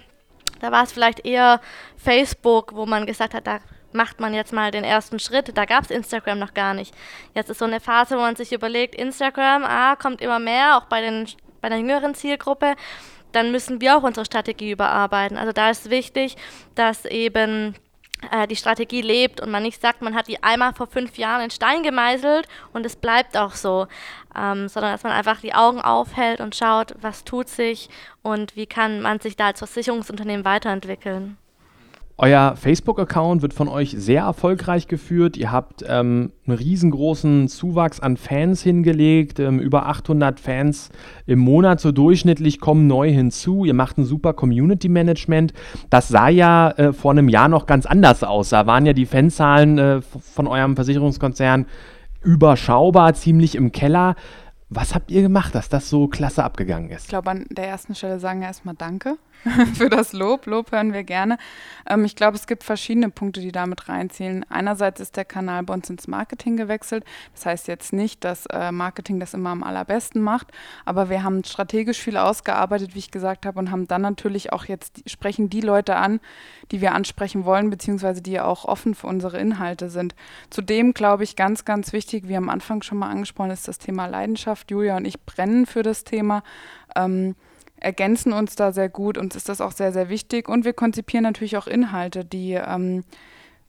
da 0.59 0.71
war 0.71 0.83
es 0.83 0.91
vielleicht 0.91 1.25
eher 1.25 1.61
Facebook, 1.97 2.75
wo 2.75 2.85
man 2.85 3.05
gesagt 3.05 3.33
hat, 3.33 3.47
da 3.47 3.59
macht 3.95 4.19
man 4.19 4.33
jetzt 4.33 4.53
mal 4.53 4.71
den 4.71 4.83
ersten 4.83 5.19
Schritt. 5.19 5.57
Da 5.57 5.65
gab 5.65 5.85
es 5.85 5.89
Instagram 5.89 6.37
noch 6.37 6.53
gar 6.53 6.73
nicht. 6.73 6.93
Jetzt 7.33 7.49
ist 7.49 7.59
so 7.59 7.65
eine 7.65 7.79
Phase, 7.79 8.17
wo 8.17 8.21
man 8.21 8.35
sich 8.35 8.51
überlegt, 8.51 8.93
Instagram, 8.95 9.63
ah, 9.63 9.95
kommt 9.95 10.21
immer 10.21 10.39
mehr, 10.39 10.77
auch 10.77 10.85
bei, 10.85 11.01
den, 11.01 11.27
bei 11.61 11.69
der 11.69 11.79
jüngeren 11.79 12.13
Zielgruppe. 12.13 12.75
Dann 13.31 13.51
müssen 13.51 13.81
wir 13.81 13.97
auch 13.97 14.03
unsere 14.03 14.25
Strategie 14.25 14.71
überarbeiten. 14.71 15.37
Also 15.37 15.51
da 15.51 15.69
ist 15.69 15.89
wichtig, 15.89 16.35
dass 16.75 17.05
eben 17.05 17.75
äh, 18.31 18.47
die 18.47 18.55
Strategie 18.55 19.01
lebt 19.01 19.41
und 19.41 19.51
man 19.51 19.63
nicht 19.63 19.81
sagt, 19.81 20.01
man 20.01 20.15
hat 20.15 20.27
die 20.27 20.41
einmal 20.41 20.73
vor 20.73 20.87
fünf 20.87 21.17
Jahren 21.17 21.43
in 21.43 21.49
Stein 21.49 21.83
gemeißelt 21.83 22.47
und 22.73 22.85
es 22.85 22.95
bleibt 22.95 23.37
auch 23.37 23.53
so, 23.53 23.87
ähm, 24.37 24.67
sondern 24.67 24.91
dass 24.91 25.03
man 25.03 25.13
einfach 25.13 25.41
die 25.41 25.53
Augen 25.53 25.81
aufhält 25.81 26.41
und 26.41 26.55
schaut, 26.55 26.95
was 27.01 27.23
tut 27.23 27.49
sich 27.49 27.89
und 28.21 28.55
wie 28.55 28.65
kann 28.65 29.01
man 29.01 29.19
sich 29.19 29.35
da 29.35 29.47
als 29.47 29.59
Versicherungsunternehmen 29.59 30.45
weiterentwickeln. 30.45 31.37
Euer 32.17 32.55
Facebook-Account 32.55 33.41
wird 33.41 33.53
von 33.53 33.67
euch 33.67 33.93
sehr 33.97 34.21
erfolgreich 34.21 34.87
geführt. 34.87 35.35
Ihr 35.35 35.51
habt 35.51 35.83
ähm, 35.85 36.31
einen 36.47 36.57
riesengroßen 36.57 37.49
Zuwachs 37.49 37.99
an 37.99 38.15
Fans 38.15 38.63
hingelegt. 38.63 39.41
Ähm, 39.41 39.59
über 39.59 39.87
800 39.87 40.39
Fans 40.39 40.91
im 41.25 41.39
Monat 41.39 41.81
so 41.81 41.91
durchschnittlich 41.91 42.61
kommen 42.61 42.87
neu 42.87 43.11
hinzu. 43.11 43.65
Ihr 43.65 43.73
macht 43.73 43.97
ein 43.97 44.05
super 44.05 44.31
Community-Management. 44.31 45.51
Das 45.89 46.07
sah 46.07 46.29
ja 46.29 46.71
äh, 46.71 46.93
vor 46.93 47.11
einem 47.11 47.27
Jahr 47.27 47.49
noch 47.49 47.65
ganz 47.65 47.85
anders 47.85 48.23
aus. 48.23 48.47
Da 48.47 48.65
waren 48.65 48.85
ja 48.85 48.93
die 48.93 49.07
Fanzahlen 49.07 49.77
äh, 49.77 50.01
von 50.01 50.47
eurem 50.47 50.77
Versicherungskonzern 50.77 51.65
überschaubar, 52.25 53.13
ziemlich 53.13 53.55
im 53.55 53.71
Keller. 53.71 54.15
Was 54.75 54.93
habt 54.93 55.09
ihr 55.09 55.21
gemacht, 55.21 55.55
dass 55.55 55.69
das 55.69 55.89
so 55.89 56.09
klasse 56.09 56.43
abgegangen 56.43 56.89
ist? 56.89 57.03
Ich 57.03 57.07
glaube, 57.07 57.31
an 57.31 57.45
der 57.49 57.65
ersten 57.65 57.95
Stelle 57.95 58.19
sagen 58.19 58.41
wir 58.41 58.47
erstmal 58.47 58.75
Danke 58.75 59.17
für 59.75 59.89
das 59.89 60.11
Lob. 60.11 60.47
Lob 60.47 60.73
hören 60.73 60.91
wir 60.91 61.05
gerne. 61.05 61.37
Ähm, 61.87 62.03
ich 62.03 62.17
glaube, 62.17 62.35
es 62.35 62.45
gibt 62.45 62.61
verschiedene 62.61 63.09
Punkte, 63.09 63.39
die 63.39 63.53
damit 63.53 63.87
reinzielen. 63.87 64.45
Einerseits 64.49 64.99
ist 64.99 65.15
der 65.15 65.23
Kanal 65.23 65.63
bei 65.63 65.73
uns 65.73 65.89
ins 65.89 66.09
Marketing 66.09 66.57
gewechselt. 66.57 67.05
Das 67.33 67.45
heißt 67.45 67.69
jetzt 67.69 67.93
nicht, 67.93 68.25
dass 68.25 68.47
äh, 68.47 68.73
Marketing 68.73 69.17
das 69.21 69.33
immer 69.33 69.51
am 69.51 69.63
allerbesten 69.63 70.21
macht, 70.21 70.51
aber 70.83 71.09
wir 71.09 71.23
haben 71.23 71.45
strategisch 71.45 72.01
viel 72.01 72.17
ausgearbeitet, 72.17 72.95
wie 72.95 72.99
ich 72.99 73.11
gesagt 73.11 73.45
habe, 73.45 73.57
und 73.59 73.71
haben 73.71 73.87
dann 73.87 74.01
natürlich 74.01 74.51
auch 74.51 74.65
jetzt 74.65 74.97
die, 74.97 75.09
sprechen 75.09 75.49
die 75.49 75.61
Leute 75.61 75.95
an, 75.95 76.19
die 76.71 76.81
wir 76.81 76.93
ansprechen 76.93 77.45
wollen, 77.45 77.69
beziehungsweise 77.69 78.21
die 78.21 78.41
auch 78.41 78.65
offen 78.65 78.93
für 78.93 79.07
unsere 79.07 79.39
Inhalte 79.39 79.89
sind. 79.89 80.15
Zudem 80.49 80.93
glaube 80.93 81.23
ich 81.23 81.37
ganz, 81.37 81.63
ganz 81.63 81.93
wichtig, 81.93 82.27
wie 82.27 82.35
am 82.35 82.49
Anfang 82.49 82.81
schon 82.81 82.97
mal 82.97 83.09
angesprochen 83.09 83.51
ist, 83.51 83.69
das 83.69 83.77
Thema 83.77 84.07
Leidenschaft. 84.07 84.64
Julia 84.69 84.97
und 84.97 85.05
ich 85.05 85.21
brennen 85.21 85.65
für 85.65 85.83
das 85.83 86.03
Thema. 86.03 86.43
Ähm, 86.95 87.35
ergänzen 87.77 88.33
uns 88.33 88.55
da 88.55 88.71
sehr 88.71 88.89
gut. 88.89 89.17
Uns 89.17 89.35
ist 89.35 89.49
das 89.49 89.61
auch 89.61 89.71
sehr, 89.71 89.91
sehr 89.91 90.09
wichtig. 90.09 90.49
Und 90.49 90.65
wir 90.65 90.73
konzipieren 90.73 91.23
natürlich 91.23 91.57
auch 91.57 91.67
Inhalte, 91.67 92.25
die 92.25 92.53
ähm, 92.53 93.03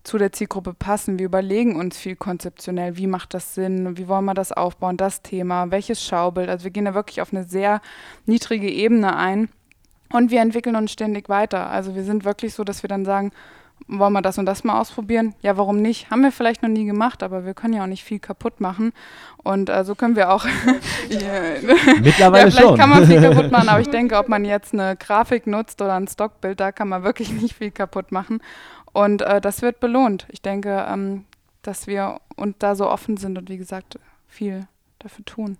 zu 0.05 0.19
der 0.19 0.33
Zielgruppe 0.33 0.73
passen. 0.73 1.19
Wir 1.19 1.27
überlegen 1.27 1.77
uns 1.77 1.99
viel 1.99 2.17
konzeptionell, 2.17 2.97
wie 2.97 3.09
macht 3.09 3.35
das 3.35 3.55
Sinn, 3.55 3.99
wie 3.99 4.09
wollen 4.09 4.25
wir 4.25 4.35
das 4.35 4.53
aufbauen, 4.53 4.97
das 4.97 5.23
Thema, 5.23 5.71
welches 5.71 6.03
Schaubild. 6.03 6.49
Also 6.49 6.65
wir 6.65 6.71
gehen 6.71 6.85
da 6.85 6.95
wirklich 6.95 7.21
auf 7.21 7.33
eine 7.33 7.45
sehr 7.45 7.81
niedrige 8.25 8.71
Ebene 8.71 9.17
ein. 9.17 9.49
Und 10.13 10.31
wir 10.31 10.41
entwickeln 10.41 10.77
uns 10.77 10.93
ständig 10.93 11.29
weiter. 11.29 11.69
Also 11.69 11.97
wir 11.97 12.05
sind 12.05 12.25
wirklich 12.25 12.55
so, 12.55 12.63
dass 12.63 12.85
wir 12.85 12.89
dann 12.89 13.05
sagen, 13.05 13.33
wollen 13.89 14.13
wir 14.13 14.23
das 14.23 14.39
und 14.39 14.47
das 14.47 14.65
mal 14.65 14.81
ausprobieren? 14.81 15.35
Ja, 15.41 15.57
warum 15.57 15.81
nicht? 15.81 16.11
Haben 16.11 16.23
wir 16.23 16.33
vielleicht 16.33 16.63
noch 16.63 16.69
nie 16.69 16.85
gemacht, 16.85 17.23
aber 17.23 17.45
wir 17.45 17.55
können 17.55 17.75
ja 17.75 17.83
auch 17.83 17.89
nicht 17.89 18.05
viel 18.05 18.19
kaputt 18.19 18.61
machen. 18.61 18.93
Und 19.43 19.71
äh, 19.71 19.85
so 19.85 19.95
können 19.95 20.17
wir 20.17 20.31
auch. 20.31 20.45
Mittlerweile 21.09 22.07
ja, 22.07 22.51
vielleicht 22.51 22.59
schon. 22.59 22.79
kann 22.79 22.91
man 22.91 23.07
viel 23.07 23.21
kaputt 23.35 23.51
machen, 23.53 23.69
aber 23.69 23.81
ich 23.81 23.91
denke, 23.91 24.17
ob 24.17 24.29
man 24.29 24.45
jetzt 24.45 24.75
eine 24.75 24.97
Grafik 24.97 25.47
nutzt 25.47 25.81
oder 25.81 25.95
ein 25.95 26.09
Stockbild, 26.09 26.59
da 26.59 26.73
kann 26.73 26.89
man 26.89 27.05
wirklich 27.05 27.31
nicht 27.31 27.55
viel 27.55 27.71
kaputt 27.71 28.13
machen. 28.13 28.41
Und 28.93 29.23
äh, 29.23 29.41
das 29.41 29.63
wird 29.63 29.79
belohnt. 29.81 30.27
Ich 30.31 30.43
denke, 30.43 30.87
ähm, 30.89 31.25
dass 31.63 31.87
wir 31.87 32.21
und 32.37 32.63
da 32.63 32.75
so 32.75 32.89
offen 32.89 33.17
sind 33.17 33.39
und 33.39 33.49
wie 33.49 33.59
gesagt 33.59 33.99
viel 34.27 34.67
dafür 34.99 35.25
tun. 35.25 35.59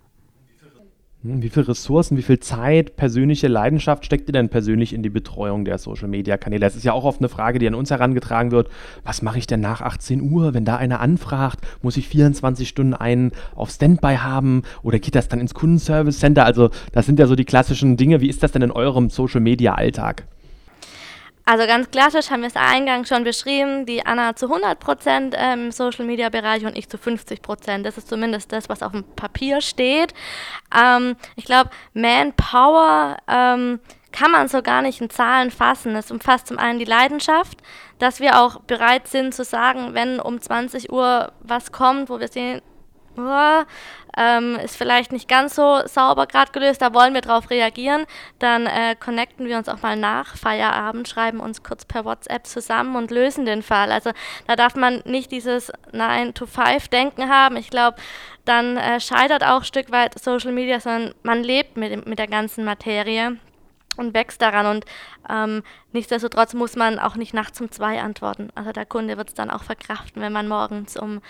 Hm, 1.27 1.43
wie 1.43 1.49
viele 1.49 1.69
Ressourcen, 1.69 2.17
wie 2.17 2.23
viel 2.23 2.39
Zeit, 2.39 2.97
persönliche 2.97 3.49
Leidenschaft 3.49 4.05
steckt 4.05 4.29
ihr 4.29 4.33
denn 4.33 4.49
persönlich 4.49 4.93
in 4.93 5.03
die 5.03 5.11
Betreuung 5.11 5.65
der 5.65 5.79
Social 5.79 6.07
Media 6.07 6.37
Kanäle? 6.37 6.61
Das 6.61 6.77
ist 6.77 6.85
ja 6.85 6.93
auch 6.93 7.05
oft 7.05 7.21
eine 7.21 7.29
Frage, 7.29 7.59
die 7.59 7.67
an 7.67 7.75
uns 7.75 7.91
herangetragen 7.91 8.53
wird. 8.53 8.69
Was 9.03 9.23
mache 9.23 9.39
ich 9.39 9.47
denn 9.47 9.61
nach 9.61 9.81
18 9.81 10.21
Uhr, 10.21 10.55
wenn 10.55 10.65
da 10.65 10.77
einer 10.77 11.01
anfragt? 11.01 11.67
Muss 11.83 11.97
ich 11.97 12.09
24 12.09 12.69
Stunden 12.69 12.95
einen 12.95 13.33
auf 13.57 13.71
Standby 13.71 14.17
haben 14.17 14.63
oder 14.83 15.01
geht 15.01 15.17
das 15.17 15.29
dann 15.29 15.41
ins 15.41 15.55
Kundenservice 15.55 16.21
Center? 16.21 16.45
Also, 16.45 16.71
das 16.93 17.07
sind 17.07 17.19
ja 17.19 17.27
so 17.27 17.35
die 17.35 17.45
klassischen 17.45 17.97
Dinge. 17.97 18.21
Wie 18.21 18.29
ist 18.29 18.43
das 18.43 18.53
denn 18.53 18.63
in 18.63 18.71
eurem 18.71 19.11
Social 19.11 19.41
Media 19.41 19.75
Alltag? 19.75 20.27
Also 21.49 21.65
ganz 21.65 21.93
klassisch 21.93 22.31
haben 22.31 22.41
wir 22.41 22.49
es 22.49 22.57
eingangs 22.57 23.09
schon 23.09 23.23
beschrieben, 23.23 23.87
die 23.87 24.05
Anna 24.05 24.35
zu 24.35 24.47
100 24.47 24.81
Prozent 24.81 25.37
im 25.41 25.71
Social-Media-Bereich 25.71 26.67
und 26.67 26.77
ich 26.77 26.89
zu 26.89 26.99
50 26.99 27.41
Prozent. 27.41 27.87
Das 27.87 27.97
ist 27.97 28.09
zumindest 28.09 28.51
das, 28.51 28.69
was 28.69 28.83
auf 28.83 28.91
dem 28.91 29.05
Papier 29.15 29.61
steht. 29.61 30.13
Ähm, 30.77 31.15
ich 31.37 31.45
glaube, 31.45 31.71
Manpower 31.95 33.19
ähm, 33.29 33.79
kann 34.11 34.33
man 34.33 34.49
so 34.49 34.61
gar 34.61 34.83
nicht 34.83 35.01
in 35.01 35.09
Zahlen 35.09 35.53
fassen. 35.53 35.95
Es 35.95 36.11
umfasst 36.11 36.49
zum 36.49 36.59
einen 36.59 36.81
die 36.81 36.85
Leidenschaft, 36.85 37.59
dass 38.01 38.19
wir 38.19 38.41
auch 38.41 38.63
bereit 38.63 39.07
sind 39.07 39.33
zu 39.33 39.45
sagen, 39.45 39.95
wenn 39.95 40.19
um 40.19 40.41
20 40.41 40.91
Uhr 40.91 41.31
was 41.43 41.71
kommt, 41.71 42.11
wo 42.11 42.19
wir 42.19 42.27
sehen, 42.27 42.61
ähm, 44.17 44.57
ist 44.57 44.77
vielleicht 44.77 45.13
nicht 45.13 45.29
ganz 45.29 45.55
so 45.55 45.81
sauber 45.87 46.27
gerade 46.27 46.53
gelöst, 46.53 46.83
da 46.83 46.95
wollen 46.95 47.15
wir 47.15 47.21
drauf 47.21 47.51
reagieren, 47.51 48.07
dann 48.39 48.67
äh, 48.67 48.97
connecten 48.99 49.47
wir 49.47 49.59
uns 49.59 49.69
auch 49.69 49.83
mal 49.83 49.97
nach 49.97 50.37
Feierabend, 50.37 51.09
schreiben 51.09 51.41
uns 51.41 51.63
kurz 51.63 51.85
per 51.85 52.05
WhatsApp 52.05 52.47
zusammen 52.47 52.97
und 52.97 53.11
lösen 53.11 53.45
den 53.45 53.63
Fall. 53.63 53.93
Also 53.93 54.11
da 54.47 54.57
darf 54.57 54.75
man 54.75 55.03
nicht 55.05 55.31
dieses 55.31 55.73
9-to-5-Denken 55.93 57.29
haben. 57.29 57.57
Ich 57.57 57.71
glaube, 57.71 57.97
dann 58.45 58.77
äh, 58.77 59.01
scheitert 59.01 59.45
auch 59.45 59.61
ein 59.61 59.65
Stück 59.65 59.91
weit 59.91 60.19
Social 60.19 60.53
Media, 60.53 60.81
sondern 60.81 61.15
man 61.23 61.43
lebt 61.43 61.77
mit, 61.77 62.07
mit 62.07 62.19
der 62.19 62.29
ganzen 62.29 62.65
Materie 62.65 63.37
und 63.97 64.15
wächst 64.15 64.43
daran. 64.43 64.67
Und 64.67 64.85
ähm, 65.29 65.63
nichtsdestotrotz 65.93 66.55
muss 66.55 66.77
man 66.77 66.99
auch 66.99 67.17
nicht 67.17 67.35
nachts 67.35 67.61
um 67.61 67.71
zwei 67.71 68.01
antworten. 68.01 68.51
Also 68.55 68.73
der 68.73 68.87
Kunde 68.87 69.17
wird 69.17 69.29
es 69.29 69.35
dann 69.35 69.51
auch 69.51 69.63
verkraften, 69.63 70.23
wenn 70.23 70.33
man 70.33 70.49
morgens 70.49 70.97
um 70.97 71.21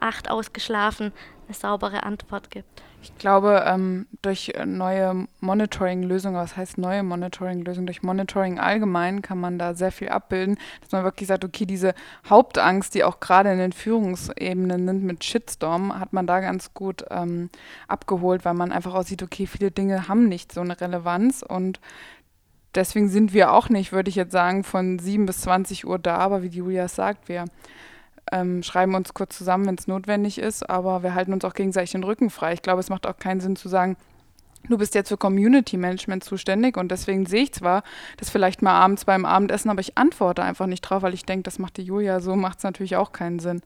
acht 0.00 0.30
ausgeschlafen 0.30 1.12
eine 1.46 1.54
saubere 1.54 2.02
Antwort 2.02 2.50
gibt. 2.50 2.82
Ich 3.04 3.18
glaube, 3.18 3.64
ähm, 3.66 4.06
durch 4.22 4.52
äh, 4.54 4.64
neue 4.64 5.28
Monitoring-Lösungen, 5.40 6.36
was 6.36 6.56
heißt 6.56 6.78
neue 6.78 7.02
Monitoring-Lösungen, 7.02 7.84
durch 7.84 8.02
Monitoring 8.02 8.58
allgemein 8.58 9.20
kann 9.20 9.38
man 9.38 9.58
da 9.58 9.74
sehr 9.74 9.92
viel 9.92 10.08
abbilden, 10.08 10.56
dass 10.80 10.90
man 10.92 11.04
wirklich 11.04 11.28
sagt, 11.28 11.44
okay, 11.44 11.66
diese 11.66 11.92
Hauptangst, 12.30 12.94
die 12.94 13.04
auch 13.04 13.20
gerade 13.20 13.52
in 13.52 13.58
den 13.58 13.72
Führungsebenen 13.72 14.86
sind 14.86 15.04
mit 15.04 15.22
Shitstorm, 15.22 16.00
hat 16.00 16.14
man 16.14 16.26
da 16.26 16.40
ganz 16.40 16.72
gut 16.72 17.04
ähm, 17.10 17.50
abgeholt, 17.88 18.46
weil 18.46 18.54
man 18.54 18.72
einfach 18.72 18.94
auch 18.94 19.04
sieht, 19.04 19.22
okay, 19.22 19.46
viele 19.46 19.70
Dinge 19.70 20.08
haben 20.08 20.26
nicht 20.26 20.50
so 20.50 20.62
eine 20.62 20.80
Relevanz 20.80 21.44
und 21.46 21.80
deswegen 22.74 23.10
sind 23.10 23.34
wir 23.34 23.52
auch 23.52 23.68
nicht, 23.68 23.92
würde 23.92 24.08
ich 24.08 24.16
jetzt 24.16 24.32
sagen, 24.32 24.64
von 24.64 24.98
7 24.98 25.26
bis 25.26 25.42
20 25.42 25.86
Uhr 25.86 25.98
da, 25.98 26.16
aber 26.16 26.42
wie 26.42 26.48
Julia 26.48 26.88
sagt, 26.88 27.28
wir 27.28 27.44
ähm, 28.32 28.62
schreiben 28.62 28.94
uns 28.94 29.14
kurz 29.14 29.36
zusammen, 29.36 29.66
wenn 29.66 29.76
es 29.76 29.86
notwendig 29.86 30.38
ist, 30.38 30.68
aber 30.68 31.02
wir 31.02 31.14
halten 31.14 31.32
uns 31.32 31.44
auch 31.44 31.54
gegenseitig 31.54 31.92
den 31.92 32.04
Rücken 32.04 32.30
frei. 32.30 32.52
Ich 32.54 32.62
glaube, 32.62 32.80
es 32.80 32.90
macht 32.90 33.06
auch 33.06 33.16
keinen 33.16 33.40
Sinn 33.40 33.56
zu 33.56 33.68
sagen, 33.68 33.96
du 34.68 34.78
bist 34.78 34.94
jetzt 34.94 35.08
für 35.08 35.16
Community 35.16 35.76
Management 35.76 36.24
zuständig 36.24 36.76
und 36.76 36.90
deswegen 36.90 37.26
sehe 37.26 37.42
ich 37.44 37.52
zwar 37.52 37.82
das 38.16 38.30
vielleicht 38.30 38.62
mal 38.62 38.72
abends 38.72 39.04
beim 39.04 39.24
Abendessen, 39.24 39.70
aber 39.70 39.80
ich 39.80 39.98
antworte 39.98 40.42
einfach 40.42 40.66
nicht 40.66 40.82
drauf, 40.82 41.02
weil 41.02 41.14
ich 41.14 41.24
denke, 41.24 41.42
das 41.42 41.58
macht 41.58 41.76
die 41.76 41.82
Julia, 41.82 42.20
so 42.20 42.36
macht 42.36 42.58
es 42.58 42.64
natürlich 42.64 42.96
auch 42.96 43.12
keinen 43.12 43.38
Sinn. 43.38 43.62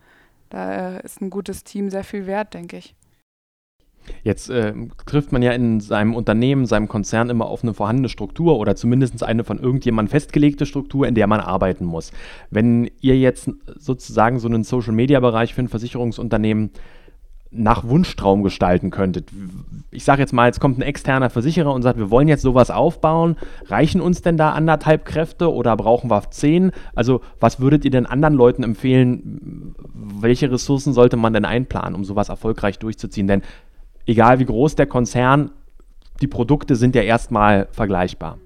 Da 0.51 0.97
äh, 0.97 1.05
ist 1.05 1.21
ein 1.21 1.31
gutes 1.31 1.64
Team 1.64 1.90
sehr 1.90 2.05
viel 2.05 2.27
wert, 2.27 2.55
denke 2.55 2.79
ich. 2.79 2.94
Jetzt 4.23 4.51
äh, 4.51 4.73
trifft 5.07 5.33
man 5.33 5.42
ja 5.42 5.53
in 5.53 5.81
seinem 5.81 6.14
Unternehmen, 6.14 6.66
seinem 6.66 6.88
Konzern 6.88 7.31
immer 7.31 7.47
auf 7.47 7.62
eine 7.62 7.75
vorhandene 7.75 8.09
Struktur 8.09 8.59
oder 8.59 8.77
zumindest 8.77 9.23
eine 9.23 9.44
von 9.44 9.59
irgendjemandem 9.59 10.11
festgelegte 10.11 10.66
Struktur, 10.66 11.07
in 11.07 11.14
der 11.14 11.27
man 11.27 11.40
arbeiten 11.40 11.85
muss. 11.85 12.12
Wenn 12.51 12.90
ihr 13.01 13.18
jetzt 13.18 13.51
sozusagen 13.77 14.38
so 14.38 14.49
einen 14.49 14.64
Social-Media-Bereich 14.64 15.55
für 15.55 15.62
ein 15.62 15.68
Versicherungsunternehmen 15.68 16.71
nach 17.51 17.85
Wunschtraum 17.85 18.42
gestalten 18.42 18.90
könntet, 18.90 19.31
ich 19.90 20.05
sage 20.05 20.21
jetzt 20.21 20.33
mal, 20.33 20.47
jetzt 20.47 20.61
kommt 20.61 20.79
ein 20.79 20.83
externer 20.83 21.31
Versicherer 21.31 21.73
und 21.73 21.83
sagt, 21.83 21.99
wir 21.99 22.11
wollen 22.11 22.29
jetzt 22.29 22.42
sowas 22.42 22.71
aufbauen. 22.71 23.37
Reichen 23.66 24.01
uns 24.03 24.21
denn 24.21 24.37
da 24.37 24.53
anderthalb 24.53 25.07
Kräfte 25.07 25.53
oder 25.53 25.77
brauchen 25.77 26.11
wir 26.11 26.31
zehn? 26.31 26.73
Also 26.94 27.23
was 27.40 27.59
würdet 27.59 27.85
ihr 27.85 27.90
denn 27.90 28.05
anderen 28.05 28.35
Leuten 28.35 28.62
empfehlen? 28.62 29.75
Welche 29.94 30.51
Ressourcen 30.51 30.92
sollte 30.92 31.16
man 31.16 31.33
denn 31.33 31.47
einplanen, 31.47 31.94
um 31.94 32.05
sowas 32.05 32.29
erfolgreich 32.29 32.79
durchzuziehen? 32.79 33.27
Denn 33.27 33.42
egal 34.09 34.40
wie 34.40 34.47
groß 34.47 34.75
der 34.75 34.87
Konzern, 34.87 35.53
die 36.21 36.27
Produkte 36.27 36.75
sind 36.75 36.97
ja 36.97 37.03
erstmal 37.03 37.68
vergleichbar. 37.71 38.38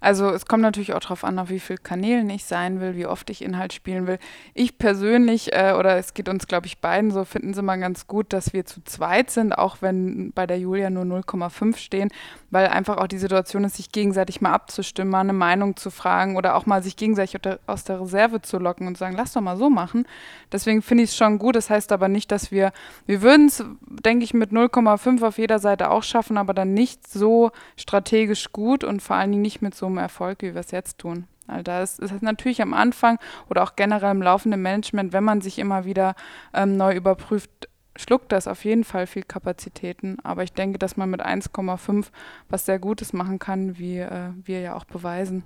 Also 0.00 0.30
es 0.30 0.46
kommt 0.46 0.62
natürlich 0.62 0.94
auch 0.94 1.00
darauf 1.00 1.24
an, 1.24 1.38
auf 1.38 1.50
wie 1.50 1.58
vielen 1.58 1.82
Kanälen 1.82 2.30
ich 2.30 2.44
sein 2.44 2.80
will, 2.80 2.94
wie 2.94 3.06
oft 3.06 3.28
ich 3.30 3.42
Inhalt 3.42 3.72
spielen 3.72 4.06
will. 4.06 4.18
Ich 4.54 4.78
persönlich, 4.78 5.52
äh, 5.52 5.74
oder 5.76 5.96
es 5.96 6.14
geht 6.14 6.28
uns, 6.28 6.46
glaube 6.46 6.66
ich, 6.66 6.78
beiden 6.78 7.10
so, 7.10 7.24
finden 7.24 7.52
sie 7.52 7.62
mal 7.62 7.78
ganz 7.78 8.06
gut, 8.06 8.32
dass 8.32 8.52
wir 8.52 8.64
zu 8.64 8.82
zweit 8.84 9.30
sind, 9.30 9.52
auch 9.52 9.78
wenn 9.80 10.32
bei 10.32 10.46
der 10.46 10.58
Julia 10.58 10.90
nur 10.90 11.04
0,5 11.04 11.76
stehen, 11.76 12.10
weil 12.50 12.68
einfach 12.68 12.98
auch 12.98 13.08
die 13.08 13.18
Situation 13.18 13.64
ist, 13.64 13.76
sich 13.76 13.90
gegenseitig 13.90 14.40
mal 14.40 14.52
abzustimmen, 14.52 15.10
mal 15.10 15.20
eine 15.20 15.32
Meinung 15.32 15.76
zu 15.76 15.90
fragen 15.90 16.36
oder 16.36 16.54
auch 16.54 16.66
mal 16.66 16.82
sich 16.82 16.96
gegenseitig 16.96 17.40
aus 17.66 17.84
der 17.84 18.00
Reserve 18.00 18.40
zu 18.40 18.58
locken 18.58 18.86
und 18.86 18.96
sagen, 18.96 19.16
lass 19.16 19.32
doch 19.32 19.40
mal 19.40 19.56
so 19.56 19.68
machen. 19.68 20.06
Deswegen 20.52 20.80
finde 20.80 21.04
ich 21.04 21.10
es 21.10 21.16
schon 21.16 21.38
gut. 21.38 21.56
Das 21.56 21.70
heißt 21.70 21.90
aber 21.92 22.08
nicht, 22.08 22.30
dass 22.30 22.50
wir, 22.50 22.72
wir 23.06 23.22
würden 23.22 23.46
es, 23.46 23.64
denke 24.04 24.24
ich, 24.24 24.32
mit 24.32 24.52
0,5 24.52 25.26
auf 25.26 25.38
jeder 25.38 25.58
Seite 25.58 25.90
auch 25.90 26.02
schaffen, 26.02 26.38
aber 26.38 26.54
dann 26.54 26.72
nicht 26.72 27.08
so 27.08 27.50
strategisch 27.76 28.52
gut 28.52 28.84
und 28.84 29.02
vor 29.02 29.16
allen 29.16 29.32
Dingen 29.32 29.42
nicht 29.42 29.60
mit 29.60 29.74
so 29.74 29.87
einem 29.88 29.98
Erfolg, 29.98 30.42
wie 30.42 30.54
wir 30.54 30.60
es 30.60 30.70
jetzt 30.70 30.98
tun. 30.98 31.26
Also 31.46 31.62
da 31.62 31.82
ist, 31.82 31.98
ist 31.98 32.22
natürlich 32.22 32.62
am 32.62 32.74
Anfang 32.74 33.18
oder 33.48 33.62
auch 33.62 33.74
generell 33.74 34.12
im 34.12 34.22
laufenden 34.22 34.60
Management, 34.60 35.12
wenn 35.12 35.24
man 35.24 35.40
sich 35.40 35.58
immer 35.58 35.84
wieder 35.84 36.14
ähm, 36.52 36.76
neu 36.76 36.94
überprüft, 36.94 37.68
schluckt 37.96 38.32
das 38.32 38.46
auf 38.46 38.64
jeden 38.64 38.84
Fall 38.84 39.06
viel 39.06 39.22
Kapazitäten. 39.22 40.18
Aber 40.22 40.42
ich 40.42 40.52
denke, 40.52 40.78
dass 40.78 40.96
man 40.96 41.10
mit 41.10 41.24
1,5 41.24 42.06
was 42.48 42.66
sehr 42.66 42.78
Gutes 42.78 43.12
machen 43.12 43.38
kann, 43.38 43.78
wie 43.78 43.98
äh, 43.98 44.30
wir 44.44 44.60
ja 44.60 44.74
auch 44.74 44.84
beweisen. 44.84 45.42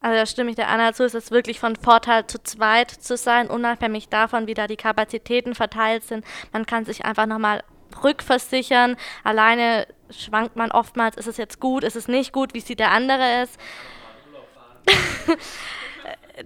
Also 0.00 0.18
da 0.18 0.26
stimme 0.26 0.50
ich 0.50 0.56
der 0.56 0.68
Anna 0.68 0.92
zu, 0.92 1.04
es 1.04 1.14
ist 1.14 1.30
wirklich 1.30 1.58
von 1.58 1.76
Vorteil 1.76 2.26
zu 2.26 2.38
zweit 2.42 2.90
zu 2.90 3.16
sein, 3.16 3.48
unabhängig 3.48 4.10
davon, 4.10 4.46
wie 4.46 4.52
da 4.52 4.66
die 4.66 4.76
Kapazitäten 4.76 5.54
verteilt 5.54 6.04
sind. 6.04 6.26
Man 6.52 6.66
kann 6.66 6.84
sich 6.84 7.06
einfach 7.06 7.24
nochmal 7.24 7.64
rückversichern. 8.02 8.96
Alleine 9.22 9.86
schwankt 10.10 10.56
man 10.56 10.70
oftmals, 10.70 11.16
ist 11.16 11.28
es 11.28 11.36
jetzt 11.36 11.60
gut, 11.60 11.84
ist 11.84 11.96
es 11.96 12.08
nicht 12.08 12.32
gut, 12.32 12.54
wie 12.54 12.60
sieht 12.60 12.80
der 12.80 12.90
andere 12.90 13.42
es. 13.42 13.56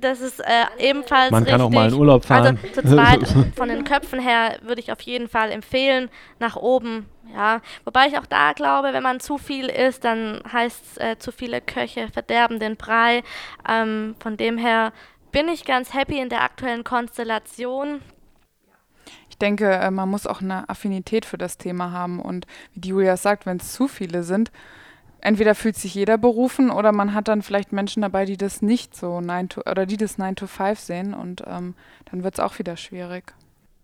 das 0.01 0.21
ist 0.21 0.41
äh, 0.41 0.67
ebenfalls 0.79 1.31
Man 1.31 1.45
kann 1.45 1.61
richtig. 1.61 1.67
auch 1.67 1.71
mal 1.71 1.89
in 1.89 1.95
Urlaub 1.95 2.25
fahren. 2.25 2.59
Also 2.63 2.81
zu 2.81 2.89
zweit 2.95 3.21
von 3.57 3.69
den 3.69 3.85
Köpfen 3.85 4.21
her 4.21 4.59
würde 4.63 4.81
ich 4.81 4.93
auf 4.93 5.01
jeden 5.01 5.29
Fall 5.29 5.51
empfehlen, 5.51 6.11
nach 6.39 6.57
oben. 6.57 7.07
Ja, 7.35 7.61
wobei 7.85 8.07
ich 8.07 8.19
auch 8.19 8.27
da 8.27 8.53
glaube, 8.53 8.93
wenn 8.93 9.03
man 9.03 9.21
zu 9.21 9.39
viel 9.39 9.67
isst, 9.69 10.05
dann 10.05 10.41
heißt 10.51 10.85
es, 10.85 10.97
äh, 10.99 11.19
zu 11.19 11.31
viele 11.31 11.61
Köche 11.61 12.09
verderben 12.09 12.59
den 12.59 12.77
Brei. 12.77 13.23
Ähm, 13.69 14.15
von 14.19 14.37
dem 14.37 14.57
her 14.57 14.93
bin 15.31 15.49
ich 15.49 15.65
ganz 15.65 15.93
happy 15.93 16.19
in 16.19 16.31
der 16.31 16.43
aktuellen 16.43 16.85
Konstellation 16.85 18.01
denke, 19.39 19.71
äh, 19.71 19.91
man 19.91 20.09
muss 20.09 20.27
auch 20.27 20.41
eine 20.41 20.69
Affinität 20.69 21.25
für 21.25 21.39
das 21.39 21.59
Thema 21.59 21.93
haben. 21.93 22.21
Und 22.21 22.47
wie 22.75 22.89
Julia 22.89 23.17
sagt, 23.17 23.47
wenn 23.47 23.59
es 23.59 23.73
zu 23.73 23.89
viele 23.89 24.23
sind, 24.23 24.51
entweder 25.21 25.55
fühlt 25.55 25.77
sich 25.77 25.95
jeder 25.95 26.19
berufen 26.19 26.71
oder 26.71 26.93
man 26.93 27.15
hat 27.15 27.29
dann 27.29 27.43
vielleicht 27.43 27.73
Menschen 27.73 28.03
dabei, 28.03 28.25
die 28.25 28.37
das 28.37 28.63
nicht 28.63 28.97
so 28.97 29.21
9 29.21 29.49
to, 29.49 29.61
oder 29.63 29.87
die 29.87 29.97
das 29.97 30.19
9 30.19 30.37
to 30.37 30.47
5 30.47 30.79
sehen 30.79 31.15
und 31.15 31.43
ähm, 31.47 31.75
dann 32.11 32.25
wird 32.25 32.35
es 32.35 32.41
auch 32.41 32.59
wieder 32.59 32.77
schwierig. 32.77 33.35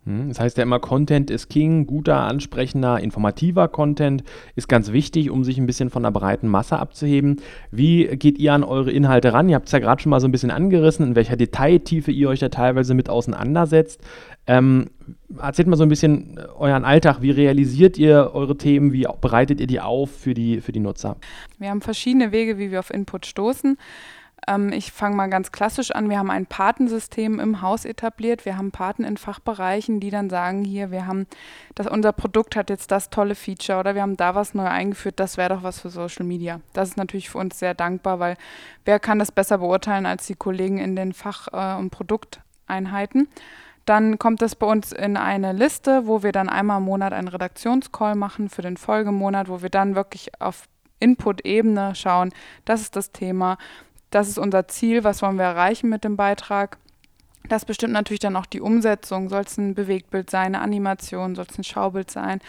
Hm, 0.05 0.29
das 0.29 0.39
heißt 0.39 0.57
ja 0.57 0.63
immer, 0.63 0.79
Content 0.79 1.31
ist 1.31 1.49
King, 1.49 1.87
guter, 1.87 2.21
ansprechender, 2.21 2.99
informativer 2.99 3.67
Content 3.67 4.23
ist 4.55 4.67
ganz 4.67 4.91
wichtig, 4.91 5.31
um 5.31 5.43
sich 5.43 5.57
ein 5.57 5.65
bisschen 5.65 5.89
von 5.89 6.03
der 6.03 6.11
breiten 6.11 6.47
Masse 6.47 6.77
abzuheben. 6.77 7.41
Wie 7.71 8.05
geht 8.15 8.37
ihr 8.37 8.53
an 8.53 8.63
eure 8.63 8.91
Inhalte 8.91 9.33
ran? 9.33 9.49
Ihr 9.49 9.55
habt 9.55 9.65
es 9.65 9.71
ja 9.71 9.79
gerade 9.79 10.01
schon 10.01 10.11
mal 10.11 10.19
so 10.19 10.27
ein 10.27 10.31
bisschen 10.31 10.51
angerissen, 10.51 11.05
in 11.07 11.15
welcher 11.15 11.35
Detailtiefe 11.35 12.11
ihr 12.11 12.29
euch 12.29 12.39
da 12.39 12.49
teilweise 12.49 12.93
mit 12.93 13.09
auseinandersetzt. 13.09 14.01
Ähm, 14.47 14.91
erzählt 15.39 15.67
mal 15.67 15.75
so 15.75 15.83
ein 15.83 15.89
bisschen 15.89 16.37
äh, 16.37 16.41
euren 16.57 16.85
Alltag. 16.85 17.21
Wie 17.21 17.31
realisiert 17.31 17.97
ihr 17.97 18.31
eure 18.33 18.57
Themen? 18.57 18.93
Wie 18.93 19.07
bereitet 19.21 19.59
ihr 19.59 19.67
die 19.67 19.81
auf 19.81 20.11
für 20.11 20.33
die, 20.33 20.61
für 20.61 20.71
die 20.71 20.79
Nutzer? 20.79 21.17
Wir 21.57 21.69
haben 21.69 21.81
verschiedene 21.81 22.31
Wege, 22.31 22.57
wie 22.57 22.71
wir 22.71 22.79
auf 22.79 22.93
Input 22.93 23.25
stoßen. 23.25 23.77
Ähm, 24.47 24.71
ich 24.71 24.91
fange 24.91 25.15
mal 25.15 25.27
ganz 25.27 25.51
klassisch 25.51 25.91
an. 25.91 26.09
Wir 26.09 26.19
haben 26.19 26.29
ein 26.29 26.45
Patensystem 26.45 27.39
im 27.39 27.61
Haus 27.61 27.85
etabliert. 27.85 28.45
Wir 28.45 28.57
haben 28.57 28.71
Paten 28.71 29.03
in 29.03 29.17
Fachbereichen, 29.17 29.99
die 29.99 30.09
dann 30.09 30.29
sagen, 30.29 30.63
hier, 30.63 30.91
wir 30.91 31.07
haben, 31.07 31.25
das, 31.73 31.87
unser 31.87 32.11
Produkt 32.11 32.55
hat 32.55 32.69
jetzt 32.69 32.91
das 32.91 33.09
tolle 33.09 33.35
Feature 33.35 33.79
oder 33.79 33.95
wir 33.95 34.01
haben 34.01 34.17
da 34.17 34.35
was 34.35 34.53
neu 34.53 34.65
eingeführt, 34.65 35.19
das 35.19 35.37
wäre 35.37 35.49
doch 35.49 35.63
was 35.63 35.79
für 35.79 35.89
Social 35.89 36.25
Media. 36.25 36.61
Das 36.73 36.89
ist 36.89 36.97
natürlich 36.97 37.29
für 37.29 37.39
uns 37.39 37.57
sehr 37.57 37.73
dankbar, 37.73 38.19
weil 38.19 38.37
wer 38.83 38.99
kann 38.99 39.19
das 39.19 39.31
besser 39.31 39.57
beurteilen 39.57 40.05
als 40.05 40.27
die 40.27 40.35
Kollegen 40.35 40.77
in 40.77 40.95
den 40.95 41.13
Fach- 41.13 41.47
äh, 41.51 41.79
und 41.79 41.89
Produkteinheiten. 41.89 43.27
Dann 43.85 44.17
kommt 44.17 44.41
das 44.41 44.55
bei 44.55 44.65
uns 44.65 44.91
in 44.91 45.15
eine 45.15 45.53
Liste, 45.53 46.07
wo 46.07 46.23
wir 46.23 46.31
dann 46.31 46.49
einmal 46.49 46.79
im 46.79 46.85
Monat 46.85 47.13
einen 47.13 47.27
Redaktionscall 47.27 48.15
machen 48.15 48.49
für 48.49 48.63
den 48.63 48.77
Folgemonat, 48.77 49.47
wo 49.47 49.61
wir 49.61 49.69
dann 49.69 49.95
wirklich 49.95 50.29
auf 50.41 50.67
Input-Ebene 50.99 51.93
schauen, 51.93 52.31
das 52.65 52.81
ist 52.81 52.95
das 52.95 53.11
Thema, 53.11 53.57
das 54.09 54.27
ist 54.27 54.37
unser 54.37 54.67
Ziel, 54.67 55.03
was 55.03 55.21
wollen 55.21 55.37
wir 55.37 55.45
erreichen 55.45 55.89
mit 55.89 56.03
dem 56.03 56.15
Beitrag. 56.15 56.77
Das 57.49 57.65
bestimmt 57.65 57.93
natürlich 57.93 58.21
dann 58.21 58.35
auch 58.35 58.45
die 58.45 58.61
Umsetzung. 58.61 59.29
Soll 59.29 59.41
es 59.41 59.57
ein 59.57 59.75
Bewegtbild 59.75 60.29
sein, 60.29 60.55
eine 60.55 60.61
Animation, 60.61 61.35
soll 61.35 61.45
es 61.49 61.57
ein 61.57 61.63
Schaubild 61.63 62.09
sein? 62.09 62.39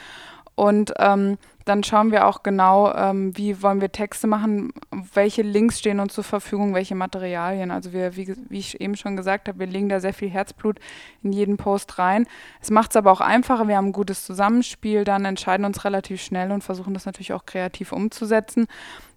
Und 0.54 0.94
ähm, 0.98 1.38
dann 1.66 1.82
schauen 1.82 2.12
wir 2.12 2.28
auch 2.28 2.44
genau, 2.44 2.94
ähm, 2.94 3.36
wie 3.36 3.60
wollen 3.60 3.80
wir 3.80 3.90
Texte 3.90 4.28
machen, 4.28 4.72
welche 5.14 5.42
Links 5.42 5.80
stehen 5.80 5.98
uns 5.98 6.14
zur 6.14 6.22
Verfügung, 6.22 6.74
welche 6.74 6.94
Materialien. 6.94 7.72
Also 7.72 7.92
wir, 7.92 8.16
wie, 8.16 8.34
wie 8.48 8.58
ich 8.58 8.80
eben 8.80 8.96
schon 8.96 9.16
gesagt 9.16 9.48
habe, 9.48 9.58
wir 9.58 9.66
legen 9.66 9.88
da 9.88 9.98
sehr 9.98 10.14
viel 10.14 10.30
Herzblut 10.30 10.78
in 11.24 11.32
jeden 11.32 11.56
Post 11.56 11.98
rein. 11.98 12.26
Es 12.60 12.70
macht 12.70 12.92
es 12.92 12.96
aber 12.96 13.10
auch 13.10 13.20
einfacher, 13.20 13.66
wir 13.66 13.76
haben 13.76 13.86
ein 13.86 13.92
gutes 13.92 14.24
Zusammenspiel, 14.24 15.02
dann 15.02 15.24
entscheiden 15.24 15.66
uns 15.66 15.84
relativ 15.84 16.22
schnell 16.22 16.52
und 16.52 16.62
versuchen 16.62 16.94
das 16.94 17.04
natürlich 17.04 17.32
auch 17.32 17.46
kreativ 17.46 17.90
umzusetzen. 17.90 18.68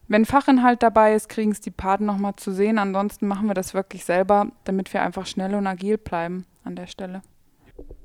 Wenn 0.08 0.26
Fachinhalt 0.26 0.82
dabei 0.82 1.14
ist, 1.14 1.30
kriegen 1.30 1.52
es 1.52 1.62
die 1.62 1.70
Paten 1.70 2.06
nochmal 2.06 2.36
zu 2.36 2.52
sehen. 2.52 2.80
Ansonsten 2.80 3.28
machen 3.28 3.48
wir 3.48 3.54
das 3.54 3.76
wirklich 3.76 4.06
selber, 4.06 4.48
damit 4.64 4.92
wir 4.92 5.04
einfach 5.04 5.28
schnell 5.28 5.54
und 5.54 5.68
agil 5.68 6.00
bleiben 6.00 6.48
an 6.64 6.76
der 6.76 6.88
Stelle. 6.88 7.22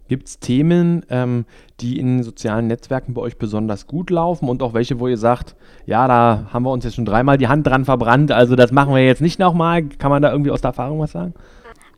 Gibt 0.07 0.29
es 0.29 0.39
Themen, 0.39 1.05
ähm, 1.09 1.47
die 1.81 1.99
in 1.99 2.23
sozialen 2.23 2.67
Netzwerken 2.67 3.15
bei 3.15 3.23
euch 3.23 3.39
besonders 3.39 3.87
gut 3.87 4.11
laufen 4.11 4.49
und 4.49 4.63
auch 4.63 4.75
welche, 4.75 5.01
wo 5.01 5.09
ihr 5.09 5.17
sagt, 5.17 5.57
ja, 5.87 6.07
da 6.07 6.47
haben 6.53 6.65
wir 6.65 6.73
uns 6.73 6.85
jetzt 6.85 6.97
schon 6.97 7.07
dreimal 7.07 7.39
die 7.39 7.49
Hand 7.49 7.67
dran 7.67 7.87
verbrannt, 7.87 8.31
also 8.31 8.55
das 8.55 8.71
machen 8.71 8.95
wir 8.95 9.05
jetzt 9.05 9.23
nicht 9.23 9.39
nochmal? 9.39 9.85
Kann 9.85 10.11
man 10.11 10.21
da 10.21 10.31
irgendwie 10.31 10.51
aus 10.51 10.61
der 10.61 10.71
Erfahrung 10.71 11.01
was 11.01 11.13
sagen? 11.13 11.33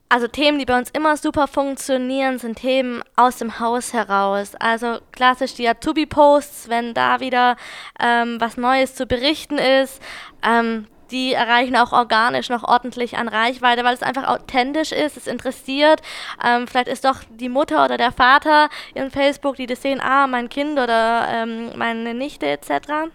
Also 0.09 0.29
Themen, 0.29 0.61
die 0.61 0.65
bei 0.65 0.79
uns 0.79 0.91
immer 0.91 1.17
super 1.17 1.49
funktionieren, 1.49 2.39
sind 2.39 2.59
Themen 2.59 3.03
aus 3.17 3.39
dem 3.39 3.59
Haus 3.59 3.93
heraus. 3.93 4.55
Also 4.61 4.99
klassisch 5.11 5.55
die 5.55 5.69
Azubi-Posts, 5.69 6.69
wenn 6.69 6.95
da 6.95 7.19
wieder 7.19 7.57
ähm, 7.99 8.37
was 8.39 8.57
Neues 8.57 8.95
zu 8.95 9.07
berichten 9.07 9.59
ist. 9.59 10.01
Ähm, 10.49 10.87
die 11.11 11.33
erreichen 11.33 11.77
auch 11.77 11.93
organisch 11.93 12.49
noch 12.49 12.65
ordentlich 12.65 13.17
an 13.17 13.29
Reichweite, 13.29 13.85
weil 13.85 13.95
es 13.95 14.03
einfach 14.03 14.27
authentisch 14.29 14.93
ist, 14.93 15.17
es 15.17 15.27
interessiert. 15.27 16.03
Ähm, 16.45 16.67
vielleicht 16.67 16.89
ist 16.89 17.05
doch 17.05 17.21
die 17.31 17.49
Mutter 17.49 17.85
oder 17.85 17.97
der 17.97 18.13
Vater 18.13 18.69
in 18.95 19.11
Facebook, 19.11 19.57
die 19.57 19.67
das 19.67 19.83
sehen, 19.83 20.01
ah, 20.01 20.27
mein 20.27 20.49
Kind 20.49 20.79
oder 20.79 21.27
ähm, 21.31 21.71
meine 21.77 22.15
Nichte 22.15 22.47
etc. 22.47 23.11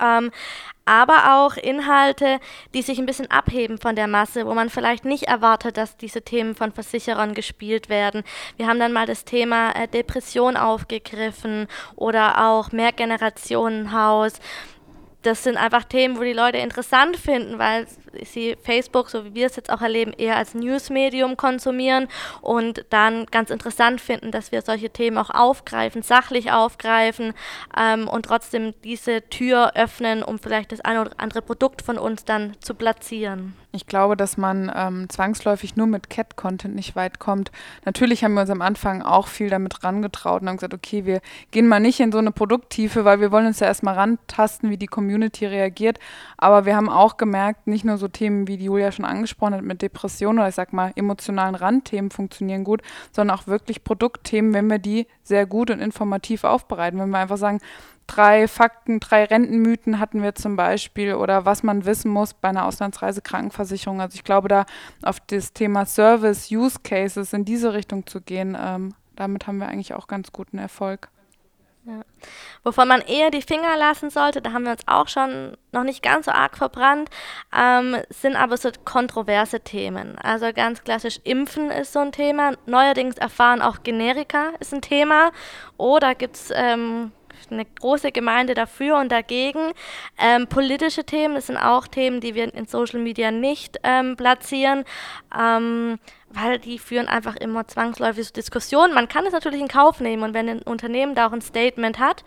Ähm, 0.00 0.30
aber 0.86 1.36
auch 1.36 1.56
Inhalte, 1.56 2.40
die 2.74 2.82
sich 2.82 2.98
ein 2.98 3.06
bisschen 3.06 3.30
abheben 3.30 3.78
von 3.78 3.96
der 3.96 4.06
Masse, 4.06 4.46
wo 4.46 4.52
man 4.52 4.68
vielleicht 4.68 5.04
nicht 5.04 5.24
erwartet, 5.24 5.78
dass 5.78 5.96
diese 5.96 6.22
Themen 6.22 6.54
von 6.54 6.72
Versicherern 6.72 7.34
gespielt 7.34 7.88
werden. 7.88 8.22
Wir 8.56 8.66
haben 8.66 8.78
dann 8.78 8.92
mal 8.92 9.06
das 9.06 9.24
Thema 9.24 9.70
äh, 9.70 9.88
Depression 9.88 10.56
aufgegriffen 10.56 11.68
oder 11.96 12.46
auch 12.46 12.72
Mehrgenerationenhaus 12.72 14.34
das 15.24 15.42
sind 15.42 15.56
einfach 15.56 15.84
Themen, 15.84 16.18
wo 16.18 16.22
die 16.22 16.32
Leute 16.32 16.58
interessant 16.58 17.16
finden, 17.16 17.58
weil 17.58 17.86
sie 18.24 18.56
Facebook, 18.62 19.08
so 19.08 19.24
wie 19.24 19.34
wir 19.34 19.46
es 19.46 19.56
jetzt 19.56 19.70
auch 19.70 19.80
erleben, 19.80 20.12
eher 20.12 20.36
als 20.36 20.54
Newsmedium 20.54 21.36
konsumieren 21.36 22.08
und 22.42 22.84
dann 22.90 23.26
ganz 23.26 23.50
interessant 23.50 24.00
finden, 24.00 24.30
dass 24.30 24.52
wir 24.52 24.62
solche 24.62 24.90
Themen 24.90 25.18
auch 25.18 25.30
aufgreifen, 25.30 26.02
sachlich 26.02 26.52
aufgreifen 26.52 27.32
ähm, 27.76 28.06
und 28.06 28.26
trotzdem 28.26 28.74
diese 28.84 29.22
Tür 29.28 29.72
öffnen, 29.74 30.22
um 30.22 30.38
vielleicht 30.38 30.72
das 30.72 30.82
eine 30.82 31.00
oder 31.00 31.12
andere 31.16 31.42
Produkt 31.42 31.82
von 31.82 31.98
uns 31.98 32.24
dann 32.24 32.56
zu 32.60 32.74
platzieren. 32.74 33.54
Ich 33.74 33.88
glaube, 33.88 34.16
dass 34.16 34.36
man 34.36 34.70
ähm, 34.72 35.08
zwangsläufig 35.08 35.74
nur 35.74 35.88
mit 35.88 36.08
Cat-Content 36.08 36.76
nicht 36.76 36.94
weit 36.94 37.18
kommt. 37.18 37.50
Natürlich 37.84 38.22
haben 38.22 38.34
wir 38.34 38.42
uns 38.42 38.50
am 38.50 38.62
Anfang 38.62 39.02
auch 39.02 39.26
viel 39.26 39.50
damit 39.50 39.82
rangetraut 39.82 40.42
und 40.42 40.48
haben 40.48 40.58
gesagt, 40.58 40.74
okay, 40.74 41.06
wir 41.06 41.20
gehen 41.50 41.66
mal 41.66 41.80
nicht 41.80 41.98
in 41.98 42.12
so 42.12 42.18
eine 42.18 42.30
Produkttiefe, 42.30 43.04
weil 43.04 43.18
wir 43.18 43.32
wollen 43.32 43.46
uns 43.46 43.58
ja 43.58 43.66
erstmal 43.66 43.94
rantasten, 43.94 44.70
wie 44.70 44.76
die 44.76 44.86
Community 44.86 45.44
reagiert. 45.46 45.98
Aber 46.38 46.66
wir 46.66 46.76
haben 46.76 46.88
auch 46.88 47.16
gemerkt, 47.16 47.66
nicht 47.66 47.84
nur 47.84 47.98
so 47.98 48.06
Themen, 48.06 48.46
wie 48.46 48.58
die 48.58 48.66
Julia 48.66 48.92
schon 48.92 49.04
angesprochen 49.04 49.54
hat, 49.54 49.62
mit 49.62 49.82
Depressionen 49.82 50.38
oder 50.38 50.48
ich 50.50 50.54
sag 50.54 50.72
mal 50.72 50.92
emotionalen 50.94 51.56
Randthemen 51.56 52.12
funktionieren 52.12 52.62
gut, 52.62 52.80
sondern 53.10 53.36
auch 53.36 53.48
wirklich 53.48 53.82
Produktthemen, 53.82 54.54
wenn 54.54 54.70
wir 54.70 54.78
die 54.78 55.08
sehr 55.24 55.46
gut 55.46 55.72
und 55.72 55.80
informativ 55.80 56.44
aufbereiten. 56.44 57.00
Wenn 57.00 57.10
wir 57.10 57.18
einfach 57.18 57.38
sagen, 57.38 57.58
drei 58.06 58.48
Fakten, 58.48 59.00
drei 59.00 59.24
Rentenmythen 59.24 59.98
hatten 59.98 60.22
wir 60.22 60.34
zum 60.34 60.56
Beispiel 60.56 61.14
oder 61.14 61.44
was 61.44 61.62
man 61.62 61.84
wissen 61.84 62.10
muss 62.10 62.34
bei 62.34 62.48
einer 62.48 62.66
Auslandsreise 62.66 63.22
Krankenversicherung. 63.22 64.00
Also 64.00 64.16
ich 64.16 64.24
glaube, 64.24 64.48
da 64.48 64.66
auf 65.02 65.20
das 65.20 65.52
Thema 65.52 65.86
Service, 65.86 66.50
Use 66.50 66.78
Cases 66.82 67.32
in 67.32 67.44
diese 67.44 67.72
Richtung 67.72 68.06
zu 68.06 68.20
gehen, 68.20 68.56
ähm, 68.60 68.94
damit 69.16 69.46
haben 69.46 69.58
wir 69.58 69.68
eigentlich 69.68 69.94
auch 69.94 70.06
ganz 70.06 70.32
guten 70.32 70.58
Erfolg. 70.58 71.08
Ja. 71.86 72.00
Wovon 72.62 72.88
man 72.88 73.02
eher 73.02 73.30
die 73.30 73.42
Finger 73.42 73.76
lassen 73.76 74.08
sollte, 74.08 74.40
da 74.40 74.52
haben 74.52 74.64
wir 74.64 74.72
uns 74.72 74.88
auch 74.88 75.06
schon 75.06 75.54
noch 75.70 75.84
nicht 75.84 76.02
ganz 76.02 76.24
so 76.24 76.32
arg 76.32 76.56
verbrannt, 76.56 77.10
ähm, 77.54 77.96
sind 78.08 78.36
aber 78.36 78.56
so 78.56 78.70
kontroverse 78.86 79.60
Themen. 79.60 80.16
Also 80.18 80.50
ganz 80.54 80.82
klassisch 80.82 81.20
Impfen 81.24 81.70
ist 81.70 81.92
so 81.92 81.98
ein 81.98 82.12
Thema. 82.12 82.52
Neuerdings 82.64 83.18
erfahren 83.18 83.60
auch 83.60 83.82
Generika 83.82 84.52
ist 84.60 84.72
ein 84.72 84.80
Thema. 84.80 85.30
Oder 85.76 86.14
gibt 86.14 86.36
es 86.36 86.50
ähm, 86.54 87.12
eine 87.50 87.64
große 87.64 88.12
Gemeinde 88.12 88.54
dafür 88.54 88.98
und 88.98 89.10
dagegen. 89.10 89.72
Ähm, 90.18 90.46
politische 90.46 91.04
Themen, 91.04 91.34
das 91.34 91.46
sind 91.46 91.56
auch 91.56 91.86
Themen, 91.86 92.20
die 92.20 92.34
wir 92.34 92.52
in 92.54 92.66
Social 92.66 93.00
Media 93.00 93.30
nicht 93.30 93.78
ähm, 93.82 94.16
platzieren, 94.16 94.84
ähm, 95.36 95.98
weil 96.30 96.58
die 96.58 96.78
führen 96.78 97.08
einfach 97.08 97.36
immer 97.36 97.66
zwangsläufig 97.66 98.26
zu 98.26 98.32
Diskussionen. 98.32 98.94
Man 98.94 99.08
kann 99.08 99.26
es 99.26 99.32
natürlich 99.32 99.60
in 99.60 99.68
Kauf 99.68 100.00
nehmen 100.00 100.22
und 100.22 100.34
wenn 100.34 100.48
ein 100.48 100.62
Unternehmen 100.62 101.14
da 101.14 101.26
auch 101.28 101.32
ein 101.32 101.42
Statement 101.42 101.98
hat, 101.98 102.24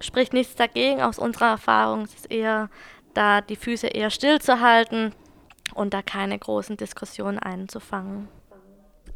spricht 0.00 0.32
nichts 0.32 0.54
dagegen. 0.54 1.02
Aus 1.02 1.18
unserer 1.18 1.50
Erfahrung 1.50 2.04
ist 2.04 2.18
es 2.18 2.26
eher 2.26 2.70
da 3.14 3.40
die 3.40 3.56
Füße 3.56 3.88
eher 3.88 4.10
stillzuhalten 4.10 5.12
und 5.74 5.94
da 5.94 6.02
keine 6.02 6.38
großen 6.38 6.76
Diskussionen 6.76 7.38
einzufangen. 7.38 8.28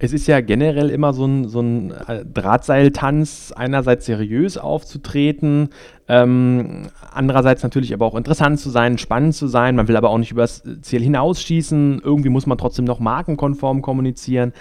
Es 0.05 0.13
ist 0.13 0.27
ja 0.27 0.41
generell 0.41 0.91
immer 0.91 1.13
so 1.13 1.25
ein, 1.25 1.49
so 1.49 1.61
ein 1.61 1.93
äh, 1.93 2.25
Drahtseiltanz, 2.25 3.53
einerseits 3.55 4.05
seriös 4.05 4.59
aufzutreten, 4.59 5.69
ähm, 6.09 6.89
andererseits 7.15 7.63
natürlich 7.63 7.95
aber 7.95 8.07
auch 8.07 8.17
interessant 8.17 8.59
zu 8.59 8.69
sein, 8.69 8.99
spannend 8.99 9.37
zu 9.37 9.47
sein. 9.47 9.77
Man 9.77 9.87
will 9.87 9.97
aber 9.97 10.11
auch 10.11 10.19
nicht 10.19 10.33
übers 10.33 10.65
Ziel 10.81 11.03
hinausschießen. 11.03 12.01
Irgendwie 12.03 12.31
muss 12.31 12.47
man 12.47 12.59
trotzdem 12.59 12.85
noch 12.85 12.99
markenkonform 12.99 13.81
kommunizieren. 13.81 14.53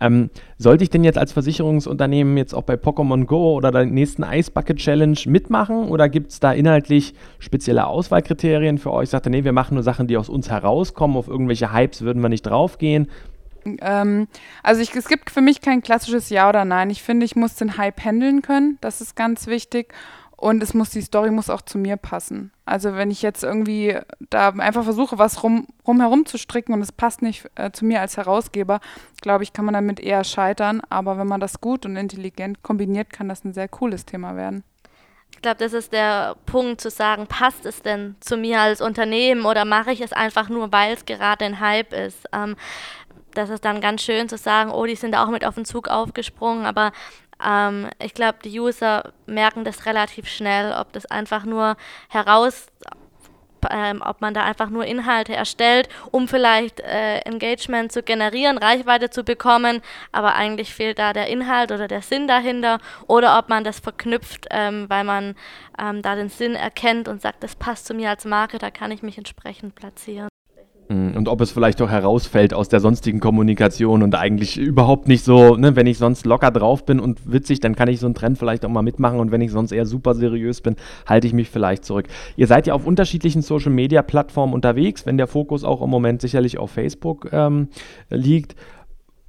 Ähm, 0.00 0.30
sollte 0.58 0.84
ich 0.84 0.90
denn 0.90 1.02
jetzt 1.02 1.18
als 1.18 1.32
Versicherungsunternehmen 1.32 2.36
jetzt 2.36 2.54
auch 2.54 2.62
bei 2.62 2.74
Pokémon 2.74 3.24
Go 3.24 3.54
oder 3.54 3.72
der 3.72 3.86
nächsten 3.86 4.22
Ice 4.22 4.52
Bucket 4.52 4.76
Challenge 4.76 5.18
mitmachen 5.26 5.88
oder 5.88 6.08
gibt 6.08 6.30
es 6.30 6.38
da 6.38 6.52
inhaltlich 6.52 7.14
spezielle 7.40 7.88
Auswahlkriterien 7.88 8.78
für 8.78 8.92
euch? 8.92 9.08
Sagt 9.08 9.26
ihr, 9.26 9.30
nee, 9.30 9.44
wir 9.44 9.52
machen 9.52 9.74
nur 9.74 9.82
Sachen, 9.82 10.06
die 10.06 10.16
aus 10.16 10.28
uns 10.28 10.50
herauskommen, 10.50 11.16
auf 11.16 11.26
irgendwelche 11.26 11.72
Hypes 11.72 12.02
würden 12.02 12.22
wir 12.22 12.28
nicht 12.28 12.42
draufgehen. 12.42 13.08
Ähm, 13.64 14.28
also 14.62 14.80
ich, 14.80 14.94
es 14.94 15.08
gibt 15.08 15.30
für 15.30 15.40
mich 15.40 15.60
kein 15.60 15.82
klassisches 15.82 16.30
Ja 16.30 16.48
oder 16.48 16.64
Nein. 16.64 16.90
Ich 16.90 17.02
finde, 17.02 17.26
ich 17.26 17.36
muss 17.36 17.54
den 17.54 17.76
Hype 17.76 18.04
handeln 18.04 18.42
können. 18.42 18.78
Das 18.80 19.00
ist 19.00 19.16
ganz 19.16 19.46
wichtig. 19.46 19.92
Und 20.36 20.62
es 20.62 20.74
muss, 20.74 20.90
die 20.90 21.00
Story 21.00 21.30
muss 21.30 21.48
auch 21.48 21.62
zu 21.62 21.78
mir 21.78 21.96
passen. 21.96 22.52
Also 22.66 22.96
wenn 22.96 23.10
ich 23.10 23.22
jetzt 23.22 23.44
irgendwie 23.44 23.98
da 24.30 24.50
einfach 24.50 24.84
versuche, 24.84 25.16
was 25.16 25.42
rum, 25.42 25.68
rumherum 25.86 26.26
zu 26.26 26.38
stricken 26.38 26.74
und 26.74 26.82
es 26.82 26.92
passt 26.92 27.22
nicht 27.22 27.48
äh, 27.54 27.70
zu 27.70 27.84
mir 27.84 28.00
als 28.00 28.16
Herausgeber, 28.16 28.80
glaube 29.22 29.44
ich, 29.44 29.52
kann 29.52 29.64
man 29.64 29.74
damit 29.74 30.00
eher 30.00 30.24
scheitern. 30.24 30.82
Aber 30.90 31.18
wenn 31.18 31.28
man 31.28 31.40
das 31.40 31.60
gut 31.60 31.86
und 31.86 31.96
intelligent 31.96 32.62
kombiniert, 32.62 33.10
kann 33.10 33.28
das 33.28 33.44
ein 33.44 33.54
sehr 33.54 33.68
cooles 33.68 34.04
Thema 34.04 34.36
werden. 34.36 34.64
Ich 35.30 35.42
glaube, 35.42 35.58
das 35.58 35.72
ist 35.72 35.92
der 35.92 36.36
Punkt 36.46 36.80
zu 36.80 36.90
sagen, 36.90 37.26
passt 37.26 37.66
es 37.66 37.82
denn 37.82 38.16
zu 38.20 38.36
mir 38.36 38.60
als 38.60 38.80
Unternehmen 38.80 39.44
oder 39.44 39.64
mache 39.64 39.92
ich 39.92 40.00
es 40.00 40.12
einfach 40.12 40.48
nur, 40.48 40.72
weil 40.72 40.94
es 40.94 41.04
gerade 41.04 41.44
ein 41.44 41.60
Hype 41.60 41.92
ist? 41.92 42.26
Ähm, 42.32 42.56
das 43.34 43.50
ist 43.50 43.64
dann 43.64 43.80
ganz 43.80 44.02
schön 44.02 44.28
zu 44.28 44.36
sagen, 44.36 44.70
oh, 44.70 44.86
die 44.86 44.96
sind 44.96 45.16
auch 45.16 45.28
mit 45.28 45.44
auf 45.44 45.54
den 45.54 45.64
Zug 45.64 45.88
aufgesprungen, 45.88 46.66
aber 46.66 46.92
ähm, 47.44 47.88
ich 48.02 48.14
glaube, 48.14 48.38
die 48.44 48.58
User 48.60 49.12
merken 49.26 49.64
das 49.64 49.86
relativ 49.86 50.28
schnell, 50.28 50.74
ob 50.78 50.92
das 50.92 51.06
einfach 51.06 51.44
nur 51.44 51.76
heraus, 52.08 52.66
ähm, 53.70 54.02
ob 54.04 54.20
man 54.20 54.34
da 54.34 54.44
einfach 54.44 54.68
nur 54.68 54.84
Inhalte 54.84 55.34
erstellt, 55.34 55.88
um 56.10 56.28
vielleicht 56.28 56.80
äh, 56.80 57.18
Engagement 57.20 57.92
zu 57.92 58.02
generieren, 58.02 58.58
Reichweite 58.58 59.10
zu 59.10 59.24
bekommen, 59.24 59.80
aber 60.12 60.34
eigentlich 60.34 60.74
fehlt 60.74 60.98
da 60.98 61.12
der 61.12 61.28
Inhalt 61.28 61.72
oder 61.72 61.88
der 61.88 62.02
Sinn 62.02 62.28
dahinter, 62.28 62.78
oder 63.06 63.38
ob 63.38 63.48
man 63.48 63.64
das 63.64 63.80
verknüpft, 63.80 64.46
ähm, 64.50 64.86
weil 64.88 65.04
man 65.04 65.34
ähm, 65.78 66.02
da 66.02 66.14
den 66.14 66.28
Sinn 66.28 66.54
erkennt 66.54 67.08
und 67.08 67.22
sagt, 67.22 67.42
das 67.42 67.56
passt 67.56 67.86
zu 67.86 67.94
mir 67.94 68.10
als 68.10 68.24
Marke, 68.24 68.58
da 68.58 68.70
kann 68.70 68.90
ich 68.90 69.02
mich 69.02 69.18
entsprechend 69.18 69.74
platzieren. 69.74 70.28
Mm, 70.88 71.16
und 71.16 71.28
ob 71.28 71.40
es 71.40 71.50
vielleicht 71.50 71.80
auch 71.80 71.88
herausfällt 71.88 72.52
aus 72.52 72.68
der 72.68 72.80
sonstigen 72.80 73.20
Kommunikation 73.20 74.02
und 74.02 74.14
eigentlich 74.14 74.58
überhaupt 74.58 75.08
nicht 75.08 75.24
so, 75.24 75.56
ne, 75.56 75.76
wenn 75.76 75.86
ich 75.86 75.98
sonst 75.98 76.26
locker 76.26 76.50
drauf 76.50 76.84
bin 76.84 77.00
und 77.00 77.30
witzig, 77.30 77.60
dann 77.60 77.74
kann 77.74 77.88
ich 77.88 78.00
so 78.00 78.06
einen 78.06 78.14
Trend 78.14 78.38
vielleicht 78.38 78.64
auch 78.64 78.70
mal 78.70 78.82
mitmachen 78.82 79.18
und 79.18 79.30
wenn 79.30 79.40
ich 79.40 79.50
sonst 79.50 79.72
eher 79.72 79.86
super 79.86 80.14
seriös 80.14 80.60
bin, 80.60 80.76
halte 81.06 81.26
ich 81.26 81.32
mich 81.32 81.48
vielleicht 81.48 81.84
zurück. 81.84 82.06
Ihr 82.36 82.46
seid 82.46 82.66
ja 82.66 82.74
auf 82.74 82.86
unterschiedlichen 82.86 83.42
Social 83.42 83.72
Media 83.72 84.02
Plattformen 84.02 84.52
unterwegs, 84.52 85.06
wenn 85.06 85.16
der 85.16 85.26
Fokus 85.26 85.64
auch 85.64 85.80
im 85.82 85.90
Moment 85.90 86.20
sicherlich 86.20 86.58
auf 86.58 86.70
Facebook 86.70 87.28
ähm, 87.32 87.68
liegt. 88.10 88.54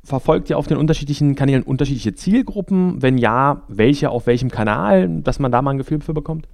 Verfolgt 0.03 0.51
ihr 0.51 0.57
auf 0.57 0.67
den 0.67 0.77
unterschiedlichen 0.77 1.35
Kanälen 1.35 1.63
unterschiedliche 1.63 2.13
Zielgruppen? 2.13 3.01
Wenn 3.01 3.17
ja, 3.17 3.63
welche 3.67 4.11
auf 4.11 4.27
welchem 4.27 4.51
Kanal, 4.51 5.21
dass 5.21 5.39
man 5.39 5.51
da 5.51 5.61
mal 5.61 5.71
ein 5.71 5.77
Gefühl 5.77 6.01
für 6.01 6.13
bekommt? 6.13 6.47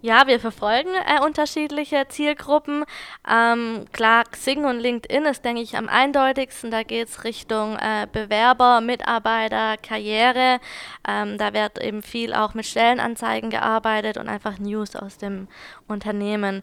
Ja, 0.00 0.28
wir 0.28 0.38
verfolgen 0.38 0.90
äh, 0.94 1.20
unterschiedliche 1.24 2.06
Zielgruppen. 2.08 2.84
Ähm, 3.28 3.84
klar, 3.92 4.22
Xing 4.30 4.64
und 4.64 4.78
LinkedIn 4.78 5.24
ist, 5.24 5.44
denke 5.44 5.60
ich, 5.60 5.76
am 5.76 5.88
eindeutigsten. 5.88 6.70
Da 6.70 6.84
geht 6.84 7.08
es 7.08 7.24
Richtung 7.24 7.76
äh, 7.76 8.06
Bewerber, 8.10 8.80
Mitarbeiter, 8.80 9.76
Karriere. 9.76 10.60
Ähm, 11.06 11.36
da 11.36 11.52
wird 11.52 11.82
eben 11.82 12.02
viel 12.02 12.32
auch 12.32 12.54
mit 12.54 12.66
Stellenanzeigen 12.66 13.50
gearbeitet 13.50 14.18
und 14.18 14.28
einfach 14.28 14.60
News 14.60 14.94
aus 14.94 15.18
dem 15.18 15.48
Unternehmen. 15.88 16.62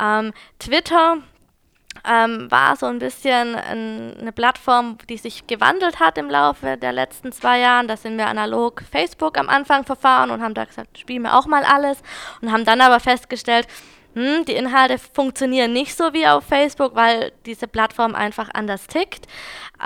Ähm, 0.00 0.32
Twitter 0.60 1.18
ähm, 2.08 2.50
war 2.50 2.76
so 2.76 2.86
ein 2.86 2.98
bisschen 2.98 3.54
ein, 3.54 4.16
eine 4.20 4.32
Plattform, 4.32 4.98
die 5.08 5.16
sich 5.16 5.46
gewandelt 5.46 6.00
hat 6.00 6.18
im 6.18 6.30
Laufe 6.30 6.76
der 6.76 6.92
letzten 6.92 7.32
zwei 7.32 7.60
Jahren. 7.60 7.88
Da 7.88 7.96
sind 7.96 8.16
wir 8.16 8.26
analog 8.26 8.82
Facebook 8.90 9.38
am 9.38 9.48
Anfang 9.48 9.84
verfahren 9.84 10.30
und 10.30 10.42
haben 10.42 10.54
da 10.54 10.64
gesagt, 10.64 10.98
spielen 10.98 11.22
wir 11.22 11.36
auch 11.36 11.46
mal 11.46 11.64
alles 11.64 12.02
und 12.40 12.52
haben 12.52 12.64
dann 12.64 12.80
aber 12.80 13.00
festgestellt, 13.00 13.66
hm, 14.16 14.46
die 14.46 14.54
Inhalte 14.54 14.96
funktionieren 14.96 15.74
nicht 15.74 15.94
so 15.94 16.14
wie 16.14 16.26
auf 16.26 16.42
Facebook, 16.42 16.94
weil 16.94 17.32
diese 17.44 17.68
Plattform 17.68 18.14
einfach 18.14 18.48
anders 18.54 18.86
tickt 18.86 19.26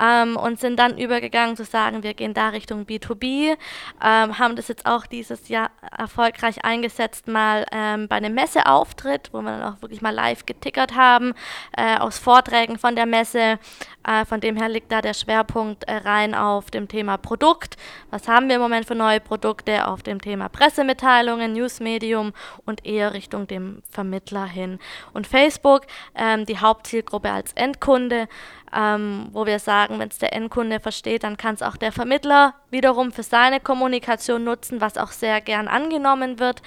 ähm, 0.01 0.37
und 0.37 0.57
sind 0.57 0.79
dann 0.79 0.97
übergegangen 0.97 1.57
zu 1.57 1.65
sagen, 1.65 2.01
wir 2.01 2.13
gehen 2.13 2.33
da 2.33 2.47
Richtung 2.47 2.85
B2B, 2.85 3.57
ähm, 4.01 4.39
haben 4.39 4.55
das 4.55 4.69
jetzt 4.69 4.85
auch 4.85 5.05
dieses 5.05 5.49
Jahr 5.49 5.69
erfolgreich 5.97 6.63
eingesetzt, 6.63 7.27
mal 7.27 7.65
ähm, 7.73 8.07
bei 8.07 8.15
einem 8.15 8.33
Messeauftritt, 8.33 9.33
wo 9.33 9.41
wir 9.41 9.51
dann 9.51 9.73
auch 9.73 9.81
wirklich 9.81 10.01
mal 10.01 10.15
live 10.15 10.45
getickert 10.45 10.95
haben, 10.95 11.33
äh, 11.75 11.97
aus 11.97 12.17
Vorträgen 12.17 12.79
von 12.79 12.95
der 12.95 13.07
Messe. 13.07 13.59
Äh, 14.07 14.25
von 14.25 14.39
dem 14.39 14.55
her 14.55 14.69
liegt 14.69 14.91
da 14.91 15.01
der 15.01 15.13
Schwerpunkt 15.13 15.83
äh, 15.83 15.97
rein 15.97 16.33
auf 16.33 16.71
dem 16.71 16.87
Thema 16.87 17.17
Produkt. 17.17 17.75
Was 18.09 18.27
haben 18.27 18.47
wir 18.47 18.55
im 18.55 18.61
Moment 18.61 18.87
für 18.87 18.95
neue 18.95 19.19
Produkte? 19.19 19.87
Auf 19.87 20.01
dem 20.01 20.21
Thema 20.21 20.49
Pressemitteilungen, 20.49 21.53
Newsmedium 21.53 22.33
und 22.65 22.85
eher 22.85 23.13
Richtung 23.13 23.47
dem 23.47 23.83
Vermittler 24.21 24.45
hin. 24.45 24.79
Und 25.13 25.27
Facebook, 25.27 25.83
ähm, 26.15 26.45
die 26.45 26.59
Hauptzielgruppe 26.59 27.31
als 27.31 27.53
Endkunde, 27.53 28.27
ähm, 28.73 29.29
wo 29.31 29.45
wir 29.45 29.59
sagen, 29.59 29.99
wenn 29.99 30.09
es 30.09 30.19
der 30.19 30.33
Endkunde 30.33 30.79
versteht, 30.79 31.23
dann 31.23 31.37
kann 31.37 31.55
es 31.55 31.61
auch 31.61 31.77
der 31.77 31.91
Vermittler 31.91 32.53
wiederum 32.69 33.11
für 33.11 33.23
seine 33.23 33.59
Kommunikation 33.59 34.43
nutzen, 34.43 34.81
was 34.81 34.97
auch 34.97 35.11
sehr 35.11 35.41
gern 35.41 35.67
angenommen 35.67 36.39
wird. 36.39 36.61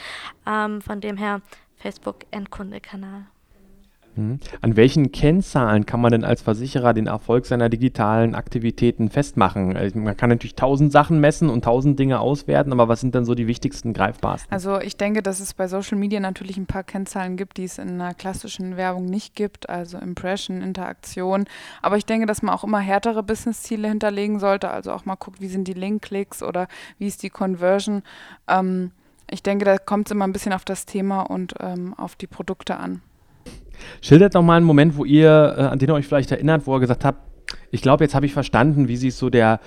Ähm, 0.47 0.83
von 0.83 1.01
dem 1.01 1.17
her 1.17 1.41
Facebook 1.77 2.25
Endkundekanal. 2.31 3.27
Mhm. 4.17 4.39
An 4.61 4.77
welchen 4.77 5.13
Kennzahlen 5.13 5.87
kann 5.87 6.01
man 6.01 6.13
denn 6.13 6.25
als 6.25 6.43
Versicherer 6.43 6.95
den 6.95 7.07
Erfolg 7.07 7.47
seiner 7.47 7.69
digitalen 7.69 8.35
Aktivitäten 8.35 9.11
festmachen? 9.11 9.77
Äh, 9.77 9.91
man 9.95 10.17
kann 10.17 10.31
natürlich 10.31 10.55
tausend 10.55 10.93
Sachen 10.93 11.21
messen 11.21 11.51
und 11.51 11.65
tausend 11.65 11.99
Dinge 11.99 12.21
auswerten, 12.21 12.73
aber 12.73 12.89
was 12.89 13.01
sind 13.01 13.15
dann 13.15 13.25
so 13.25 13.35
die 13.35 13.47
wichtigsten 13.47 13.93
greifbarsten? 13.93 14.53
Also 14.53 14.81
ich 14.81 14.97
denke, 14.97 15.23
dass 15.23 15.41
es 15.41 15.55
bei 15.55 15.69
Social 15.69 15.99
Media 15.99 16.21
natürlich 16.21 16.57
ein 16.57 16.67
paar 16.67 16.85
Kennzahlen 16.85 17.37
gibt, 17.37 17.57
die 17.57 17.65
es 17.65 17.79
in 17.79 18.01
einer 18.01 18.15
klassischen 18.15 18.77
Werbung 18.77 19.07
nicht 19.07 19.35
gibt, 19.35 19.69
also 19.69 19.99
Impression, 19.99 20.63
Interaktion. 20.63 21.45
Aber 21.83 21.97
ich 21.97 22.07
denke, 22.07 22.27
dass 22.27 22.43
man 22.43 22.55
auch 22.55 22.65
immer 22.65 22.81
härtere 22.81 23.23
Business-Ziele 23.23 23.89
hinterlegen 23.89 24.39
sollte, 24.39 24.71
also 24.71 24.93
auch 24.93 25.05
mal 25.05 25.17
guckt, 25.17 25.41
wie 25.41 25.49
sind 25.49 25.69
die 25.69 25.73
Link-Klicks 25.73 26.43
oder 26.43 26.69
wie 26.99 27.07
ist 27.07 27.23
die 27.23 27.31
Conversion. 27.31 28.03
Ähm, 28.49 28.93
ich 29.31 29.43
denke, 29.43 29.65
da 29.65 29.79
kommt 29.79 30.09
es 30.09 30.13
immer 30.13 30.27
ein 30.27 30.33
bisschen 30.33 30.53
auf 30.53 30.65
das 30.65 30.87
Thema 30.87 31.23
und 31.23 31.55
ähm, 31.61 31.95
auf 31.95 32.15
die 32.15 32.27
Produkte 32.27 32.77
an. 32.77 33.01
Schildert 34.01 34.35
doch 34.35 34.43
mal 34.43 34.57
einen 34.57 34.67
Moment, 34.67 34.97
wo 34.97 35.05
ihr, 35.05 35.55
äh, 35.57 35.63
an 35.63 35.79
den 35.79 35.89
ihr 35.89 35.95
euch 35.95 36.07
vielleicht 36.07 36.31
erinnert, 36.31 36.67
wo 36.67 36.77
ihr 36.77 36.81
gesagt 36.81 37.05
habt, 37.05 37.19
ich 37.71 37.83
glaube, 37.83 38.05
jetzt 38.05 38.15
habe 38.15 38.27
ich 38.27 38.33
verstanden, 38.33 38.89
wie 38.89 38.97
sich 38.97 39.15
so 39.15 39.31
der 39.31 39.61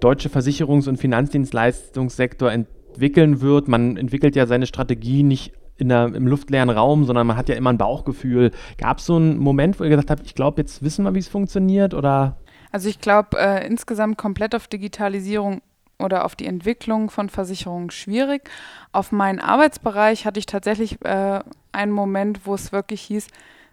deutsche 0.00 0.28
Versicherungs- 0.28 0.88
und 0.88 0.98
Finanzdienstleistungssektor 0.98 2.52
entwickeln 2.52 3.40
wird. 3.40 3.68
Man 3.68 3.96
entwickelt 3.96 4.36
ja 4.36 4.46
seine 4.46 4.66
Strategie 4.66 5.22
nicht 5.22 5.52
der, 5.78 6.14
im 6.14 6.26
luftleeren 6.26 6.70
Raum, 6.70 7.04
sondern 7.04 7.26
man 7.26 7.36
hat 7.36 7.48
ja 7.48 7.54
immer 7.54 7.70
ein 7.70 7.78
Bauchgefühl. 7.78 8.50
Gab 8.78 8.98
es 8.98 9.06
so 9.06 9.16
einen 9.16 9.38
Moment, 9.38 9.80
wo 9.80 9.84
ihr 9.84 9.90
gesagt 9.90 10.10
habt, 10.10 10.26
ich 10.26 10.34
glaube, 10.34 10.60
jetzt 10.60 10.82
wissen 10.82 11.04
wir, 11.04 11.14
wie 11.14 11.18
es 11.18 11.28
funktioniert? 11.28 11.94
Oder? 11.94 12.36
Also 12.70 12.88
ich 12.88 13.00
glaube, 13.00 13.38
äh, 13.38 13.66
insgesamt 13.66 14.18
komplett 14.18 14.54
auf 14.54 14.68
Digitalisierung 14.68 15.62
oder 15.98 16.24
auf 16.24 16.34
die 16.34 16.46
Entwicklung 16.46 17.10
von 17.10 17.28
Versicherungen 17.28 17.90
schwierig. 17.90 18.50
Auf 18.92 19.12
meinen 19.12 19.40
Arbeitsbereich 19.40 20.26
hatte 20.26 20.38
ich 20.38 20.46
tatsächlich 20.46 21.02
äh, 21.04 21.40
einen 21.72 21.92
Moment, 21.92 22.46
wo 22.46 22.54
es 22.54 22.72
wirklich 22.72 23.02
hieß, 23.02 23.28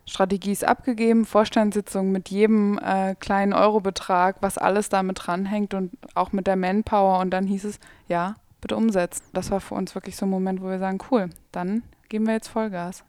Strategie 0.06 0.52
ist 0.52 0.66
abgegeben, 0.66 1.26
Vorstandssitzung 1.26 2.12
mit 2.12 2.30
jedem 2.30 2.80
äh, 2.80 3.16
kleinen 3.16 3.54
Eurobetrag, 3.54 4.38
was 4.42 4.58
alles 4.58 4.90
damit 4.90 5.20
dranhängt 5.26 5.74
und 5.74 5.92
auch 6.16 6.32
mit 6.32 6.48
der 6.48 6.56
Manpower. 6.56 7.20
Und 7.20 7.32
dann 7.32 7.46
hieß 7.48 7.66
es, 7.66 7.80
ja, 8.08 8.36
bitte 8.62 8.76
umsetzen. 8.76 9.24
Das 9.34 9.52
war 9.52 9.62
für 9.62 9.76
uns 9.76 9.96
wirklich 9.96 10.16
so 10.16 10.26
ein 10.26 10.30
Moment, 10.30 10.62
wo 10.62 10.70
wir 10.70 10.80
sagen, 10.80 11.00
cool, 11.12 11.30
dann 11.52 11.84
geben 12.10 12.28
wir 12.28 12.34
jetzt 12.34 12.50
Vollgas. 12.50 13.04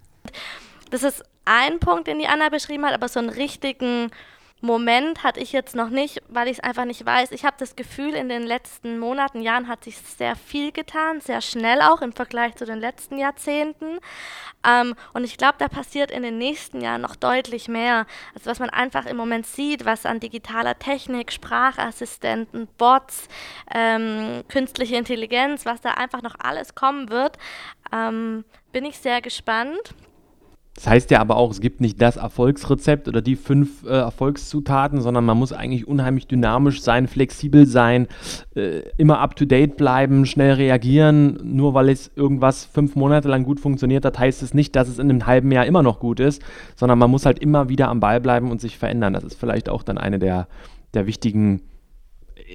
Das 0.91 1.03
ist 1.03 1.25
ein 1.45 1.81
Punkt, 1.81 2.07
den 2.07 2.19
die 2.19 2.29
Anna 2.29 2.49
beschrieben 2.49 2.85
hat, 2.85 2.95
aber 2.95 3.09
so 3.09 3.19
einen 3.19 3.31
richtigen 3.31 4.11
Moment 4.65 5.25
hatte 5.25 5.41
ich 5.41 5.51
jetzt 5.51 5.75
noch 5.75 5.89
nicht, 5.89 6.23
weil 6.29 6.47
ich 6.47 6.59
es 6.59 6.61
einfach 6.61 6.85
nicht 6.85 7.05
weiß. 7.05 7.33
Ich 7.33 7.45
habe 7.45 7.57
das 7.59 7.75
Gefühl, 7.75 8.15
in 8.15 8.29
den 8.29 8.45
letzten 8.45 9.01
Monaten, 9.01 9.41
Jahren 9.43 9.67
hat 9.67 9.83
sich 9.83 9.99
sehr 9.99 10.37
viel 10.37 10.71
getan, 10.71 11.21
sehr 11.21 11.41
schnell 11.41 11.83
auch 11.83 12.01
im 12.01 12.13
Vergleich 12.13 12.55
zu 12.55 12.65
den 12.65 12.79
letzten 12.79 13.19
Jahrzehnten. 13.19 13.99
Ähm, 14.65 14.95
und 15.15 15.25
ich 15.25 15.37
glaube, 15.37 15.57
da 15.59 15.67
passiert 15.67 16.13
in 16.13 16.23
den 16.23 16.39
nächsten 16.39 16.81
Jahren 16.81 17.01
noch 17.01 17.17
deutlich 17.17 17.67
mehr. 17.67 18.07
Also 18.35 18.49
was 18.49 18.61
man 18.61 18.71
einfach 18.71 19.07
im 19.07 19.17
Moment 19.17 19.47
sieht, 19.47 19.85
was 19.85 20.07
an 20.07 20.21
digitaler 20.21 20.79
Technik, 20.79 21.33
Sprachassistenten, 21.33 22.69
Bots, 22.79 23.27
ähm, 23.75 24.45
künstliche 24.49 24.95
Intelligenz, 24.95 25.67
was 25.67 25.81
da 25.81 25.95
einfach 25.95 26.23
noch 26.23 26.37
alles 26.39 26.77
kommen 26.77 27.11
wird, 27.11 27.37
ähm, 27.93 28.45
bin 28.71 28.85
ich 28.85 28.99
sehr 28.99 29.21
gespannt. 29.21 29.93
Das 30.75 30.87
heißt 30.87 31.11
ja 31.11 31.21
aber 31.21 31.37
auch, 31.37 31.51
es 31.51 31.61
gibt 31.61 31.83
nicht 31.83 32.01
das 32.01 32.17
Erfolgsrezept 32.17 33.07
oder 33.07 33.21
die 33.21 33.37
fünf 33.37 33.85
äh, 33.85 33.91
Erfolgszutaten, 33.91 35.03
sondern 35.03 35.25
man 35.25 35.37
muss 35.37 35.53
eigentlich 35.53 35.87
unheimlich 35.87 36.27
dynamisch 36.27 36.81
sein, 36.81 37.09
flexibel 37.09 37.67
sein, 37.67 38.09
äh, 38.57 38.81
immer 38.97 39.19
up-to-date 39.19 39.77
bleiben, 39.77 40.25
schnell 40.25 40.55
reagieren. 40.55 41.39
Nur 41.43 41.75
weil 41.75 41.91
es 41.91 42.11
irgendwas 42.17 42.65
fünf 42.65 42.97
Monate 42.97 43.29
lang 43.29 43.45
gut 43.45 43.61
funktioniert 43.61 44.07
hat, 44.07 44.19
heißt 44.19 44.43
es 44.43 44.55
nicht, 44.55 44.75
dass 44.75 44.89
es 44.89 44.99
in 44.99 45.11
einem 45.11 45.27
halben 45.27 45.53
Jahr 45.53 45.67
immer 45.67 45.83
noch 45.83 46.01
gut 46.01 46.21
ist, 46.21 46.43
sondern 46.75 46.99
man 46.99 47.11
muss 47.11 47.27
halt 47.27 47.39
immer 47.39 47.69
wieder 47.69 47.89
am 47.89 48.01
Ball 48.01 48.21
bleiben 48.21 48.51
und 48.51 48.61
sich 48.61 48.79
verändern. 48.79 49.13
Das 49.13 49.25
ist 49.25 49.39
vielleicht 49.39 49.69
auch 49.69 49.83
dann 49.83 49.99
eine 49.99 50.19
der, 50.19 50.49
der 50.95 51.07
wichtigen 51.07 51.61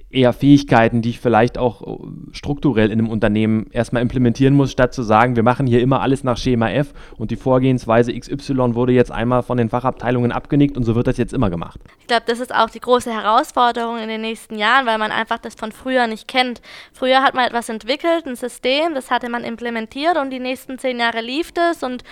eher 0.10 0.34
Fähigkeiten, 0.34 1.02
die 1.02 1.12
ich 1.12 1.20
vielleicht 1.20 1.58
auch 1.58 1.82
äh, 1.82 2.08
strukturell 2.32 2.92
in 2.92 3.00
einem 3.00 3.10
Unternehmen 3.10 3.68
erstmal 3.72 4.02
implementieren 4.02 4.54
muss, 4.54 4.72
statt 4.72 4.94
zu 4.94 5.04
sagen, 5.04 5.36
wir 5.36 5.44
machen 5.44 5.68
hier 5.68 5.82
immer 5.82 6.02
alles 6.02 6.24
nach 6.24 6.38
Schema 6.38 6.70
F 6.70 6.94
und 7.18 7.32
die 7.32 7.36
Vorgehensweise 7.36 8.18
XY 8.18 8.76
wurde 8.76 8.94
jetzt 8.94 9.12
einmal 9.12 9.44
von 9.44 9.58
den 9.58 9.70
Fachabteilungen 9.70 10.32
abgenickt 10.32 10.78
und 10.78 10.84
so 10.84 10.96
wird 10.96 11.08
das 11.08 11.18
jetzt 11.18 11.34
immer 11.34 11.50
gemacht. 11.50 11.80
Ich 12.00 12.08
glaube, 12.08 12.24
das 12.26 12.40
ist 12.40 12.54
auch 12.54 12.70
die 12.70 12.80
große 12.80 13.12
Herausforderung 13.12 13.98
in 13.98 14.10
den 14.10 14.22
nächsten 14.22 14.58
Jahren, 14.58 14.86
weil 14.86 14.98
man 14.98 15.12
einfach 15.12 15.38
das 15.38 15.56
von 15.56 15.72
früher 15.72 16.08
nicht 16.08 16.28
kennt. 16.28 16.62
Früher 16.94 17.24
hat 17.24 17.34
man 17.34 17.46
etwas 17.46 17.70
entwickelt, 17.70 18.26
ein 18.26 18.36
System, 18.36 18.94
das 18.94 19.12
hatte 19.12 19.30
man 19.30 19.44
implementiert 19.44 20.18
und 20.18 20.30
die 20.30 20.40
nächsten 20.40 20.80
zehn 20.80 21.00
Jahre 21.00 21.22
lief 21.22 21.52
das 21.52 21.84
und 21.84 22.04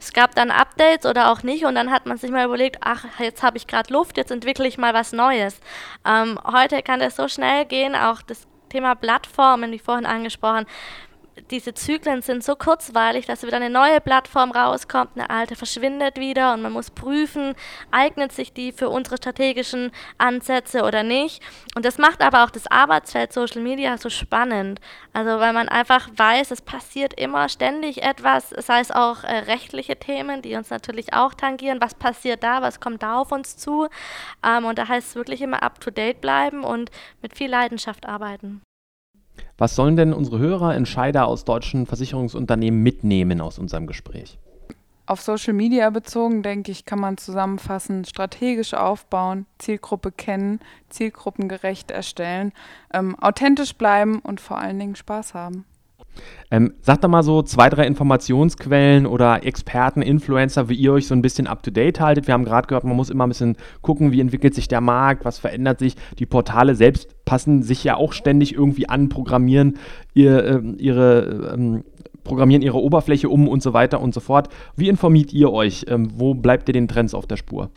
es 0.00 0.12
gab 0.12 0.34
dann 0.34 0.50
Updates 0.50 1.06
oder 1.06 1.32
auch 1.32 1.42
nicht 1.42 1.64
und 1.64 1.74
dann 1.74 1.90
hat 1.90 2.06
man 2.06 2.18
sich 2.18 2.30
mal 2.30 2.44
überlegt, 2.44 2.78
ach, 2.80 3.04
jetzt 3.18 3.42
habe 3.42 3.56
ich 3.56 3.66
gerade 3.66 3.92
Luft, 3.92 4.16
jetzt 4.16 4.30
entwickle 4.30 4.66
ich 4.66 4.78
mal 4.78 4.94
was 4.94 5.12
Neues. 5.12 5.58
Ähm, 6.06 6.38
heute 6.44 6.82
kann 6.82 7.00
das 7.00 7.16
so 7.16 7.27
schnell 7.28 7.64
gehen, 7.64 7.94
auch 7.94 8.22
das 8.22 8.46
Thema 8.68 8.94
Plattformen, 8.94 9.72
wie 9.72 9.78
vorhin 9.78 10.06
angesprochen 10.06 10.66
diese 11.50 11.74
Zyklen 11.74 12.22
sind 12.22 12.44
so 12.44 12.56
kurzweilig, 12.56 13.26
dass 13.26 13.42
wieder 13.42 13.56
eine 13.56 13.70
neue 13.70 14.00
Plattform 14.00 14.50
rauskommt, 14.50 15.10
eine 15.14 15.30
alte 15.30 15.56
verschwindet 15.56 16.18
wieder 16.18 16.54
und 16.54 16.62
man 16.62 16.72
muss 16.72 16.90
prüfen, 16.90 17.54
eignet 17.90 18.32
sich 18.32 18.52
die 18.52 18.72
für 18.72 18.88
unsere 18.88 19.16
strategischen 19.16 19.90
Ansätze 20.18 20.82
oder 20.82 21.02
nicht. 21.02 21.42
Und 21.74 21.84
das 21.84 21.98
macht 21.98 22.22
aber 22.22 22.44
auch 22.44 22.50
das 22.50 22.66
Arbeitsfeld 22.66 23.32
Social 23.32 23.62
Media 23.62 23.98
so 23.98 24.10
spannend. 24.10 24.80
Also 25.12 25.40
weil 25.40 25.52
man 25.52 25.68
einfach 25.68 26.08
weiß, 26.16 26.50
es 26.50 26.62
passiert 26.62 27.14
immer 27.14 27.48
ständig 27.48 28.02
etwas, 28.02 28.50
sei 28.50 28.80
es 28.80 28.90
auch 28.90 29.24
äh, 29.24 29.38
rechtliche 29.38 29.96
Themen, 29.96 30.42
die 30.42 30.54
uns 30.54 30.70
natürlich 30.70 31.12
auch 31.12 31.34
tangieren. 31.34 31.80
Was 31.80 31.94
passiert 31.94 32.42
da? 32.42 32.62
Was 32.62 32.80
kommt 32.80 33.02
da 33.02 33.18
auf 33.18 33.32
uns 33.32 33.56
zu? 33.56 33.88
Ähm, 34.46 34.64
und 34.64 34.78
da 34.78 34.88
heißt 34.88 35.08
es 35.08 35.14
wirklich 35.16 35.42
immer 35.42 35.62
up-to-date 35.62 36.20
bleiben 36.20 36.64
und 36.64 36.90
mit 37.22 37.36
viel 37.36 37.50
Leidenschaft 37.50 38.06
arbeiten. 38.06 38.62
Was 39.58 39.74
sollen 39.74 39.96
denn 39.96 40.12
unsere 40.12 40.38
Hörer, 40.38 40.76
Entscheider 40.76 41.26
aus 41.26 41.44
deutschen 41.44 41.84
Versicherungsunternehmen 41.84 42.80
mitnehmen 42.80 43.40
aus 43.40 43.58
unserem 43.58 43.88
Gespräch? 43.88 44.38
Auf 45.04 45.20
Social 45.20 45.52
Media 45.52 45.90
bezogen, 45.90 46.42
denke 46.44 46.70
ich, 46.70 46.84
kann 46.84 47.00
man 47.00 47.16
zusammenfassen, 47.16 48.04
strategisch 48.04 48.74
aufbauen, 48.74 49.46
Zielgruppe 49.58 50.12
kennen, 50.12 50.60
zielgruppengerecht 50.90 51.90
erstellen, 51.90 52.52
ähm, 52.92 53.18
authentisch 53.18 53.74
bleiben 53.74 54.20
und 54.20 54.40
vor 54.40 54.58
allen 54.58 54.78
Dingen 54.78 54.96
Spaß 54.96 55.34
haben. 55.34 55.64
Ähm, 56.50 56.74
sagt 56.80 57.04
doch 57.04 57.08
mal 57.08 57.22
so 57.22 57.42
zwei, 57.42 57.68
drei 57.68 57.86
Informationsquellen 57.86 59.06
oder 59.06 59.44
Experten, 59.44 60.02
Influencer, 60.02 60.68
wie 60.68 60.74
ihr 60.74 60.92
euch 60.92 61.06
so 61.06 61.14
ein 61.14 61.22
bisschen 61.22 61.46
up-to-date 61.46 62.00
haltet. 62.00 62.26
Wir 62.26 62.34
haben 62.34 62.44
gerade 62.44 62.66
gehört, 62.66 62.84
man 62.84 62.96
muss 62.96 63.10
immer 63.10 63.26
ein 63.26 63.30
bisschen 63.30 63.56
gucken, 63.82 64.12
wie 64.12 64.20
entwickelt 64.20 64.54
sich 64.54 64.68
der 64.68 64.80
Markt, 64.80 65.24
was 65.24 65.38
verändert 65.38 65.78
sich. 65.78 65.94
Die 66.18 66.26
Portale 66.26 66.74
selbst 66.74 67.24
passen 67.24 67.62
sich 67.62 67.84
ja 67.84 67.96
auch 67.96 68.12
ständig 68.12 68.54
irgendwie 68.54 68.88
an, 68.88 69.08
programmieren 69.08 69.78
ihr, 70.14 70.44
äh, 70.44 70.62
ihre, 70.78 71.52
ähm, 71.54 71.84
programmieren 72.24 72.62
ihre 72.62 72.78
Oberfläche 72.78 73.28
um 73.28 73.48
und 73.48 73.62
so 73.62 73.72
weiter 73.72 74.00
und 74.00 74.14
so 74.14 74.20
fort. 74.20 74.48
Wie 74.76 74.88
informiert 74.88 75.32
ihr 75.32 75.52
euch? 75.52 75.86
Ähm, 75.88 76.08
wo 76.14 76.34
bleibt 76.34 76.68
ihr 76.68 76.72
den 76.72 76.88
Trends 76.88 77.14
auf 77.14 77.26
der 77.26 77.36
Spur? 77.36 77.70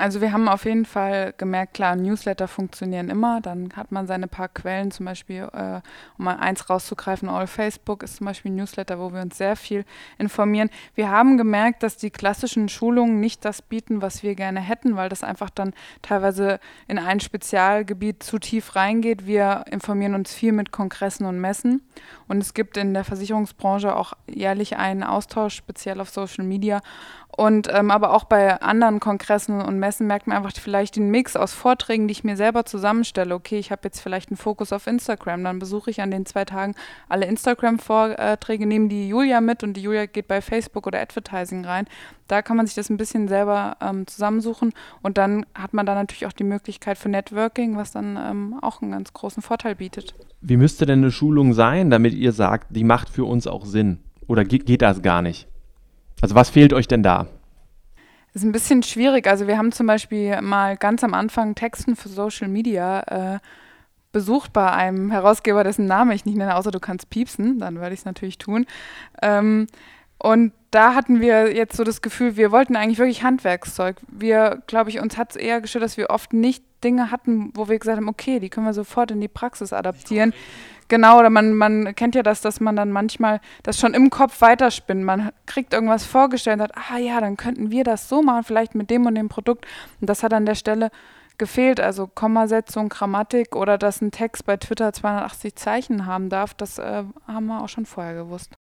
Also 0.00 0.22
wir 0.22 0.32
haben 0.32 0.48
auf 0.48 0.64
jeden 0.64 0.86
Fall 0.86 1.34
gemerkt, 1.36 1.74
klar, 1.74 1.94
Newsletter 1.94 2.48
funktionieren 2.48 3.10
immer. 3.10 3.42
Dann 3.42 3.68
hat 3.76 3.92
man 3.92 4.06
seine 4.06 4.28
paar 4.28 4.48
Quellen, 4.48 4.90
zum 4.90 5.04
Beispiel, 5.04 5.46
äh, 5.52 5.82
um 6.16 6.24
mal 6.24 6.36
eins 6.36 6.70
rauszugreifen, 6.70 7.28
All 7.28 7.46
Facebook 7.46 8.02
ist 8.02 8.16
zum 8.16 8.24
Beispiel 8.24 8.50
ein 8.50 8.54
Newsletter, 8.54 8.98
wo 8.98 9.12
wir 9.12 9.20
uns 9.20 9.36
sehr 9.36 9.56
viel 9.56 9.84
informieren. 10.16 10.70
Wir 10.94 11.10
haben 11.10 11.36
gemerkt, 11.36 11.82
dass 11.82 11.98
die 11.98 12.08
klassischen 12.08 12.70
Schulungen 12.70 13.20
nicht 13.20 13.44
das 13.44 13.60
bieten, 13.60 14.00
was 14.00 14.22
wir 14.22 14.34
gerne 14.34 14.60
hätten, 14.60 14.96
weil 14.96 15.10
das 15.10 15.22
einfach 15.22 15.50
dann 15.50 15.74
teilweise 16.00 16.60
in 16.88 16.98
ein 16.98 17.20
Spezialgebiet 17.20 18.22
zu 18.22 18.38
tief 18.38 18.76
reingeht. 18.76 19.26
Wir 19.26 19.66
informieren 19.70 20.14
uns 20.14 20.32
viel 20.32 20.52
mit 20.52 20.72
Kongressen 20.72 21.26
und 21.26 21.38
Messen. 21.38 21.82
Und 22.26 22.38
es 22.38 22.54
gibt 22.54 22.78
in 22.78 22.94
der 22.94 23.04
Versicherungsbranche 23.04 23.94
auch 23.94 24.14
jährlich 24.26 24.78
einen 24.78 25.02
Austausch, 25.02 25.56
speziell 25.56 26.00
auf 26.00 26.08
Social 26.08 26.44
Media. 26.44 26.80
Und 27.40 27.70
ähm, 27.72 27.90
aber 27.90 28.12
auch 28.12 28.24
bei 28.24 28.60
anderen 28.60 29.00
Kongressen 29.00 29.62
und 29.62 29.78
Messen 29.78 30.06
merkt 30.06 30.26
man 30.26 30.36
einfach 30.36 30.52
vielleicht 30.52 30.96
den 30.96 31.10
Mix 31.10 31.36
aus 31.36 31.54
Vorträgen, 31.54 32.06
die 32.06 32.12
ich 32.12 32.22
mir 32.22 32.36
selber 32.36 32.66
zusammenstelle. 32.66 33.34
Okay, 33.34 33.58
ich 33.58 33.72
habe 33.72 33.80
jetzt 33.84 34.00
vielleicht 34.00 34.28
einen 34.28 34.36
Fokus 34.36 34.74
auf 34.74 34.86
Instagram, 34.86 35.42
dann 35.42 35.58
besuche 35.58 35.90
ich 35.90 36.02
an 36.02 36.10
den 36.10 36.26
zwei 36.26 36.44
Tagen 36.44 36.74
alle 37.08 37.24
Instagram-Vorträge, 37.24 38.66
nehme 38.66 38.88
die 38.88 39.08
Julia 39.08 39.40
mit 39.40 39.62
und 39.62 39.72
die 39.72 39.80
Julia 39.80 40.04
geht 40.04 40.28
bei 40.28 40.42
Facebook 40.42 40.86
oder 40.86 41.00
Advertising 41.00 41.64
rein. 41.64 41.86
Da 42.28 42.42
kann 42.42 42.58
man 42.58 42.66
sich 42.66 42.74
das 42.74 42.90
ein 42.90 42.98
bisschen 42.98 43.26
selber 43.26 43.78
ähm, 43.80 44.06
zusammensuchen 44.06 44.74
und 45.00 45.16
dann 45.16 45.46
hat 45.54 45.72
man 45.72 45.86
da 45.86 45.94
natürlich 45.94 46.26
auch 46.26 46.34
die 46.34 46.44
Möglichkeit 46.44 46.98
für 46.98 47.08
Networking, 47.08 47.74
was 47.74 47.90
dann 47.90 48.18
ähm, 48.18 48.58
auch 48.60 48.82
einen 48.82 48.90
ganz 48.90 49.14
großen 49.14 49.42
Vorteil 49.42 49.76
bietet. 49.76 50.14
Wie 50.42 50.58
müsste 50.58 50.84
denn 50.84 50.98
eine 50.98 51.10
Schulung 51.10 51.54
sein, 51.54 51.88
damit 51.88 52.12
ihr 52.12 52.32
sagt, 52.32 52.76
die 52.76 52.84
macht 52.84 53.08
für 53.08 53.24
uns 53.24 53.46
auch 53.46 53.64
Sinn? 53.64 54.00
Oder 54.26 54.44
geht, 54.44 54.66
geht 54.66 54.82
das 54.82 55.00
gar 55.00 55.22
nicht? 55.22 55.49
Also 56.20 56.34
was 56.34 56.50
fehlt 56.50 56.72
euch 56.72 56.88
denn 56.88 57.02
da? 57.02 57.26
Das 58.32 58.42
ist 58.42 58.48
ein 58.48 58.52
bisschen 58.52 58.82
schwierig. 58.82 59.26
Also 59.26 59.46
wir 59.46 59.58
haben 59.58 59.72
zum 59.72 59.86
Beispiel 59.86 60.40
mal 60.40 60.76
ganz 60.76 61.02
am 61.02 61.14
Anfang 61.14 61.54
Texten 61.54 61.96
für 61.96 62.08
Social 62.08 62.48
Media 62.48 63.00
äh, 63.34 63.38
besucht 64.12 64.52
bei 64.52 64.70
einem 64.70 65.10
Herausgeber, 65.10 65.64
dessen 65.64 65.86
Name 65.86 66.14
ich 66.14 66.24
nicht 66.24 66.36
nenne, 66.36 66.56
außer 66.56 66.70
du 66.70 66.80
kannst 66.80 67.10
piepsen, 67.10 67.58
dann 67.58 67.80
werde 67.80 67.94
ich 67.94 68.00
es 68.00 68.06
natürlich 68.06 68.38
tun. 68.38 68.66
Ähm, 69.22 69.66
und 70.18 70.52
da 70.70 70.94
hatten 70.94 71.20
wir 71.20 71.54
jetzt 71.54 71.76
so 71.76 71.84
das 71.84 72.00
Gefühl, 72.00 72.36
wir 72.36 72.52
wollten 72.52 72.76
eigentlich 72.76 72.98
wirklich 72.98 73.22
Handwerkszeug. 73.22 73.96
Wir, 74.08 74.62
glaube 74.66 74.90
ich, 74.90 75.00
uns 75.00 75.16
hat 75.16 75.30
es 75.30 75.36
eher 75.36 75.60
gestört, 75.60 75.84
dass 75.84 75.96
wir 75.96 76.10
oft 76.10 76.32
nicht 76.32 76.64
Dinge 76.84 77.10
hatten, 77.10 77.50
wo 77.54 77.68
wir 77.68 77.78
gesagt 77.78 77.96
haben, 77.98 78.08
okay, 78.08 78.38
die 78.38 78.50
können 78.50 78.66
wir 78.66 78.72
sofort 78.72 79.10
in 79.10 79.20
die 79.20 79.28
Praxis 79.28 79.72
adaptieren. 79.72 80.32
Genau, 80.88 81.18
oder 81.18 81.30
man, 81.30 81.54
man 81.54 81.94
kennt 81.94 82.14
ja 82.14 82.22
das, 82.22 82.40
dass 82.40 82.58
man 82.58 82.74
dann 82.74 82.90
manchmal 82.90 83.40
das 83.62 83.78
schon 83.78 83.94
im 83.94 84.10
Kopf 84.10 84.40
weiterspinnt. 84.40 85.04
Man 85.04 85.30
kriegt 85.46 85.72
irgendwas 85.72 86.04
vorgestellt 86.04 86.60
und 86.60 86.66
sagt, 86.66 86.90
ah 86.90 86.98
ja, 86.98 87.20
dann 87.20 87.36
könnten 87.36 87.70
wir 87.70 87.84
das 87.84 88.08
so 88.08 88.22
machen, 88.22 88.44
vielleicht 88.44 88.74
mit 88.74 88.90
dem 88.90 89.06
und 89.06 89.14
dem 89.14 89.28
Produkt. 89.28 89.66
Und 90.00 90.10
das 90.10 90.22
hat 90.22 90.32
an 90.32 90.46
der 90.46 90.56
Stelle 90.56 90.90
gefehlt. 91.38 91.80
Also 91.80 92.06
Kommasetzung, 92.06 92.88
Grammatik 92.88 93.54
oder 93.54 93.78
dass 93.78 94.00
ein 94.00 94.10
Text 94.10 94.46
bei 94.46 94.56
Twitter 94.56 94.92
280 94.92 95.54
Zeichen 95.54 96.06
haben 96.06 96.28
darf, 96.28 96.54
das 96.54 96.78
äh, 96.78 97.04
haben 97.26 97.46
wir 97.46 97.62
auch 97.62 97.68
schon 97.68 97.86
vorher 97.86 98.14
gewusst. 98.14 98.59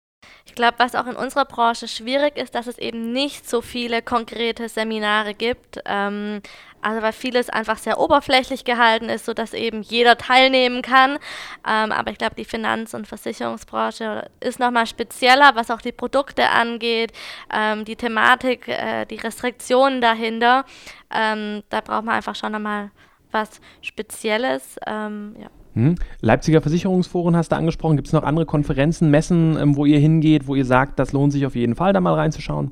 Ich 0.46 0.56
glaube, 0.56 0.76
was 0.78 0.96
auch 0.96 1.08
in 1.08 1.16
unserer 1.16 1.46
Branche 1.46 1.88
schwierig 1.88 2.38
ist, 2.38 2.56
dass 2.56 2.68
es 2.68 2.78
eben 2.78 3.12
nicht 3.12 3.50
so 3.50 3.62
viele 3.62 4.02
konkrete 4.02 4.70
Seminare 4.70 5.34
gibt. 5.34 5.80
Ähm, 5.86 6.42
also 6.84 7.02
weil 7.02 7.14
vieles 7.14 7.50
einfach 7.50 7.78
sehr 7.78 8.00
oberflächlich 8.00 8.66
gehalten 8.66 9.10
ist, 9.10 9.26
sodass 9.26 9.54
eben 9.54 9.82
jeder 9.82 10.18
teilnehmen 10.18 10.82
kann. 10.82 11.18
Ähm, 11.66 11.92
aber 11.92 12.12
ich 12.12 12.18
glaube, 12.18 12.36
die 12.36 12.46
Finanz- 12.46 12.94
und 12.94 13.08
Versicherungsbranche 13.08 14.30
ist 14.42 14.60
nochmal 14.60 14.86
spezieller, 14.86 15.56
was 15.56 15.72
auch 15.72 15.82
die 15.82 15.94
Produkte 15.94 16.50
angeht, 16.50 17.14
ähm, 17.52 17.86
die 17.86 17.96
Thematik, 17.96 18.68
äh, 18.68 19.06
die 19.06 19.16
Restriktionen 19.16 20.02
dahinter. 20.02 20.66
Ähm, 21.10 21.64
da 21.70 21.82
braucht 21.82 22.04
man 22.04 22.16
einfach 22.16 22.36
schon 22.36 22.52
nochmal 22.52 22.92
was 23.32 23.62
Spezielles. 23.82 24.78
Ähm, 24.86 25.36
ja. 25.40 25.50
Hm. 25.74 25.96
Leipziger 26.22 26.62
Versicherungsforen 26.62 27.36
hast 27.36 27.52
du 27.52 27.56
angesprochen. 27.56 27.96
Gibt 27.96 28.08
es 28.08 28.14
noch 28.14 28.24
andere 28.24 28.46
Konferenzen, 28.46 29.10
Messen, 29.10 29.58
ähm, 29.58 29.76
wo 29.76 29.86
ihr 29.86 30.00
hingeht, 30.00 30.48
wo 30.48 30.56
ihr 30.56 30.66
sagt, 30.66 31.00
das 31.00 31.14
lohnt 31.14 31.34
sich 31.34 31.46
auf 31.46 31.56
jeden 31.56 31.76
Fall, 31.76 31.94
da 31.94 32.00
mal 32.00 32.14
reinzuschauen? 32.14 32.72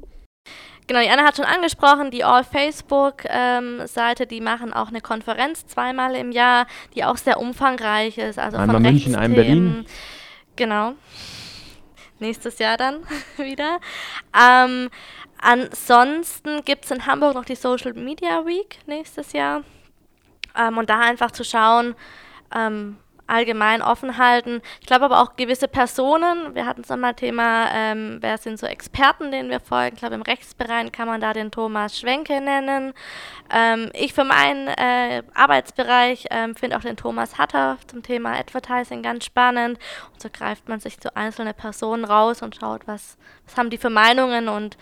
Genau, 0.88 1.00
die 1.02 1.10
Anna 1.10 1.24
hat 1.24 1.38
schon 1.38 1.46
angesprochen, 1.46 2.12
die 2.12 2.24
All 2.24 2.44
Facebook-Seite, 2.44 4.24
ähm, 4.24 4.30
die 4.30 4.42
machen 4.42 4.74
auch 4.74 4.90
eine 4.90 5.02
Konferenz 5.02 5.66
zweimal 5.66 6.16
im 6.16 6.32
Jahr, 6.32 6.68
die 6.96 7.06
auch 7.06 7.18
sehr 7.18 7.40
umfangreich 7.40 8.18
ist. 8.18 8.38
Also 8.38 8.58
einmal 8.58 8.76
von 8.76 8.84
München, 8.84 9.16
einmal 9.16 9.44
Berlin. 9.44 9.86
Genau. 10.56 10.94
Nächstes 12.20 12.60
Jahr 12.60 12.78
dann 12.78 12.98
wieder. 13.38 13.80
Ähm, 14.38 14.90
ansonsten 15.40 16.64
gibt 16.66 16.86
es 16.86 16.92
in 16.92 17.06
Hamburg 17.06 17.36
noch 17.36 17.46
die 17.46 17.56
Social 17.56 17.94
Media 17.94 18.46
Week 18.46 18.80
nächstes 18.86 19.34
Jahr. 19.34 19.64
Ähm, 20.60 20.78
und 20.78 20.90
da 20.90 21.00
einfach 21.00 21.32
zu 21.32 21.44
schauen, 21.44 21.96
ähm, 22.56 22.98
allgemein 23.32 23.82
offen 23.82 24.18
halten. 24.18 24.62
Ich 24.82 24.88
glaube 24.88 25.06
aber 25.06 25.22
auch 25.22 25.38
gewisse 25.38 25.70
Personen, 25.70 26.54
wir 26.54 26.66
hatten 26.66 26.82
es 26.82 26.90
nochmal 26.90 27.14
Thema, 27.14 27.70
ähm, 27.74 28.18
wer 28.20 28.38
sind 28.38 28.60
so 28.60 28.68
Experten, 28.68 29.32
denen 29.32 29.50
wir 29.50 29.62
folgen. 29.62 29.96
Ich 29.96 30.00
glaube, 30.02 30.16
im 30.16 30.22
Rechtsbereich 30.22 30.92
kann 30.92 31.08
man 31.08 31.22
da 31.22 31.32
den 31.32 31.50
Thomas 31.50 31.98
Schwenke 31.98 32.42
nennen. 32.42 32.94
Ähm, 33.50 33.90
ich 33.94 34.14
für 34.14 34.26
meinen 34.26 34.68
äh, 34.68 35.24
Arbeitsbereich 35.34 36.28
ähm, 36.30 36.56
finde 36.56 36.78
auch 36.78 36.82
den 36.82 36.98
Thomas 36.98 37.38
Hatter 37.38 37.78
zum 37.88 38.04
Thema 38.04 38.38
Advertising 38.38 39.02
ganz 39.02 39.26
spannend. 39.26 39.80
Und 40.12 40.22
so 40.22 40.30
greift 40.32 40.68
man 40.68 40.82
sich 40.82 41.00
zu 41.00 41.16
einzelne 41.16 41.54
Personen 41.54 42.04
raus 42.04 42.42
und 42.42 42.56
schaut, 42.56 42.86
was, 42.86 43.18
was 43.46 43.58
haben 43.58 43.70
die 43.70 43.78
für 43.78 43.90
Meinungen 43.90 44.50
und 44.50 44.78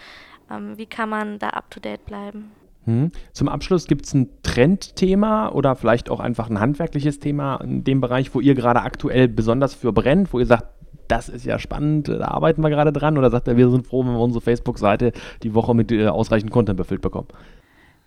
ähm, 0.50 0.76
wie 0.78 0.88
kann 0.88 1.10
man 1.10 1.38
da 1.38 1.50
up-to-date 1.50 2.06
bleiben. 2.06 2.52
Hm. 2.90 3.12
Zum 3.34 3.50
Abschluss 3.50 3.86
gibt 3.86 4.06
es 4.08 4.16
ein 4.16 4.30
Trendthema 4.42 5.50
oder 5.50 5.76
vielleicht 5.76 6.10
auch 6.10 6.20
einfach 6.20 6.50
ein 6.50 6.60
handwerkliches 6.60 7.20
Thema 7.20 7.58
in 7.58 7.84
dem 7.84 8.02
Bereich, 8.02 8.34
wo 8.34 8.40
ihr 8.40 8.56
gerade 8.56 8.82
aktuell 8.82 9.28
besonders 9.28 9.76
für 9.76 9.94
brennt, 9.94 10.34
wo 10.34 10.40
ihr 10.40 10.48
sagt, 10.48 10.66
das 11.08 11.30
ist 11.30 11.46
ja 11.46 11.60
spannend, 11.60 12.08
da 12.08 12.30
arbeiten 12.30 12.62
wir 12.64 12.70
gerade 12.72 12.92
dran 12.92 13.18
oder 13.20 13.30
sagt 13.30 13.48
er, 13.48 13.58
wir 13.58 13.70
sind 13.70 13.86
froh, 13.86 14.04
wenn 14.04 14.14
wir 14.14 14.20
unsere 14.20 14.42
Facebook-Seite 14.42 15.12
die 15.44 15.54
Woche 15.54 15.76
mit 15.76 15.92
äh, 15.92 16.08
ausreichend 16.08 16.50
Content 16.50 16.78
befüllt 16.78 17.02
bekommen? 17.02 17.28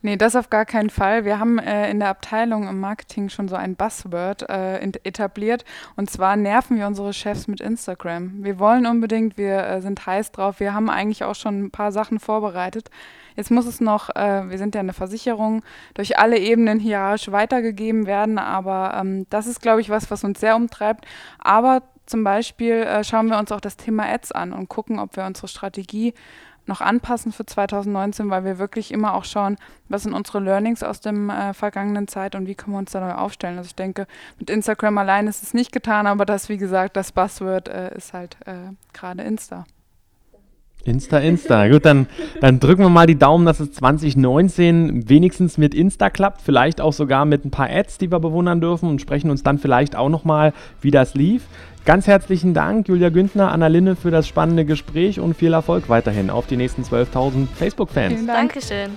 Nee, 0.04 0.16
das 0.16 0.34
auf 0.34 0.50
gar 0.50 0.64
keinen 0.64 0.90
Fall. 0.90 1.24
Wir 1.24 1.38
haben 1.38 1.60
äh, 1.60 1.88
in 1.88 2.00
der 2.00 2.08
Abteilung 2.08 2.68
im 2.68 2.80
Marketing 2.80 3.28
schon 3.28 3.46
so 3.46 3.54
ein 3.54 3.76
Buzzword 3.76 4.50
äh, 4.50 4.80
etabliert 5.04 5.64
und 5.94 6.10
zwar 6.10 6.34
nerven 6.34 6.76
wir 6.76 6.88
unsere 6.88 7.12
Chefs 7.12 7.46
mit 7.46 7.60
Instagram. 7.60 8.42
Wir 8.42 8.58
wollen 8.58 8.86
unbedingt, 8.86 9.38
wir 9.38 9.64
äh, 9.64 9.80
sind 9.80 10.04
heiß 10.04 10.32
drauf, 10.32 10.58
wir 10.58 10.74
haben 10.74 10.90
eigentlich 10.90 11.22
auch 11.22 11.36
schon 11.36 11.62
ein 11.62 11.70
paar 11.70 11.92
Sachen 11.92 12.18
vorbereitet. 12.18 12.90
Jetzt 13.36 13.52
muss 13.52 13.64
es 13.64 13.80
noch, 13.80 14.10
äh, 14.10 14.50
wir 14.50 14.58
sind 14.58 14.74
ja 14.74 14.80
eine 14.80 14.92
Versicherung, 14.92 15.62
durch 15.94 16.18
alle 16.18 16.36
Ebenen 16.36 16.80
hierarchisch 16.80 17.30
weitergegeben 17.30 18.06
werden, 18.06 18.38
aber 18.38 18.94
ähm, 19.00 19.26
das 19.30 19.46
ist, 19.46 19.62
glaube 19.62 19.80
ich, 19.82 19.88
was, 19.88 20.10
was 20.10 20.24
uns 20.24 20.40
sehr 20.40 20.56
umtreibt. 20.56 21.06
Aber 21.38 21.82
zum 22.06 22.24
Beispiel 22.24 22.74
äh, 22.74 23.04
schauen 23.04 23.28
wir 23.28 23.38
uns 23.38 23.52
auch 23.52 23.60
das 23.60 23.76
Thema 23.76 24.04
Ads 24.12 24.32
an 24.32 24.52
und 24.52 24.68
gucken, 24.68 24.98
ob 24.98 25.16
wir 25.16 25.24
unsere 25.24 25.46
Strategie 25.46 26.12
noch 26.66 26.80
anpassen 26.80 27.32
für 27.32 27.44
2019, 27.44 28.30
weil 28.30 28.44
wir 28.44 28.58
wirklich 28.58 28.92
immer 28.92 29.14
auch 29.14 29.24
schauen, 29.24 29.56
was 29.88 30.04
sind 30.04 30.14
unsere 30.14 30.40
Learnings 30.40 30.82
aus 30.82 31.00
der 31.00 31.12
äh, 31.12 31.54
vergangenen 31.54 32.08
Zeit 32.08 32.34
und 32.34 32.46
wie 32.46 32.54
können 32.54 32.74
wir 32.74 32.78
uns 32.78 32.92
da 32.92 33.00
neu 33.00 33.12
aufstellen. 33.12 33.58
Also 33.58 33.68
ich 33.68 33.74
denke, 33.74 34.06
mit 34.38 34.50
Instagram 34.50 34.98
allein 34.98 35.26
ist 35.26 35.42
es 35.42 35.54
nicht 35.54 35.72
getan, 35.72 36.06
aber 36.06 36.24
das, 36.24 36.48
wie 36.48 36.58
gesagt, 36.58 36.96
das 36.96 37.12
Buzzword 37.12 37.68
äh, 37.68 37.96
ist 37.96 38.12
halt 38.12 38.36
äh, 38.46 38.72
gerade 38.92 39.22
Insta. 39.22 39.64
Insta, 40.84 41.18
Insta. 41.18 41.68
Gut, 41.68 41.84
dann, 41.84 42.06
dann 42.40 42.58
drücken 42.60 42.82
wir 42.82 42.88
mal 42.88 43.06
die 43.06 43.18
Daumen, 43.18 43.46
dass 43.46 43.60
es 43.60 43.72
2019 43.72 45.08
wenigstens 45.08 45.58
mit 45.58 45.74
Insta 45.74 46.10
klappt. 46.10 46.42
Vielleicht 46.42 46.80
auch 46.80 46.92
sogar 46.92 47.24
mit 47.24 47.44
ein 47.44 47.50
paar 47.50 47.70
Ads, 47.70 47.98
die 47.98 48.10
wir 48.10 48.20
bewundern 48.20 48.60
dürfen 48.60 48.88
und 48.88 49.00
sprechen 49.00 49.30
uns 49.30 49.42
dann 49.42 49.58
vielleicht 49.58 49.94
auch 49.96 50.08
nochmal, 50.08 50.52
wie 50.80 50.90
das 50.90 51.14
lief. 51.14 51.42
Ganz 51.84 52.06
herzlichen 52.06 52.54
Dank, 52.54 52.88
Julia 52.88 53.08
Güntner, 53.08 53.50
Anna 53.50 53.66
Linne, 53.66 53.96
für 53.96 54.12
das 54.12 54.28
spannende 54.28 54.64
Gespräch 54.64 55.18
und 55.18 55.34
viel 55.34 55.52
Erfolg 55.52 55.88
weiterhin 55.88 56.30
auf 56.30 56.46
die 56.46 56.56
nächsten 56.56 56.82
12.000 56.82 57.48
Facebook-Fans. 57.56 58.26
Dankeschön. 58.26 58.90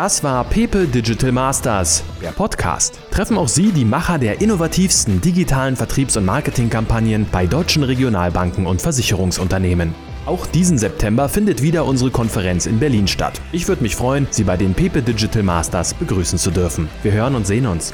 Das 0.00 0.22
war 0.22 0.44
Pepe 0.44 0.86
Digital 0.86 1.32
Masters, 1.32 2.04
der 2.22 2.28
Podcast. 2.28 3.00
Treffen 3.10 3.36
auch 3.36 3.48
Sie 3.48 3.72
die 3.72 3.84
Macher 3.84 4.20
der 4.20 4.40
innovativsten 4.40 5.20
digitalen 5.20 5.74
Vertriebs- 5.74 6.16
und 6.16 6.24
Marketingkampagnen 6.24 7.26
bei 7.32 7.46
deutschen 7.48 7.82
Regionalbanken 7.82 8.64
und 8.64 8.80
Versicherungsunternehmen. 8.80 9.96
Auch 10.24 10.46
diesen 10.46 10.78
September 10.78 11.28
findet 11.28 11.62
wieder 11.62 11.84
unsere 11.84 12.12
Konferenz 12.12 12.66
in 12.66 12.78
Berlin 12.78 13.08
statt. 13.08 13.40
Ich 13.50 13.66
würde 13.66 13.82
mich 13.82 13.96
freuen, 13.96 14.28
Sie 14.30 14.44
bei 14.44 14.56
den 14.56 14.72
Pepe 14.72 15.02
Digital 15.02 15.42
Masters 15.42 15.94
begrüßen 15.94 16.38
zu 16.38 16.52
dürfen. 16.52 16.88
Wir 17.02 17.10
hören 17.10 17.34
und 17.34 17.48
sehen 17.48 17.66
uns. 17.66 17.92